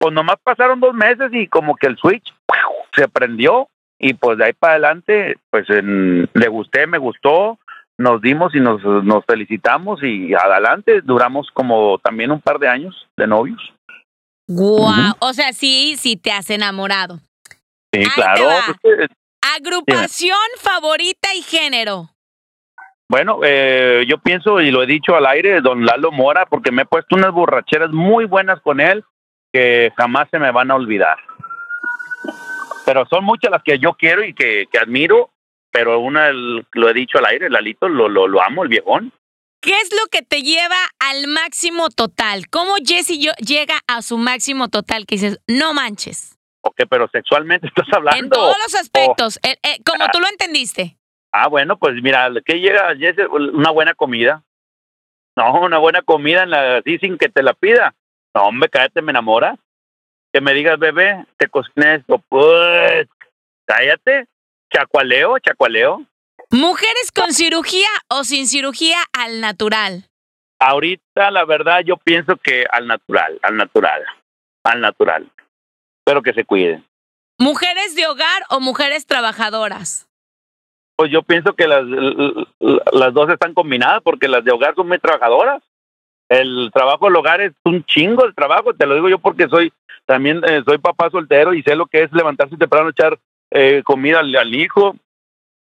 Pues 0.00 0.14
nomás 0.14 0.36
pasaron 0.42 0.80
dos 0.80 0.94
meses 0.94 1.30
y 1.32 1.46
como 1.46 1.76
que 1.76 1.86
el 1.86 1.98
switch 1.98 2.32
¡pau! 2.46 2.72
se 2.96 3.06
prendió 3.06 3.68
y 3.98 4.14
pues 4.14 4.38
de 4.38 4.46
ahí 4.46 4.52
para 4.54 4.72
adelante, 4.74 5.36
pues 5.50 5.68
en- 5.68 6.26
le 6.32 6.48
gusté, 6.48 6.86
me 6.86 6.96
gustó, 6.96 7.58
nos 7.98 8.22
dimos 8.22 8.54
y 8.54 8.60
nos, 8.60 8.82
nos 8.82 9.22
felicitamos 9.26 10.02
y 10.02 10.32
adelante 10.32 11.02
duramos 11.02 11.48
como 11.52 11.98
también 11.98 12.30
un 12.30 12.40
par 12.40 12.58
de 12.58 12.68
años 12.68 13.06
de 13.18 13.26
novios. 13.26 13.60
Guau. 14.48 15.12
O 15.20 15.32
sea, 15.34 15.52
sí, 15.52 15.96
sí 15.98 16.16
te 16.16 16.32
has 16.32 16.48
enamorado. 16.48 17.18
Sí, 17.92 18.00
Ahí 18.00 18.04
te 18.04 18.10
claro. 18.14 18.46
va. 18.46 18.76
pues, 18.80 19.00
eh, 19.00 19.08
Agrupación 19.56 20.36
favorita 20.58 21.28
y 21.36 21.42
género. 21.42 22.08
Bueno, 23.08 23.40
eh, 23.44 24.04
yo 24.08 24.18
pienso 24.18 24.60
y 24.60 24.70
lo 24.70 24.82
he 24.82 24.86
dicho 24.86 25.14
al 25.14 25.26
aire, 25.26 25.60
don 25.60 25.84
Lalo 25.84 26.10
Mora, 26.12 26.46
porque 26.46 26.70
me 26.72 26.82
he 26.82 26.86
puesto 26.86 27.16
unas 27.16 27.32
borracheras 27.32 27.90
muy 27.90 28.24
buenas 28.24 28.60
con 28.60 28.80
él 28.80 29.04
que 29.52 29.92
jamás 29.96 30.28
se 30.30 30.38
me 30.38 30.50
van 30.50 30.70
a 30.70 30.74
olvidar. 30.76 31.18
Pero 32.84 33.06
son 33.06 33.24
muchas 33.24 33.50
las 33.50 33.62
que 33.62 33.78
yo 33.78 33.94
quiero 33.94 34.24
y 34.24 34.34
que, 34.34 34.66
que 34.70 34.78
admiro, 34.78 35.30
pero 35.70 36.00
una 36.00 36.28
el- 36.28 36.66
lo 36.72 36.88
he 36.88 36.94
dicho 36.94 37.18
al 37.18 37.26
aire, 37.26 37.50
Lalito, 37.50 37.88
lo, 37.88 38.08
lo, 38.08 38.26
lo 38.26 38.42
amo, 38.42 38.62
el 38.62 38.68
viejón. 38.68 39.12
¿Qué 39.62 39.72
es 39.80 39.90
lo 39.92 40.06
que 40.10 40.22
te 40.22 40.42
lleva 40.42 40.76
al 40.98 41.26
máximo 41.28 41.90
total? 41.90 42.48
¿Cómo 42.48 42.74
Jesse 42.84 43.18
yo- 43.18 43.32
llega 43.46 43.74
a 43.86 44.00
su 44.02 44.16
máximo 44.16 44.68
total? 44.68 45.04
Que 45.06 45.16
dices, 45.16 45.38
no 45.46 45.74
manches. 45.74 46.38
Ok, 46.62 46.82
pero 46.88 47.08
sexualmente 47.12 47.66
estás 47.76 47.86
hablando. 47.92 48.18
En 48.24 48.30
todos 48.30 48.56
los 48.64 48.74
aspectos, 48.74 49.38
eh, 49.42 49.56
eh, 49.62 49.78
como 49.84 50.08
tú 50.10 50.18
lo 50.20 50.28
entendiste. 50.28 50.96
Ah, 51.32 51.46
bueno, 51.48 51.78
pues 51.78 51.94
mira, 52.02 52.28
¿qué 52.44 52.58
llega, 52.58 52.96
Jesse? 52.96 53.26
Una 53.30 53.70
buena 53.70 53.94
comida. 53.94 54.42
No, 55.36 55.60
una 55.60 55.78
buena 55.78 56.02
comida 56.02 56.42
en 56.42 56.50
la, 56.50 56.78
así 56.78 56.98
sin 56.98 57.18
que 57.18 57.28
te 57.28 57.42
la 57.42 57.52
pida. 57.54 57.94
No, 58.34 58.44
hombre, 58.44 58.68
cállate, 58.68 59.02
me 59.02 59.10
enamora. 59.10 59.56
Que 60.32 60.40
me 60.40 60.54
digas, 60.54 60.78
bebé, 60.78 61.26
te 61.36 61.48
cociné 61.48 61.96
esto. 61.96 62.22
Pues, 62.28 63.08
cállate. 63.66 64.26
Chacualeo, 64.72 65.38
chacualeo. 65.40 66.06
¿Mujeres 66.50 67.12
con 67.12 67.32
cirugía 67.32 67.88
o 68.08 68.24
sin 68.24 68.46
cirugía 68.46 68.98
al 69.12 69.40
natural? 69.40 70.04
Ahorita, 70.60 71.30
la 71.30 71.44
verdad, 71.44 71.80
yo 71.84 71.96
pienso 71.96 72.36
que 72.36 72.66
al 72.70 72.86
natural, 72.86 73.38
al 73.42 73.56
natural, 73.56 74.04
al 74.64 74.80
natural. 74.80 75.30
Pero 76.04 76.22
que 76.22 76.32
se 76.32 76.44
cuiden. 76.44 76.84
¿Mujeres 77.38 77.96
de 77.96 78.06
hogar 78.06 78.42
o 78.50 78.60
mujeres 78.60 79.06
trabajadoras? 79.06 80.08
Pues 80.96 81.10
yo 81.10 81.22
pienso 81.22 81.54
que 81.54 81.66
las, 81.66 81.82
las 82.92 83.14
dos 83.14 83.30
están 83.30 83.54
combinadas 83.54 84.02
porque 84.02 84.28
las 84.28 84.44
de 84.44 84.52
hogar 84.52 84.74
son 84.74 84.88
muy 84.88 84.98
trabajadoras. 84.98 85.62
El 86.30 86.70
trabajo 86.72 87.06
del 87.06 87.16
hogar 87.16 87.40
es 87.40 87.52
un 87.64 87.84
chingo 87.84 88.24
el 88.24 88.36
trabajo, 88.36 88.72
te 88.72 88.86
lo 88.86 88.94
digo 88.94 89.08
yo 89.08 89.18
porque 89.18 89.48
soy 89.48 89.72
también 90.06 90.40
eh, 90.48 90.62
soy 90.64 90.78
papá 90.78 91.10
soltero 91.10 91.54
y 91.54 91.62
sé 91.62 91.74
lo 91.74 91.86
que 91.86 92.04
es 92.04 92.12
levantarse 92.12 92.56
temprano, 92.56 92.90
echar 92.90 93.18
eh, 93.50 93.82
comida 93.84 94.20
al, 94.20 94.54
hijo, 94.54 94.94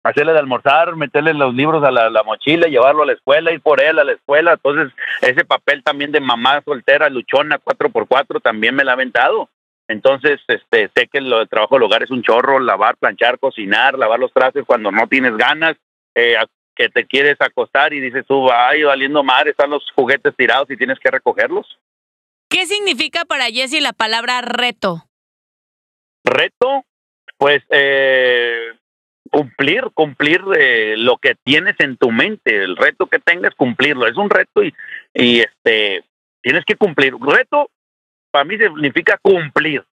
hacerle 0.02 0.34
de 0.34 0.38
almorzar, 0.38 0.96
meterle 0.96 1.32
los 1.32 1.54
libros 1.54 1.82
a 1.82 1.90
la, 1.90 2.10
la, 2.10 2.22
mochila, 2.24 2.68
llevarlo 2.68 3.04
a 3.04 3.06
la 3.06 3.14
escuela, 3.14 3.52
ir 3.52 3.62
por 3.62 3.82
él 3.82 3.98
a 3.98 4.04
la 4.04 4.12
escuela. 4.12 4.52
Entonces, 4.52 4.92
ese 5.22 5.46
papel 5.46 5.82
también 5.82 6.12
de 6.12 6.20
mamá 6.20 6.60
soltera, 6.62 7.08
luchona, 7.08 7.58
cuatro 7.58 7.88
por 7.88 8.06
cuatro, 8.06 8.38
también 8.38 8.74
me 8.74 8.84
la 8.84 8.92
ha 8.92 8.94
aventado. 8.94 9.48
Entonces, 9.88 10.40
este, 10.46 10.90
sé 10.94 11.08
que 11.08 11.22
lo, 11.22 11.40
el 11.40 11.48
trabajo 11.48 11.76
del 11.76 11.84
hogar 11.84 12.02
es 12.02 12.10
un 12.10 12.22
chorro, 12.22 12.60
lavar, 12.60 12.96
planchar, 12.98 13.38
cocinar, 13.38 13.98
lavar 13.98 14.20
los 14.20 14.32
trastes 14.32 14.64
cuando 14.66 14.92
no 14.92 15.08
tienes 15.08 15.36
ganas, 15.36 15.76
eh, 16.14 16.36
que 16.80 16.88
te 16.88 17.04
quieres 17.04 17.36
acostar 17.40 17.92
y 17.92 18.00
dices 18.00 18.24
tú, 18.26 18.50
ay, 18.50 18.84
valiendo 18.84 19.22
madre, 19.22 19.50
están 19.50 19.68
los 19.68 19.84
juguetes 19.94 20.34
tirados 20.34 20.70
y 20.70 20.78
tienes 20.78 20.98
que 20.98 21.10
recogerlos. 21.10 21.78
¿Qué 22.48 22.64
significa 22.64 23.26
para 23.26 23.50
Jesse 23.50 23.82
la 23.82 23.92
palabra 23.92 24.40
reto? 24.40 25.04
Reto, 26.24 26.86
pues 27.36 27.62
eh, 27.68 28.72
cumplir, 29.30 29.90
cumplir 29.92 30.40
eh, 30.58 30.94
lo 30.96 31.18
que 31.18 31.34
tienes 31.44 31.76
en 31.80 31.98
tu 31.98 32.10
mente, 32.10 32.56
el 32.64 32.78
reto 32.78 33.08
que 33.08 33.18
tengas, 33.18 33.54
cumplirlo. 33.54 34.06
Es 34.06 34.16
un 34.16 34.30
reto 34.30 34.64
y, 34.64 34.74
y 35.12 35.40
este 35.40 36.02
tienes 36.40 36.64
que 36.64 36.76
cumplir. 36.76 37.14
Reto 37.20 37.70
para 38.30 38.46
mí 38.46 38.56
significa 38.56 39.18
cumplir. 39.20 39.84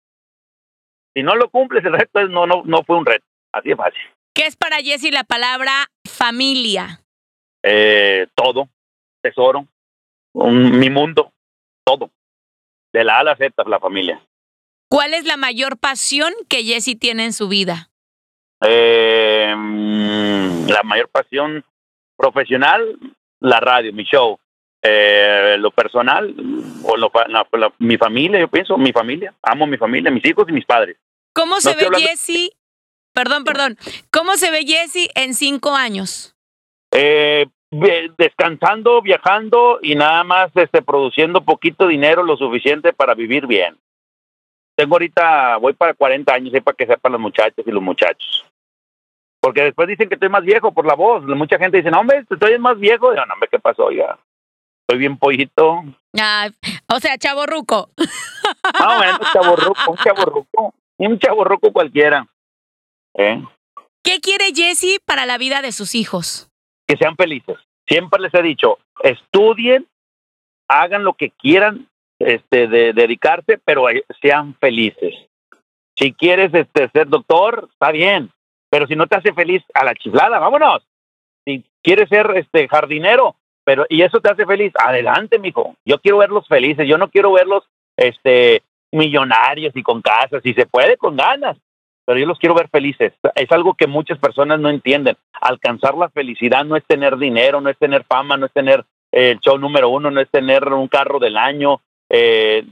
Si 1.13 1.21
no 1.21 1.35
lo 1.35 1.49
cumples, 1.49 1.83
el 1.83 1.93
reto 1.99 2.25
no, 2.29 2.47
no, 2.47 2.63
no 2.63 2.83
fue 2.83 2.97
un 2.97 3.05
reto. 3.05 3.25
Así 3.51 3.71
es 3.71 3.77
fácil. 3.77 4.16
¿Qué 4.37 4.45
es 4.45 4.55
para 4.55 4.77
Jesse 4.77 5.11
la 5.11 5.23
palabra 5.23 5.89
familia? 6.07 7.01
Eh, 7.63 8.27
todo, 8.35 8.69
tesoro, 9.19 9.65
un, 10.35 10.77
mi 10.77 10.91
mundo, 10.91 11.33
todo. 11.83 12.11
De 12.93 13.03
la 13.03 13.17
A 13.17 13.19
a 13.21 13.23
la 13.23 13.35
Z, 13.35 13.51
la 13.65 13.79
familia. 13.79 14.21
¿Cuál 14.91 15.15
es 15.15 15.25
la 15.25 15.37
mayor 15.37 15.79
pasión 15.79 16.31
que 16.47 16.63
Jesse 16.63 16.99
tiene 16.99 17.25
en 17.25 17.33
su 17.33 17.47
vida? 17.47 17.89
Eh, 18.63 19.55
la 20.67 20.83
mayor 20.83 21.09
pasión 21.09 21.65
profesional, 22.15 22.95
la 23.39 23.59
radio, 23.59 23.91
mi 23.91 24.03
show. 24.03 24.37
Eh, 24.83 25.55
lo 25.57 25.71
personal, 25.71 26.31
o 26.83 26.95
lo, 26.95 27.11
la, 27.27 27.47
la, 27.53 27.73
mi 27.79 27.97
familia, 27.97 28.39
yo 28.39 28.49
pienso, 28.49 28.77
mi 28.77 28.91
familia. 28.91 29.33
Amo 29.41 29.65
mi 29.65 29.77
familia, 29.77 30.11
mis 30.11 30.25
hijos 30.25 30.47
y 30.47 30.51
mis 30.51 30.65
padres. 30.65 30.95
¿Cómo 31.33 31.55
no 31.55 31.61
se 31.61 31.75
ve 31.75 31.87
Jesse? 31.97 32.51
Perdón, 33.17 33.45
perdón. 33.45 33.77
¿Cómo 34.11 34.33
se 34.35 34.51
ve 34.51 34.59
Jesse 34.63 35.09
en 35.15 35.33
cinco 35.33 35.73
años? 35.73 36.35
Eh, 36.91 37.47
descansando, 38.15 39.01
viajando 39.01 39.79
y 39.81 39.95
nada 39.95 40.23
más 40.23 40.51
este, 40.53 40.83
produciendo 40.83 41.43
poquito 41.43 41.87
dinero, 41.87 42.21
lo 42.21 42.37
suficiente 42.37 42.93
para 42.93 43.15
vivir 43.15 43.47
bien. 43.47 43.75
Tengo 44.75 44.93
ahorita, 44.93 45.57
voy 45.57 45.73
para 45.73 45.95
40 45.95 46.31
años, 46.31 46.53
y 46.53 46.61
para 46.61 46.75
que 46.75 46.85
sepan 46.85 47.13
los 47.13 47.21
muchachos 47.21 47.65
y 47.65 47.71
los 47.71 47.81
muchachos. 47.81 48.45
Porque 49.41 49.63
después 49.63 49.87
dicen 49.87 50.09
que 50.09 50.13
estoy 50.13 50.29
más 50.29 50.43
viejo 50.43 50.71
por 50.71 50.85
la 50.85 50.93
voz. 50.93 51.23
Mucha 51.23 51.57
gente 51.57 51.77
dice, 51.77 51.89
no, 51.89 52.01
hombre, 52.01 52.23
estoy 52.29 52.59
más 52.59 52.77
viejo. 52.77 53.15
Yo, 53.15 53.25
no, 53.25 53.33
hombre, 53.33 53.49
¿qué 53.51 53.57
pasó? 53.57 53.89
Ya, 53.89 54.15
estoy 54.81 54.99
bien 54.99 55.17
pollito. 55.17 55.83
Ah, 56.19 56.49
o 56.87 56.99
sea, 56.99 57.17
chaborruco. 57.17 57.89
No, 58.79 58.97
bueno, 58.97 59.17
chaborruco, 59.33 59.91
un 59.91 59.97
chaborruco. 59.97 60.73
Un 60.99 61.17
chaborruco 61.17 61.73
cualquiera. 61.73 62.27
¿Eh? 63.17 63.43
¿Qué 64.03 64.19
quiere 64.21 64.53
Jesse 64.55 64.99
para 65.03 65.25
la 65.25 65.37
vida 65.37 65.61
de 65.61 65.71
sus 65.71 65.95
hijos? 65.95 66.49
Que 66.87 66.95
sean 66.97 67.15
felices. 67.15 67.57
Siempre 67.85 68.21
les 68.21 68.33
he 68.33 68.41
dicho, 68.41 68.77
estudien, 69.01 69.87
hagan 70.69 71.03
lo 71.03 71.13
que 71.13 71.31
quieran 71.31 71.87
este, 72.19 72.67
de 72.67 72.93
dedicarse, 72.93 73.57
pero 73.63 73.85
sean 74.21 74.55
felices. 74.55 75.13
Si 75.95 76.13
quieres 76.13 76.53
este, 76.53 76.89
ser 76.89 77.07
doctor, 77.07 77.69
está 77.71 77.91
bien, 77.91 78.31
pero 78.69 78.87
si 78.87 78.95
no 78.95 79.07
te 79.07 79.15
hace 79.15 79.33
feliz, 79.33 79.63
a 79.73 79.83
la 79.83 79.95
chiflada, 79.95 80.39
vámonos. 80.39 80.83
Si 81.45 81.65
quieres 81.81 82.09
ser 82.09 82.31
este 82.35 82.67
jardinero, 82.67 83.35
pero 83.63 83.85
y 83.89 84.01
eso 84.01 84.19
te 84.19 84.29
hace 84.29 84.45
feliz, 84.45 84.71
adelante, 84.79 85.39
mijo. 85.39 85.75
Yo 85.85 85.99
quiero 85.99 86.19
verlos 86.19 86.47
felices, 86.47 86.87
yo 86.87 86.97
no 86.97 87.09
quiero 87.09 87.31
verlos 87.31 87.63
este 87.97 88.61
millonarios 88.91 89.75
y 89.75 89.83
con 89.83 90.01
casas, 90.01 90.41
si 90.43 90.53
se 90.53 90.65
puede 90.65 90.97
con 90.97 91.17
ganas, 91.17 91.57
pero 92.07 92.21
yo 92.21 92.25
los 92.25 92.39
quiero 92.39 92.55
ver 92.55 92.69
felices. 92.69 93.11
Es 93.35 93.51
algo 93.51 93.73
que 93.73 93.85
muchas 93.85 94.17
personas 94.17 94.61
no 94.61 94.69
entienden. 94.69 95.17
Alcanzar 95.41 95.95
la 95.95 96.09
felicidad 96.09 96.63
no 96.63 96.77
es 96.77 96.85
tener 96.85 97.17
dinero, 97.17 97.59
no 97.59 97.69
es 97.69 97.77
tener 97.77 98.05
fama, 98.05 98.37
no 98.37 98.45
es 98.45 98.53
tener 98.53 98.85
el 99.11 99.37
show 99.41 99.57
número 99.57 99.89
uno, 99.89 100.09
no 100.09 100.21
es 100.21 100.29
tener 100.31 100.63
un 100.69 100.87
carro 100.87 101.19
del 101.19 101.35
año. 101.35 101.81
Eh, 102.09 102.63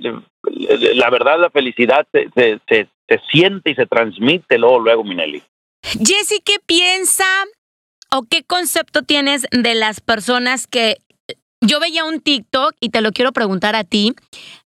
la 0.95 1.09
verdad, 1.09 1.37
la 1.37 1.49
felicidad 1.49 2.07
se, 2.13 2.29
se, 2.33 2.61
se, 2.65 2.87
se, 3.09 3.21
siente 3.29 3.71
y 3.71 3.75
se 3.75 3.85
transmite 3.85 4.57
luego, 4.57 4.79
luego, 4.79 5.03
Minelli. 5.03 5.43
Jesse, 5.83 6.41
¿qué 6.45 6.55
piensa 6.65 7.25
o 8.13 8.23
qué 8.23 8.41
concepto 8.41 9.01
tienes 9.01 9.47
de 9.51 9.75
las 9.75 9.99
personas 9.99 10.65
que 10.65 10.95
yo 11.65 11.79
veía 11.79 12.05
un 12.05 12.21
TikTok 12.21 12.73
y 12.79 12.89
te 12.89 13.01
lo 13.01 13.11
quiero 13.11 13.31
preguntar 13.31 13.75
a 13.75 13.83
ti. 13.83 14.13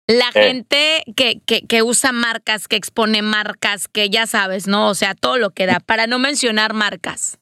La 0.07 0.31
gente 0.31 1.03
que, 1.15 1.39
que, 1.45 1.61
que, 1.61 1.83
usa 1.83 2.11
marcas, 2.11 2.67
que 2.67 2.75
expone 2.75 3.21
marcas, 3.21 3.87
que 3.87 4.09
ya 4.09 4.25
sabes, 4.25 4.67
¿no? 4.67 4.87
O 4.87 4.95
sea, 4.95 5.13
todo 5.13 5.37
lo 5.37 5.51
que 5.51 5.65
da, 5.65 5.79
para 5.79 6.07
no 6.07 6.17
mencionar 6.17 6.73
marcas. 6.73 7.39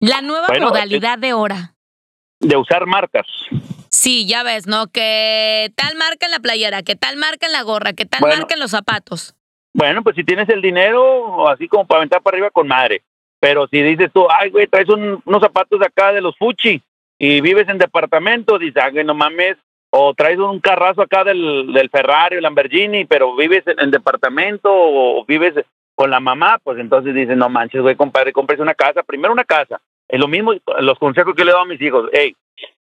La 0.00 0.20
nueva 0.20 0.48
bueno, 0.48 0.68
modalidad 0.68 1.18
de 1.18 1.32
hora. 1.32 1.74
De 2.40 2.56
usar 2.56 2.86
marcas. 2.86 3.26
Sí, 3.88 4.26
ya 4.26 4.42
ves, 4.42 4.66
¿no? 4.66 4.88
Que 4.88 5.72
tal 5.76 5.96
marca 5.96 6.26
en 6.26 6.32
la 6.32 6.40
playera, 6.40 6.82
que 6.82 6.96
tal 6.96 7.16
marca 7.16 7.46
en 7.46 7.52
la 7.52 7.62
gorra, 7.62 7.92
que 7.92 8.04
tal 8.04 8.20
bueno, 8.20 8.36
marca 8.36 8.54
en 8.54 8.60
los 8.60 8.72
zapatos. 8.72 9.36
Bueno, 9.74 10.02
pues 10.02 10.16
si 10.16 10.24
tienes 10.24 10.48
el 10.48 10.60
dinero, 10.60 11.48
así 11.48 11.68
como 11.68 11.86
para 11.86 11.98
aventar 11.98 12.20
para 12.20 12.34
arriba 12.34 12.50
con 12.50 12.66
madre. 12.66 13.02
Pero 13.38 13.68
si 13.68 13.80
dices 13.80 14.10
tú, 14.12 14.26
ay, 14.28 14.50
güey, 14.50 14.66
traes 14.66 14.88
un, 14.88 15.22
unos 15.24 15.40
zapatos 15.40 15.78
de 15.78 15.86
acá 15.86 16.12
de 16.12 16.20
los 16.20 16.36
Fuchi 16.36 16.82
y 17.22 17.40
vives 17.40 17.68
en 17.68 17.78
departamento, 17.78 18.58
dices, 18.58 18.82
ay, 18.82 19.04
no 19.04 19.14
mames, 19.14 19.56
o 19.90 20.12
traes 20.12 20.38
un 20.38 20.58
carrazo 20.58 21.02
acá 21.02 21.22
del, 21.22 21.72
del 21.72 21.88
Ferrari 21.88 22.36
o 22.36 22.40
Lamborghini, 22.40 23.04
pero 23.04 23.36
vives 23.36 23.64
en, 23.68 23.78
en, 23.78 23.92
departamento 23.92 24.68
o 24.72 25.24
vives 25.24 25.54
con 25.94 26.10
la 26.10 26.18
mamá, 26.18 26.58
pues 26.64 26.80
entonces 26.80 27.14
dices, 27.14 27.36
no 27.36 27.48
manches, 27.48 27.80
güey, 27.80 27.94
compadre, 27.94 28.32
compres 28.32 28.58
una 28.58 28.74
casa, 28.74 29.04
primero 29.04 29.32
una 29.32 29.44
casa. 29.44 29.80
Es 30.08 30.18
lo 30.18 30.26
mismo, 30.26 30.52
los 30.80 30.98
consejos 30.98 31.36
que 31.36 31.44
le 31.44 31.52
doy 31.52 31.62
a 31.62 31.64
mis 31.64 31.80
hijos, 31.80 32.10
hey, 32.12 32.34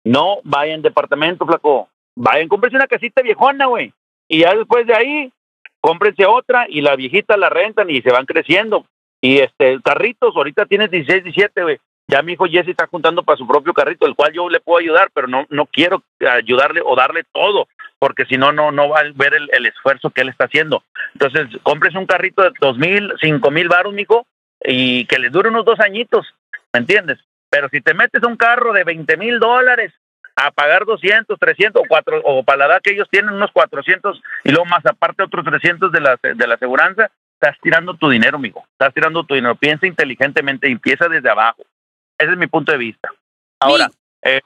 no 0.05 0.39
vayan 0.45 0.83
departamento, 0.83 1.45
flaco, 1.45 1.89
vayan, 2.15 2.47
cómprese 2.47 2.77
una 2.77 2.87
casita 2.87 3.23
viejona, 3.23 3.67
güey, 3.67 3.93
y 4.29 4.43
ya 4.43 4.55
después 4.55 4.87
de 4.87 4.95
ahí, 4.95 5.33
cómprense 5.81 6.27
otra 6.27 6.67
y 6.69 6.81
la 6.81 6.95
viejita 6.95 7.37
la 7.37 7.49
rentan 7.49 7.91
y 7.91 8.03
se 8.03 8.13
van 8.13 8.25
creciendo. 8.25 8.87
Y 9.21 9.39
este, 9.39 9.81
carritos, 9.83 10.37
ahorita 10.37 10.67
tienes 10.67 10.93
16, 10.93 11.25
17, 11.25 11.63
güey. 11.65 11.79
Ya 12.11 12.23
mi 12.23 12.33
hijo 12.33 12.47
Jesse 12.47 12.69
está 12.69 12.87
juntando 12.87 13.23
para 13.23 13.37
su 13.37 13.47
propio 13.47 13.75
carrito, 13.75 14.07
el 14.07 14.15
cual 14.15 14.33
yo 14.33 14.49
le 14.49 14.61
puedo 14.61 14.79
ayudar, 14.79 15.11
pero 15.13 15.29
no, 15.29 15.47
no 15.51 15.67
quiero 15.67 16.03
ayudarle 16.21 16.81
o 16.83 16.97
darle 16.97 17.25
todo, 17.33 17.69
porque 17.99 18.25
si 18.25 18.39
no, 18.39 18.51
no, 18.51 18.73
no 18.73 18.89
va 18.89 19.01
a 19.01 19.13
ver 19.15 19.35
el, 19.35 19.67
esfuerzo 19.67 20.09
que 20.09 20.23
él 20.23 20.31
está 20.31 20.47
haciendo. 20.47 20.83
Entonces, 21.13 21.49
compres 21.63 21.95
un 21.95 22.07
carrito 22.07 22.43
de 22.43 22.53
dos 22.61 22.79
mil, 22.79 23.13
cinco 23.21 23.51
mil 23.51 23.69
baros, 23.69 23.93
mijo, 23.93 24.27
y 24.65 25.05
que 25.05 25.19
les 25.19 25.31
dure 25.31 25.51
unos 25.51 25.67
dos 25.67 25.79
añitos, 25.81 26.27
¿me 26.73 26.81
entiendes? 26.81 27.19
Pero 27.51 27.69
si 27.69 27.83
te 27.83 27.93
metes 27.93 28.23
un 28.23 28.37
carro 28.37 28.73
de 28.73 28.85
20 28.85 29.17
mil 29.19 29.39
dólares 29.39 29.93
a 30.35 30.51
pagar 30.51 30.87
200, 30.87 31.39
300 31.39 31.83
o, 31.83 31.85
cuatro, 31.89 32.23
o 32.25 32.43
para 32.43 32.59
la 32.59 32.67
edad 32.67 32.83
que 32.83 32.93
ellos 32.93 33.09
tienen 33.11 33.35
unos 33.35 33.51
400 33.53 34.21
y 34.45 34.51
luego 34.51 34.65
más 34.65 34.85
aparte 34.87 35.23
otros 35.23 35.45
300 35.45 35.93
de 35.93 36.01
la, 36.01 36.19
de 36.23 36.47
la 36.47 36.55
aseguranza, 36.55 37.11
estás 37.35 37.57
tirando 37.61 37.95
tu 37.95 38.09
dinero, 38.09 38.39
mijo. 38.39 38.65
Estás 38.73 38.95
tirando 38.95 39.25
tu 39.25 39.35
dinero. 39.35 39.57
Piensa 39.57 39.87
inteligentemente, 39.87 40.71
empieza 40.71 41.09
desde 41.09 41.31
abajo. 41.31 41.65
Ese 42.19 42.33
es 42.33 42.39
mi 42.39 42.47
punto 42.49 42.73
de 42.73 42.79
vista. 42.79 43.09
Ahora, 43.61 43.89
eh, 44.23 44.41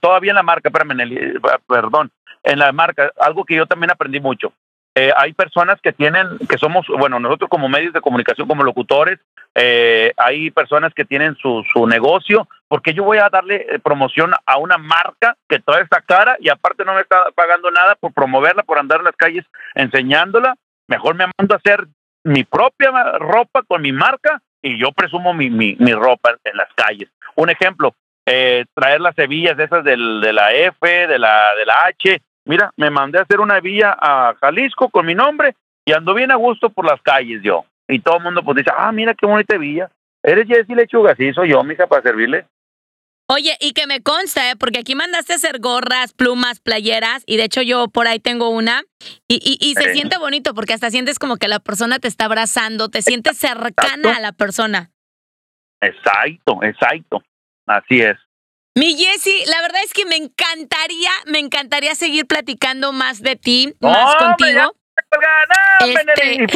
todavía 0.00 0.32
en 0.32 0.36
la 0.36 0.42
marca, 0.42 0.68
espérame, 0.68 0.96
Nelly, 0.96 1.40
perdón, 1.66 2.10
en 2.42 2.58
la 2.58 2.72
marca, 2.72 3.12
algo 3.20 3.44
que 3.44 3.56
yo 3.56 3.66
también 3.66 3.90
aprendí 3.90 4.20
mucho. 4.20 4.52
eh, 4.96 5.12
hay 5.16 5.32
personas 5.32 5.80
que 5.80 5.92
tienen, 5.92 6.38
que 6.48 6.56
somos, 6.56 6.86
bueno, 6.86 7.18
nosotros 7.18 7.50
como 7.50 7.68
medios 7.68 7.92
de 7.92 8.00
comunicación, 8.00 8.46
como 8.46 8.62
locutores, 8.62 9.18
eh, 9.56 10.12
hay 10.16 10.50
personas 10.50 10.94
que 10.94 11.04
tienen 11.04 11.36
su, 11.36 11.64
su 11.72 11.86
negocio, 11.86 12.48
porque 12.68 12.94
yo 12.94 13.02
voy 13.02 13.18
a 13.18 13.28
darle 13.28 13.66
eh, 13.68 13.78
promoción 13.80 14.32
a 14.46 14.56
una 14.58 14.78
marca 14.78 15.36
que 15.48 15.58
toda 15.58 15.80
está 15.80 16.00
cara 16.00 16.36
y 16.40 16.48
aparte 16.48 16.84
no 16.84 16.94
me 16.94 17.00
está 17.00 17.30
pagando 17.34 17.70
nada 17.70 17.96
por 17.96 18.12
promoverla, 18.12 18.62
por 18.62 18.78
andar 18.78 18.98
en 18.98 19.06
las 19.06 19.16
calles 19.16 19.44
enseñándola. 19.74 20.54
Mejor 20.86 21.14
me 21.14 21.26
mando 21.38 21.54
a 21.54 21.58
hacer 21.58 21.86
mi 22.24 22.44
propia 22.44 22.90
ropa 23.18 23.62
con 23.62 23.82
mi 23.82 23.92
marca 23.92 24.42
y 24.64 24.78
yo 24.78 24.90
presumo 24.92 25.32
mi, 25.34 25.50
mi, 25.50 25.92
ropa 25.92 26.36
en 26.42 26.56
las 26.56 26.68
calles. 26.74 27.08
Un 27.36 27.50
ejemplo, 27.50 27.94
eh, 28.26 28.64
traer 28.74 29.00
las 29.00 29.16
hebillas 29.18 29.58
esas 29.58 29.84
del, 29.84 30.20
de 30.20 30.32
la 30.32 30.52
F, 30.52 31.06
de 31.06 31.18
la, 31.18 31.54
de 31.54 31.66
la 31.66 31.74
H, 31.86 32.20
Mira, 32.46 32.70
me 32.76 32.90
mandé 32.90 33.18
a 33.18 33.22
hacer 33.22 33.40
una 33.40 33.60
villa 33.60 33.96
a 33.98 34.34
Jalisco 34.38 34.90
con 34.90 35.06
mi 35.06 35.14
nombre 35.14 35.54
y 35.84 35.92
ando 35.92 36.12
bien 36.12 36.30
a 36.30 36.36
gusto 36.36 36.68
por 36.70 36.84
las 36.84 37.00
calles 37.00 37.42
yo. 37.42 37.64
Y 37.88 38.00
todo 38.00 38.18
el 38.18 38.22
mundo 38.22 38.42
pues 38.42 38.56
dice, 38.56 38.70
ah, 38.76 38.92
mira 38.92 39.14
qué 39.14 39.26
bonita 39.26 39.56
villa. 39.56 39.90
¿Eres 40.22 40.46
Jessy 40.46 40.74
Lechuga? 40.74 41.14
Sí, 41.16 41.32
soy 41.32 41.50
yo, 41.50 41.62
mija, 41.64 41.86
para 41.86 42.02
servirle. 42.02 42.46
Oye, 43.26 43.56
y 43.58 43.72
que 43.72 43.86
me 43.86 44.02
consta, 44.02 44.50
¿eh? 44.50 44.56
porque 44.56 44.80
aquí 44.80 44.94
mandaste 44.94 45.32
a 45.32 45.36
hacer 45.36 45.58
gorras, 45.58 46.12
plumas, 46.12 46.60
playeras, 46.60 47.22
y 47.26 47.38
de 47.38 47.44
hecho 47.44 47.62
yo 47.62 47.88
por 47.88 48.06
ahí 48.06 48.20
tengo 48.20 48.50
una, 48.50 48.82
y, 49.28 49.36
y, 49.36 49.56
y 49.60 49.74
se 49.74 49.94
siente 49.94 50.18
bonito 50.18 50.52
porque 50.54 50.74
hasta 50.74 50.90
sientes 50.90 51.18
como 51.18 51.36
que 51.36 51.48
la 51.48 51.58
persona 51.58 51.98
te 51.98 52.08
está 52.08 52.26
abrazando, 52.26 52.90
te 52.90 53.00
sientes 53.00 53.38
cercana 53.38 54.16
a 54.16 54.20
la 54.20 54.32
persona. 54.32 54.90
Exacto, 55.80 56.62
exacto. 56.62 57.22
Así 57.66 58.00
es. 58.00 58.16
Mi 58.76 58.96
Jessy, 58.96 59.44
la 59.46 59.62
verdad 59.62 59.80
es 59.84 59.92
que 59.94 60.04
me 60.04 60.16
encantaría, 60.16 61.10
me 61.26 61.38
encantaría 61.38 61.94
seguir 61.94 62.26
platicando 62.26 62.92
más 62.92 63.22
de 63.22 63.36
ti, 63.36 63.74
No, 63.80 63.90
más 63.90 64.16
contigo. 64.16 64.74
Este-. 65.80 66.46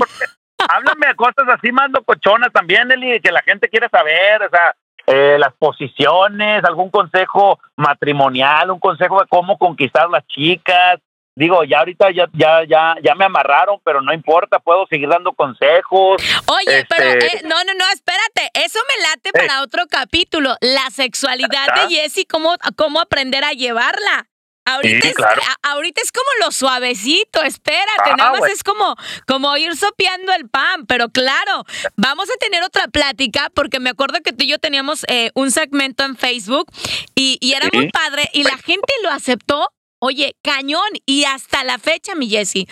Háblame 0.68 1.06
de 1.06 1.14
cosas 1.14 1.46
así, 1.48 1.70
mando 1.70 2.02
cochonas 2.02 2.52
también, 2.52 2.88
Nelly, 2.88 3.20
que 3.20 3.30
la 3.30 3.42
gente 3.42 3.68
quiere 3.68 3.88
saber, 3.88 4.42
o 4.42 4.50
sea, 4.50 4.74
eh, 5.10 5.38
las 5.38 5.54
posiciones, 5.54 6.62
algún 6.64 6.90
consejo 6.90 7.58
matrimonial, 7.76 8.70
un 8.70 8.78
consejo 8.78 9.18
de 9.20 9.26
cómo 9.26 9.56
conquistar 9.56 10.04
a 10.04 10.08
las 10.08 10.26
chicas. 10.26 11.00
Digo, 11.34 11.64
ya 11.64 11.78
ahorita 11.78 12.10
ya, 12.10 12.28
ya, 12.32 12.64
ya, 12.64 12.96
ya 13.02 13.14
me 13.14 13.24
amarraron, 13.24 13.80
pero 13.84 14.02
no 14.02 14.12
importa, 14.12 14.58
puedo 14.58 14.86
seguir 14.88 15.08
dando 15.08 15.32
consejos. 15.32 16.20
Oye, 16.46 16.84
pero 16.88 17.10
Este- 17.10 17.38
eh, 17.38 17.40
no, 17.44 17.54
no, 17.64 17.74
no, 17.74 17.84
espérate, 17.94 18.50
eso 18.54 18.80
me 18.88 19.02
late 19.08 19.32
para 19.32 19.62
otro 19.62 19.84
capítulo, 19.88 20.56
la 20.60 20.90
sexualidad 20.90 21.68
¿Ah? 21.72 21.86
de 21.86 21.94
Jessy, 21.94 22.26
cómo, 22.26 22.54
cómo 22.76 23.00
aprender 23.00 23.44
a 23.44 23.52
llevarla. 23.52 24.27
Ahorita, 24.74 25.02
Sí, 25.02 25.08
es, 25.08 25.14
claro. 25.14 25.40
a- 25.42 25.70
ahorita 25.72 26.00
es 26.02 26.12
como 26.12 26.26
lo 26.44 26.52
suavecito, 26.52 27.42
espérate, 27.42 28.10
Ah, 28.10 28.16
nada 28.16 28.32
más 28.40 28.50
es 28.50 28.62
como, 28.62 28.96
como 29.26 29.56
ir 29.56 29.76
sopeando 29.76 30.32
el 30.32 30.48
pan, 30.48 30.86
pero 30.86 31.08
claro, 31.08 31.64
vamos 31.96 32.28
a 32.30 32.36
tener 32.38 32.62
otra 32.62 32.88
plática 32.88 33.50
porque 33.54 33.80
me 33.80 33.90
acuerdo 33.90 34.20
que 34.22 34.32
tú 34.32 34.44
y 34.44 34.48
yo 34.48 34.58
teníamos 34.58 35.04
eh, 35.08 35.30
un 35.34 35.50
segmento 35.50 36.04
en 36.04 36.16
Facebook 36.16 36.66
y, 37.14 37.38
y 37.40 37.52
era 37.54 37.68
Sí. 37.70 37.76
muy 37.76 37.90
padre 37.90 38.28
y 38.32 38.42
la 38.44 38.56
gente 38.58 38.92
lo 39.02 39.10
aceptó, 39.10 39.68
oye, 40.00 40.36
cañón, 40.42 40.88
y 41.06 41.24
hasta 41.24 41.64
la 41.64 41.78
fecha, 41.78 42.14
mi 42.14 42.28
Jessy. 42.28 42.68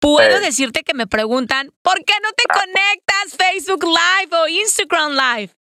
Puedo 0.00 0.36
Eh. 0.36 0.40
decirte 0.40 0.82
que 0.84 0.94
me 0.94 1.06
preguntan, 1.08 1.70
¿por 1.82 2.04
qué 2.04 2.14
no 2.22 2.30
te 2.32 2.44
Ah. 2.48 2.54
conectas 2.60 3.36
Facebook 3.36 3.84
Live 3.84 4.36
o 4.36 4.46
Instagram 4.48 5.12
Live? 5.12 5.54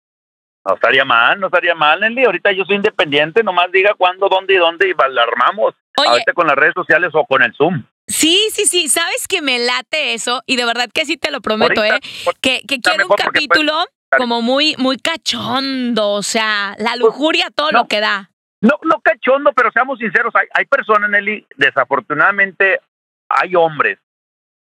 No 0.67 0.75
estaría 0.75 1.05
mal, 1.05 1.39
no 1.39 1.47
estaría 1.47 1.73
mal, 1.75 2.01
Nelly. 2.01 2.25
Ahorita 2.25 2.51
yo 2.51 2.65
soy 2.65 2.75
independiente, 2.75 3.41
nomás 3.41 3.71
diga 3.71 3.93
cuándo, 3.97 4.27
dónde 4.27 4.53
y 4.53 4.57
dónde 4.57 4.89
y 4.89 4.93
la 5.13 5.23
armamos. 5.23 5.73
Oye, 5.97 6.09
Ahorita 6.09 6.33
con 6.33 6.47
las 6.47 6.57
redes 6.57 6.73
sociales 6.75 7.11
o 7.13 7.25
con 7.25 7.41
el 7.41 7.53
Zoom. 7.55 7.85
sí, 8.05 8.49
sí, 8.51 8.65
sí, 8.65 8.89
sabes 8.89 9.27
que 9.27 9.41
me 9.41 9.59
late 9.59 10.13
eso 10.13 10.43
y 10.45 10.57
de 10.57 10.65
verdad 10.65 10.89
que 10.93 11.05
sí 11.05 11.17
te 11.17 11.31
lo 11.31 11.39
prometo, 11.39 11.81
Ahorita, 11.81 11.95
¿eh? 11.95 11.99
Que, 12.41 12.61
que 12.67 12.81
quiero 12.81 13.07
un 13.07 13.15
capítulo 13.15 13.73
como 14.17 14.41
muy, 14.41 14.75
muy 14.77 14.97
cachondo, 14.97 16.11
o 16.11 16.23
sea, 16.23 16.75
la 16.79 16.95
lujuria, 16.97 17.47
todo 17.55 17.71
no. 17.71 17.79
lo 17.79 17.87
que 17.87 18.01
da. 18.01 18.29
No, 18.59 18.77
no 18.83 18.99
cachondo, 19.01 19.53
pero 19.53 19.71
seamos 19.71 19.99
sinceros, 19.99 20.35
hay, 20.35 20.47
hay 20.53 20.65
personas, 20.65 21.09
Nelly, 21.09 21.45
desafortunadamente 21.55 22.81
hay 23.29 23.55
hombres 23.55 23.99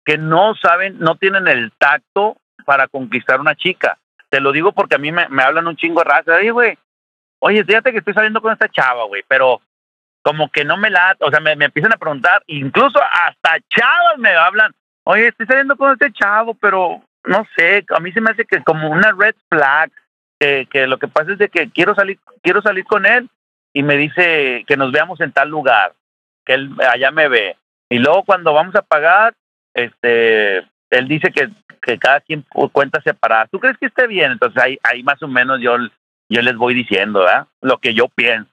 que 0.03 0.17
no 0.17 0.55
saben, 0.55 0.97
no 0.99 1.15
tienen 1.15 1.47
el 1.47 1.71
tacto 1.77 2.37
para 2.65 2.87
conquistar 2.87 3.39
una 3.39 3.55
chica. 3.55 3.99
Te 4.31 4.39
lo 4.39 4.51
digo 4.53 4.71
porque 4.71 4.95
a 4.95 4.97
mí 4.97 5.11
me, 5.11 5.27
me 5.27 5.43
hablan 5.43 5.67
un 5.67 5.75
chingo 5.75 5.99
de 5.99 6.09
raza. 6.09 6.35
Oye, 6.35 6.51
güey, 6.51 6.77
oye, 7.39 7.63
fíjate 7.65 7.91
que 7.91 7.97
estoy 7.97 8.13
saliendo 8.13 8.41
con 8.41 8.53
esta 8.53 8.69
chava, 8.69 9.03
güey, 9.03 9.23
pero 9.27 9.61
como 10.23 10.49
que 10.49 10.63
no 10.63 10.77
me 10.77 10.89
la, 10.89 11.17
o 11.19 11.29
sea, 11.29 11.41
me, 11.41 11.55
me 11.55 11.65
empiezan 11.65 11.93
a 11.93 11.97
preguntar, 11.97 12.41
incluso 12.47 12.99
hasta 12.99 13.59
chavas 13.69 14.17
me 14.17 14.29
hablan, 14.29 14.73
oye, 15.03 15.27
estoy 15.27 15.47
saliendo 15.47 15.75
con 15.75 15.91
este 15.91 16.13
chavo, 16.13 16.53
pero 16.53 17.01
no 17.25 17.45
sé, 17.55 17.83
a 17.89 17.99
mí 17.99 18.11
se 18.11 18.21
me 18.21 18.31
hace 18.31 18.45
que 18.45 18.63
como 18.63 18.89
una 18.89 19.11
red 19.11 19.35
flag, 19.49 19.91
que, 20.39 20.67
que 20.71 20.87
lo 20.87 20.97
que 20.97 21.07
pasa 21.07 21.33
es 21.33 21.37
de 21.37 21.49
que 21.49 21.69
quiero 21.69 21.93
salir, 21.93 22.19
quiero 22.41 22.61
salir 22.61 22.85
con 22.85 23.05
él 23.05 23.29
y 23.73 23.83
me 23.83 23.97
dice 23.97 24.63
que 24.65 24.77
nos 24.77 24.91
veamos 24.91 25.19
en 25.21 25.31
tal 25.31 25.49
lugar, 25.49 25.93
que 26.45 26.53
él 26.53 26.71
allá 26.89 27.11
me 27.11 27.27
ve. 27.27 27.57
Y 27.89 27.99
luego 27.99 28.23
cuando 28.23 28.53
vamos 28.53 28.75
a 28.75 28.81
pagar, 28.81 29.33
este, 29.73 30.57
él 30.89 31.07
dice 31.07 31.31
que, 31.31 31.49
que 31.81 31.97
cada 31.97 32.21
quien 32.21 32.43
cu- 32.49 32.69
cuenta 32.69 33.01
separada. 33.01 33.47
¿Tú 33.47 33.59
crees 33.59 33.77
que 33.77 33.87
esté 33.87 34.07
bien? 34.07 34.31
Entonces 34.33 34.61
ahí, 34.61 34.77
ahí 34.83 35.03
más 35.03 35.21
o 35.23 35.27
menos 35.27 35.59
yo, 35.61 35.75
yo 36.29 36.41
les 36.41 36.55
voy 36.55 36.73
diciendo, 36.73 37.19
¿verdad? 37.21 37.47
Lo 37.61 37.77
que 37.79 37.93
yo 37.93 38.07
pienso, 38.07 38.49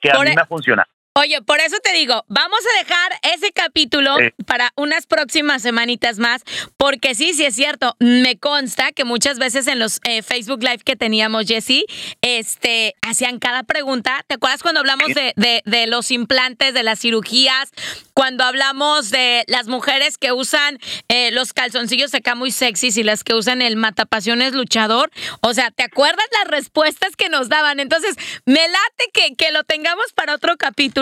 que 0.00 0.10
a 0.10 0.14
mí 0.14 0.30
e- 0.32 0.36
me 0.36 0.44
funciona. 0.44 0.86
Oye, 1.14 1.42
por 1.42 1.60
eso 1.60 1.76
te 1.84 1.92
digo, 1.92 2.24
vamos 2.28 2.60
a 2.74 2.78
dejar 2.78 3.12
ese 3.34 3.52
capítulo 3.52 4.16
para 4.46 4.72
unas 4.76 5.06
próximas 5.06 5.60
semanitas 5.60 6.18
más, 6.18 6.40
porque 6.78 7.14
sí, 7.14 7.34
sí 7.34 7.44
es 7.44 7.54
cierto, 7.54 7.96
me 7.98 8.38
consta 8.38 8.92
que 8.92 9.04
muchas 9.04 9.38
veces 9.38 9.66
en 9.66 9.78
los 9.78 10.00
eh, 10.04 10.22
Facebook 10.22 10.62
Live 10.62 10.78
que 10.86 10.96
teníamos, 10.96 11.44
Jessy, 11.46 11.84
este, 12.22 12.94
hacían 13.02 13.38
cada 13.40 13.62
pregunta. 13.62 14.24
¿Te 14.26 14.36
acuerdas 14.36 14.62
cuando 14.62 14.80
hablamos 14.80 15.08
de- 15.36 15.60
de 15.66 15.86
los 15.86 16.10
implantes, 16.10 16.72
de 16.72 16.82
las 16.82 17.00
cirugías, 17.00 17.70
cuando 18.14 18.44
hablamos 18.44 19.10
de 19.10 19.44
las 19.48 19.68
mujeres 19.68 20.16
que 20.16 20.32
usan 20.32 20.78
eh, 21.08 21.30
los 21.32 21.52
calzoncillos 21.52 22.14
acá 22.14 22.34
muy 22.34 22.50
sexys 22.52 22.96
y 22.96 23.02
las 23.02 23.22
que 23.22 23.34
usan 23.34 23.60
el 23.60 23.76
matapasiones 23.76 24.54
luchador? 24.54 25.10
O 25.42 25.52
sea, 25.52 25.70
¿te 25.70 25.82
acuerdas 25.82 26.24
las 26.38 26.48
respuestas 26.48 27.16
que 27.16 27.28
nos 27.28 27.50
daban? 27.50 27.80
Entonces, 27.80 28.14
me 28.46 28.66
late 28.66 29.10
que, 29.12 29.34
que 29.36 29.52
lo 29.52 29.62
tengamos 29.64 30.06
para 30.14 30.34
otro 30.34 30.56
capítulo, 30.56 31.01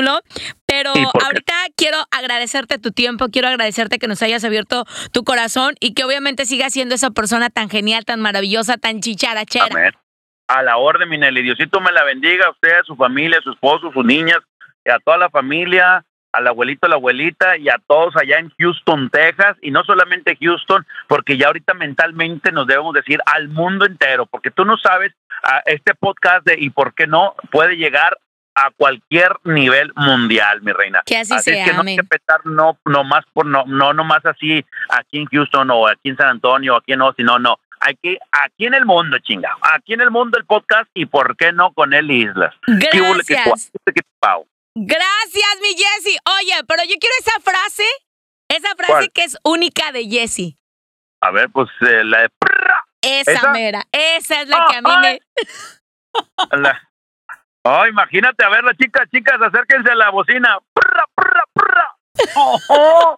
pero 0.66 0.92
Sí, 0.94 1.04
ahorita 1.24 1.54
quiero 1.76 1.98
agradecerte 2.10 2.78
tu 2.78 2.90
tiempo, 2.92 3.28
quiero 3.28 3.48
agradecerte 3.48 3.98
que 3.98 4.08
nos 4.08 4.22
hayas 4.22 4.44
abierto 4.44 4.84
tu 5.12 5.24
corazón 5.24 5.74
y 5.80 5.94
que 5.94 6.04
obviamente 6.04 6.46
sigas 6.46 6.72
siendo 6.72 6.94
esa 6.94 7.10
persona 7.10 7.50
tan 7.50 7.68
genial, 7.68 8.04
tan 8.04 8.20
maravillosa, 8.20 8.76
tan 8.76 9.00
chicharachera. 9.00 9.66
Amén. 9.70 9.92
A 10.48 10.62
la 10.62 10.78
orden, 10.78 11.08
mi 11.08 11.18
Nelly. 11.18 11.42
Diosito 11.42 11.80
me 11.80 11.92
la 11.92 12.04
bendiga 12.04 12.46
a 12.46 12.50
usted, 12.50 12.72
a 12.80 12.82
su 12.84 12.96
familia, 12.96 13.38
a 13.38 13.42
su 13.42 13.52
esposo, 13.52 13.88
a 13.88 13.92
sus 13.92 14.04
niñas, 14.04 14.38
a 14.86 14.98
toda 14.98 15.16
la 15.16 15.30
familia, 15.30 16.04
al 16.32 16.46
abuelito, 16.46 16.86
a 16.86 16.88
la 16.88 16.96
abuelita 16.96 17.56
y 17.56 17.68
a 17.68 17.80
todos 17.86 18.16
allá 18.16 18.38
en 18.38 18.50
Houston, 18.58 19.10
Texas. 19.10 19.56
Y 19.62 19.70
no 19.70 19.84
solamente 19.84 20.36
Houston, 20.40 20.86
porque 21.08 21.36
ya 21.36 21.46
ahorita 21.48 21.74
mentalmente 21.74 22.52
nos 22.52 22.66
debemos 22.66 22.94
decir 22.94 23.20
al 23.26 23.48
mundo 23.48 23.86
entero, 23.86 24.26
porque 24.26 24.50
tú 24.50 24.64
no 24.64 24.76
sabes, 24.76 25.12
a 25.42 25.62
este 25.66 25.94
podcast 25.94 26.44
de 26.44 26.56
y 26.58 26.70
por 26.70 26.94
qué 26.94 27.06
no 27.06 27.34
puede 27.50 27.76
llegar 27.76 28.18
a 28.66 28.70
cualquier 28.76 29.32
nivel 29.44 29.92
mundial, 29.96 30.60
mi 30.62 30.72
reina. 30.72 31.02
Que 31.06 31.16
así, 31.16 31.32
Así 31.32 31.50
sea, 31.50 31.64
es 31.64 31.70
que 31.70 31.76
no 31.76 31.82
hay 31.86 31.96
que 31.96 32.04
pensar 32.04 32.44
no, 32.44 32.78
no 32.84 33.04
más 33.04 33.24
por 33.32 33.46
no, 33.46 33.64
no, 33.66 33.92
no 33.94 34.04
más 34.04 34.24
así 34.26 34.64
aquí 34.90 35.18
en 35.18 35.26
Houston 35.26 35.70
o 35.70 35.88
aquí 35.88 36.10
en 36.10 36.16
San 36.16 36.28
Antonio, 36.28 36.76
aquí 36.76 36.92
en 36.92 37.02
Austin, 37.02 37.26
no, 37.26 37.38
no. 37.38 37.58
Aquí, 37.80 38.18
aquí 38.30 38.66
en 38.66 38.74
el 38.74 38.84
mundo, 38.84 39.16
chinga. 39.20 39.56
Aquí 39.74 39.94
en 39.94 40.02
el 40.02 40.10
mundo 40.10 40.38
el 40.38 40.44
podcast 40.44 40.90
y 40.92 41.06
por 41.06 41.36
qué 41.38 41.52
no 41.52 41.72
con 41.72 41.94
él 41.94 42.10
Islas. 42.10 42.54
¿Qué 42.66 43.00
hubo, 43.00 43.14
qué 43.26 43.34
Gracias. 43.34 43.70
Gracias, 44.74 45.58
mi 45.62 45.68
Jessie. 45.68 46.18
Oye, 46.38 46.62
pero 46.68 46.82
yo 46.84 46.94
quiero 47.00 47.14
esa 47.20 47.40
frase, 47.40 47.84
esa 48.48 48.74
frase 48.76 48.92
¿Cuál? 48.92 49.12
que 49.12 49.24
es 49.24 49.38
única 49.44 49.92
de 49.92 50.04
Jessie. 50.04 50.58
A 51.22 51.30
ver, 51.30 51.48
pues 51.50 51.70
eh, 51.80 52.04
la 52.04 52.22
de 52.22 52.30
Esa, 53.02 53.32
¿Esa? 53.32 53.50
mera, 53.52 53.84
esa 53.92 54.42
es 54.42 54.48
la 54.48 54.66
que 54.70 54.76
a 54.76 54.82
mí 54.82 54.90
ay. 54.90 55.20
me... 56.52 56.58
la- 56.58 56.89
Oh, 57.62 57.86
imagínate, 57.86 58.44
a 58.44 58.48
ver, 58.48 58.64
las 58.64 58.76
chicas, 58.76 59.08
chicas, 59.10 59.40
acérquense 59.40 59.90
a 59.90 59.94
la 59.94 60.10
bocina. 60.10 60.58
Oh, 62.34 62.58
oh. 62.68 63.16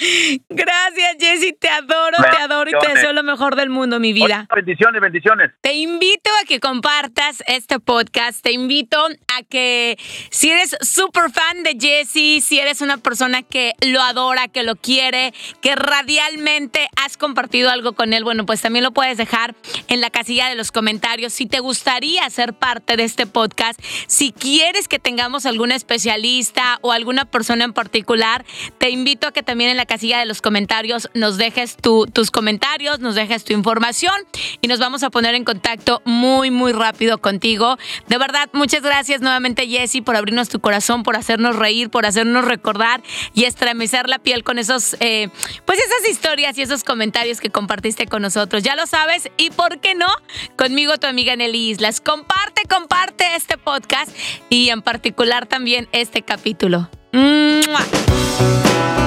Gracias, 0.48 1.16
Jessie, 1.18 1.52
te 1.52 1.68
adoro, 1.68 2.16
te 2.30 2.42
adoro 2.42 2.70
y 2.70 2.72
te 2.72 2.94
deseo 2.94 3.12
lo 3.12 3.22
mejor 3.22 3.54
del 3.56 3.68
mundo, 3.68 4.00
mi 4.00 4.12
vida. 4.12 4.46
Bendiciones, 4.54 5.00
bendiciones. 5.00 5.50
Te 5.60 5.74
invito 5.74 6.30
a 6.42 6.46
que 6.46 6.58
compartas 6.58 7.42
este 7.46 7.80
podcast, 7.80 8.42
te 8.42 8.52
invito 8.52 8.96
que 9.44 9.98
si 10.30 10.50
eres 10.50 10.76
súper 10.80 11.30
fan 11.30 11.62
de 11.62 11.76
Jesse, 11.80 12.44
si 12.44 12.58
eres 12.58 12.80
una 12.80 12.96
persona 12.96 13.42
que 13.42 13.74
lo 13.80 14.00
adora, 14.02 14.48
que 14.48 14.62
lo 14.62 14.76
quiere, 14.76 15.32
que 15.60 15.74
radialmente 15.76 16.88
has 16.96 17.16
compartido 17.16 17.70
algo 17.70 17.92
con 17.92 18.12
él, 18.12 18.24
bueno, 18.24 18.46
pues 18.46 18.60
también 18.60 18.84
lo 18.84 18.92
puedes 18.92 19.18
dejar 19.18 19.54
en 19.88 20.00
la 20.00 20.10
casilla 20.10 20.48
de 20.48 20.54
los 20.54 20.72
comentarios. 20.72 21.32
Si 21.32 21.46
te 21.46 21.60
gustaría 21.60 22.28
ser 22.30 22.54
parte 22.54 22.96
de 22.96 23.04
este 23.04 23.26
podcast, 23.26 23.80
si 24.06 24.32
quieres 24.32 24.88
que 24.88 24.98
tengamos 24.98 25.46
algún 25.46 25.72
especialista 25.72 26.78
o 26.82 26.92
alguna 26.92 27.24
persona 27.24 27.64
en 27.64 27.72
particular, 27.72 28.44
te 28.78 28.90
invito 28.90 29.26
a 29.26 29.32
que 29.32 29.42
también 29.42 29.70
en 29.70 29.76
la 29.76 29.86
casilla 29.86 30.18
de 30.18 30.26
los 30.26 30.42
comentarios 30.42 31.08
nos 31.14 31.36
dejes 31.36 31.76
tus 31.76 32.30
comentarios, 32.30 33.00
nos 33.00 33.14
dejes 33.14 33.44
tu 33.44 33.52
información 33.52 34.14
y 34.60 34.68
nos 34.68 34.78
vamos 34.78 35.02
a 35.02 35.10
poner 35.10 35.34
en 35.34 35.44
contacto 35.44 36.02
muy, 36.04 36.50
muy 36.50 36.72
rápido 36.72 37.18
contigo. 37.18 37.78
De 38.08 38.18
verdad, 38.18 38.48
muchas 38.52 38.82
gracias 38.82 39.20
nuevamente, 39.30 39.68
Jessy, 39.68 40.00
por 40.00 40.16
abrirnos 40.16 40.48
tu 40.48 40.58
corazón, 40.60 41.04
por 41.04 41.16
hacernos 41.16 41.54
reír, 41.54 41.88
por 41.88 42.04
hacernos 42.04 42.44
recordar 42.44 43.00
y 43.32 43.44
estremecer 43.44 44.08
la 44.08 44.18
piel 44.18 44.42
con 44.42 44.58
esos, 44.58 44.96
eh, 44.98 45.28
pues 45.64 45.78
esas 45.78 46.10
historias 46.10 46.58
y 46.58 46.62
esos 46.62 46.82
comentarios 46.82 47.40
que 47.40 47.50
compartiste 47.50 48.06
con 48.06 48.22
nosotros. 48.22 48.64
Ya 48.64 48.74
lo 48.74 48.86
sabes, 48.86 49.30
y 49.36 49.50
por 49.50 49.80
qué 49.80 49.94
no, 49.94 50.08
conmigo 50.56 50.98
tu 50.98 51.06
amiga 51.06 51.36
Nelly 51.36 51.70
Islas. 51.70 52.00
Comparte, 52.00 52.62
comparte 52.68 53.36
este 53.36 53.56
podcast 53.56 54.10
y 54.48 54.70
en 54.70 54.82
particular 54.82 55.46
también 55.46 55.88
este 55.92 56.22
capítulo. 56.22 56.90
por 57.12 58.99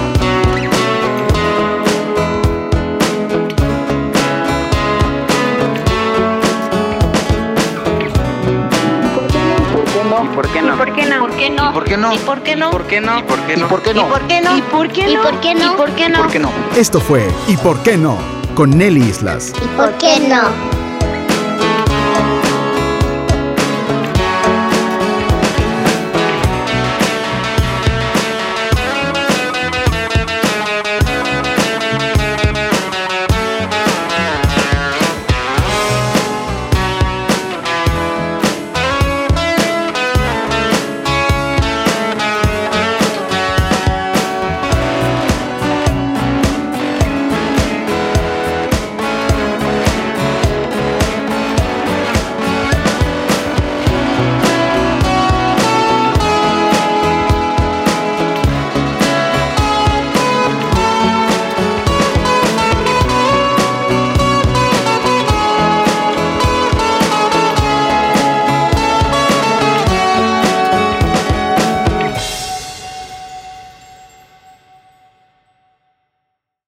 qué 11.44 11.50
no? 11.50 11.70
¿Y 11.70 11.74
por 11.74 11.84
qué 11.84 11.98
no? 11.98 12.14
¿Y 12.14 12.18
por 12.20 12.42
qué 12.44 12.56
no? 12.56 12.72
¿Y 12.72 12.72
por 12.72 12.86
qué 12.88 13.02
no? 13.02 13.20
¿Y 13.20 13.24
por 13.24 13.82
qué 13.82 13.94
no? 13.94 14.02
¿Y 14.02 14.10
por 14.10 14.28
qué 14.28 14.42
no? 14.42 14.58
¿Y 14.58 14.62
por 14.62 14.92
qué 14.92 15.08
no? 15.08 15.14
¿Y 15.14 15.18
por 15.18 15.40
qué 15.42 15.56
no? 15.56 15.74
¿Y 15.74 16.22
por 16.22 16.32
qué 16.32 16.40
no? 16.40 16.50
Esto 16.76 17.00
fue 17.02 17.28
¿Y 17.48 17.58
por 17.58 17.82
qué 17.84 17.98
no? 17.98 18.18
con 18.56 18.70
Nelly 18.70 19.02
Islas. 19.02 19.52
¿Y 19.64 19.68
por 19.76 19.92
qué 19.98 20.20
no? 20.30 20.73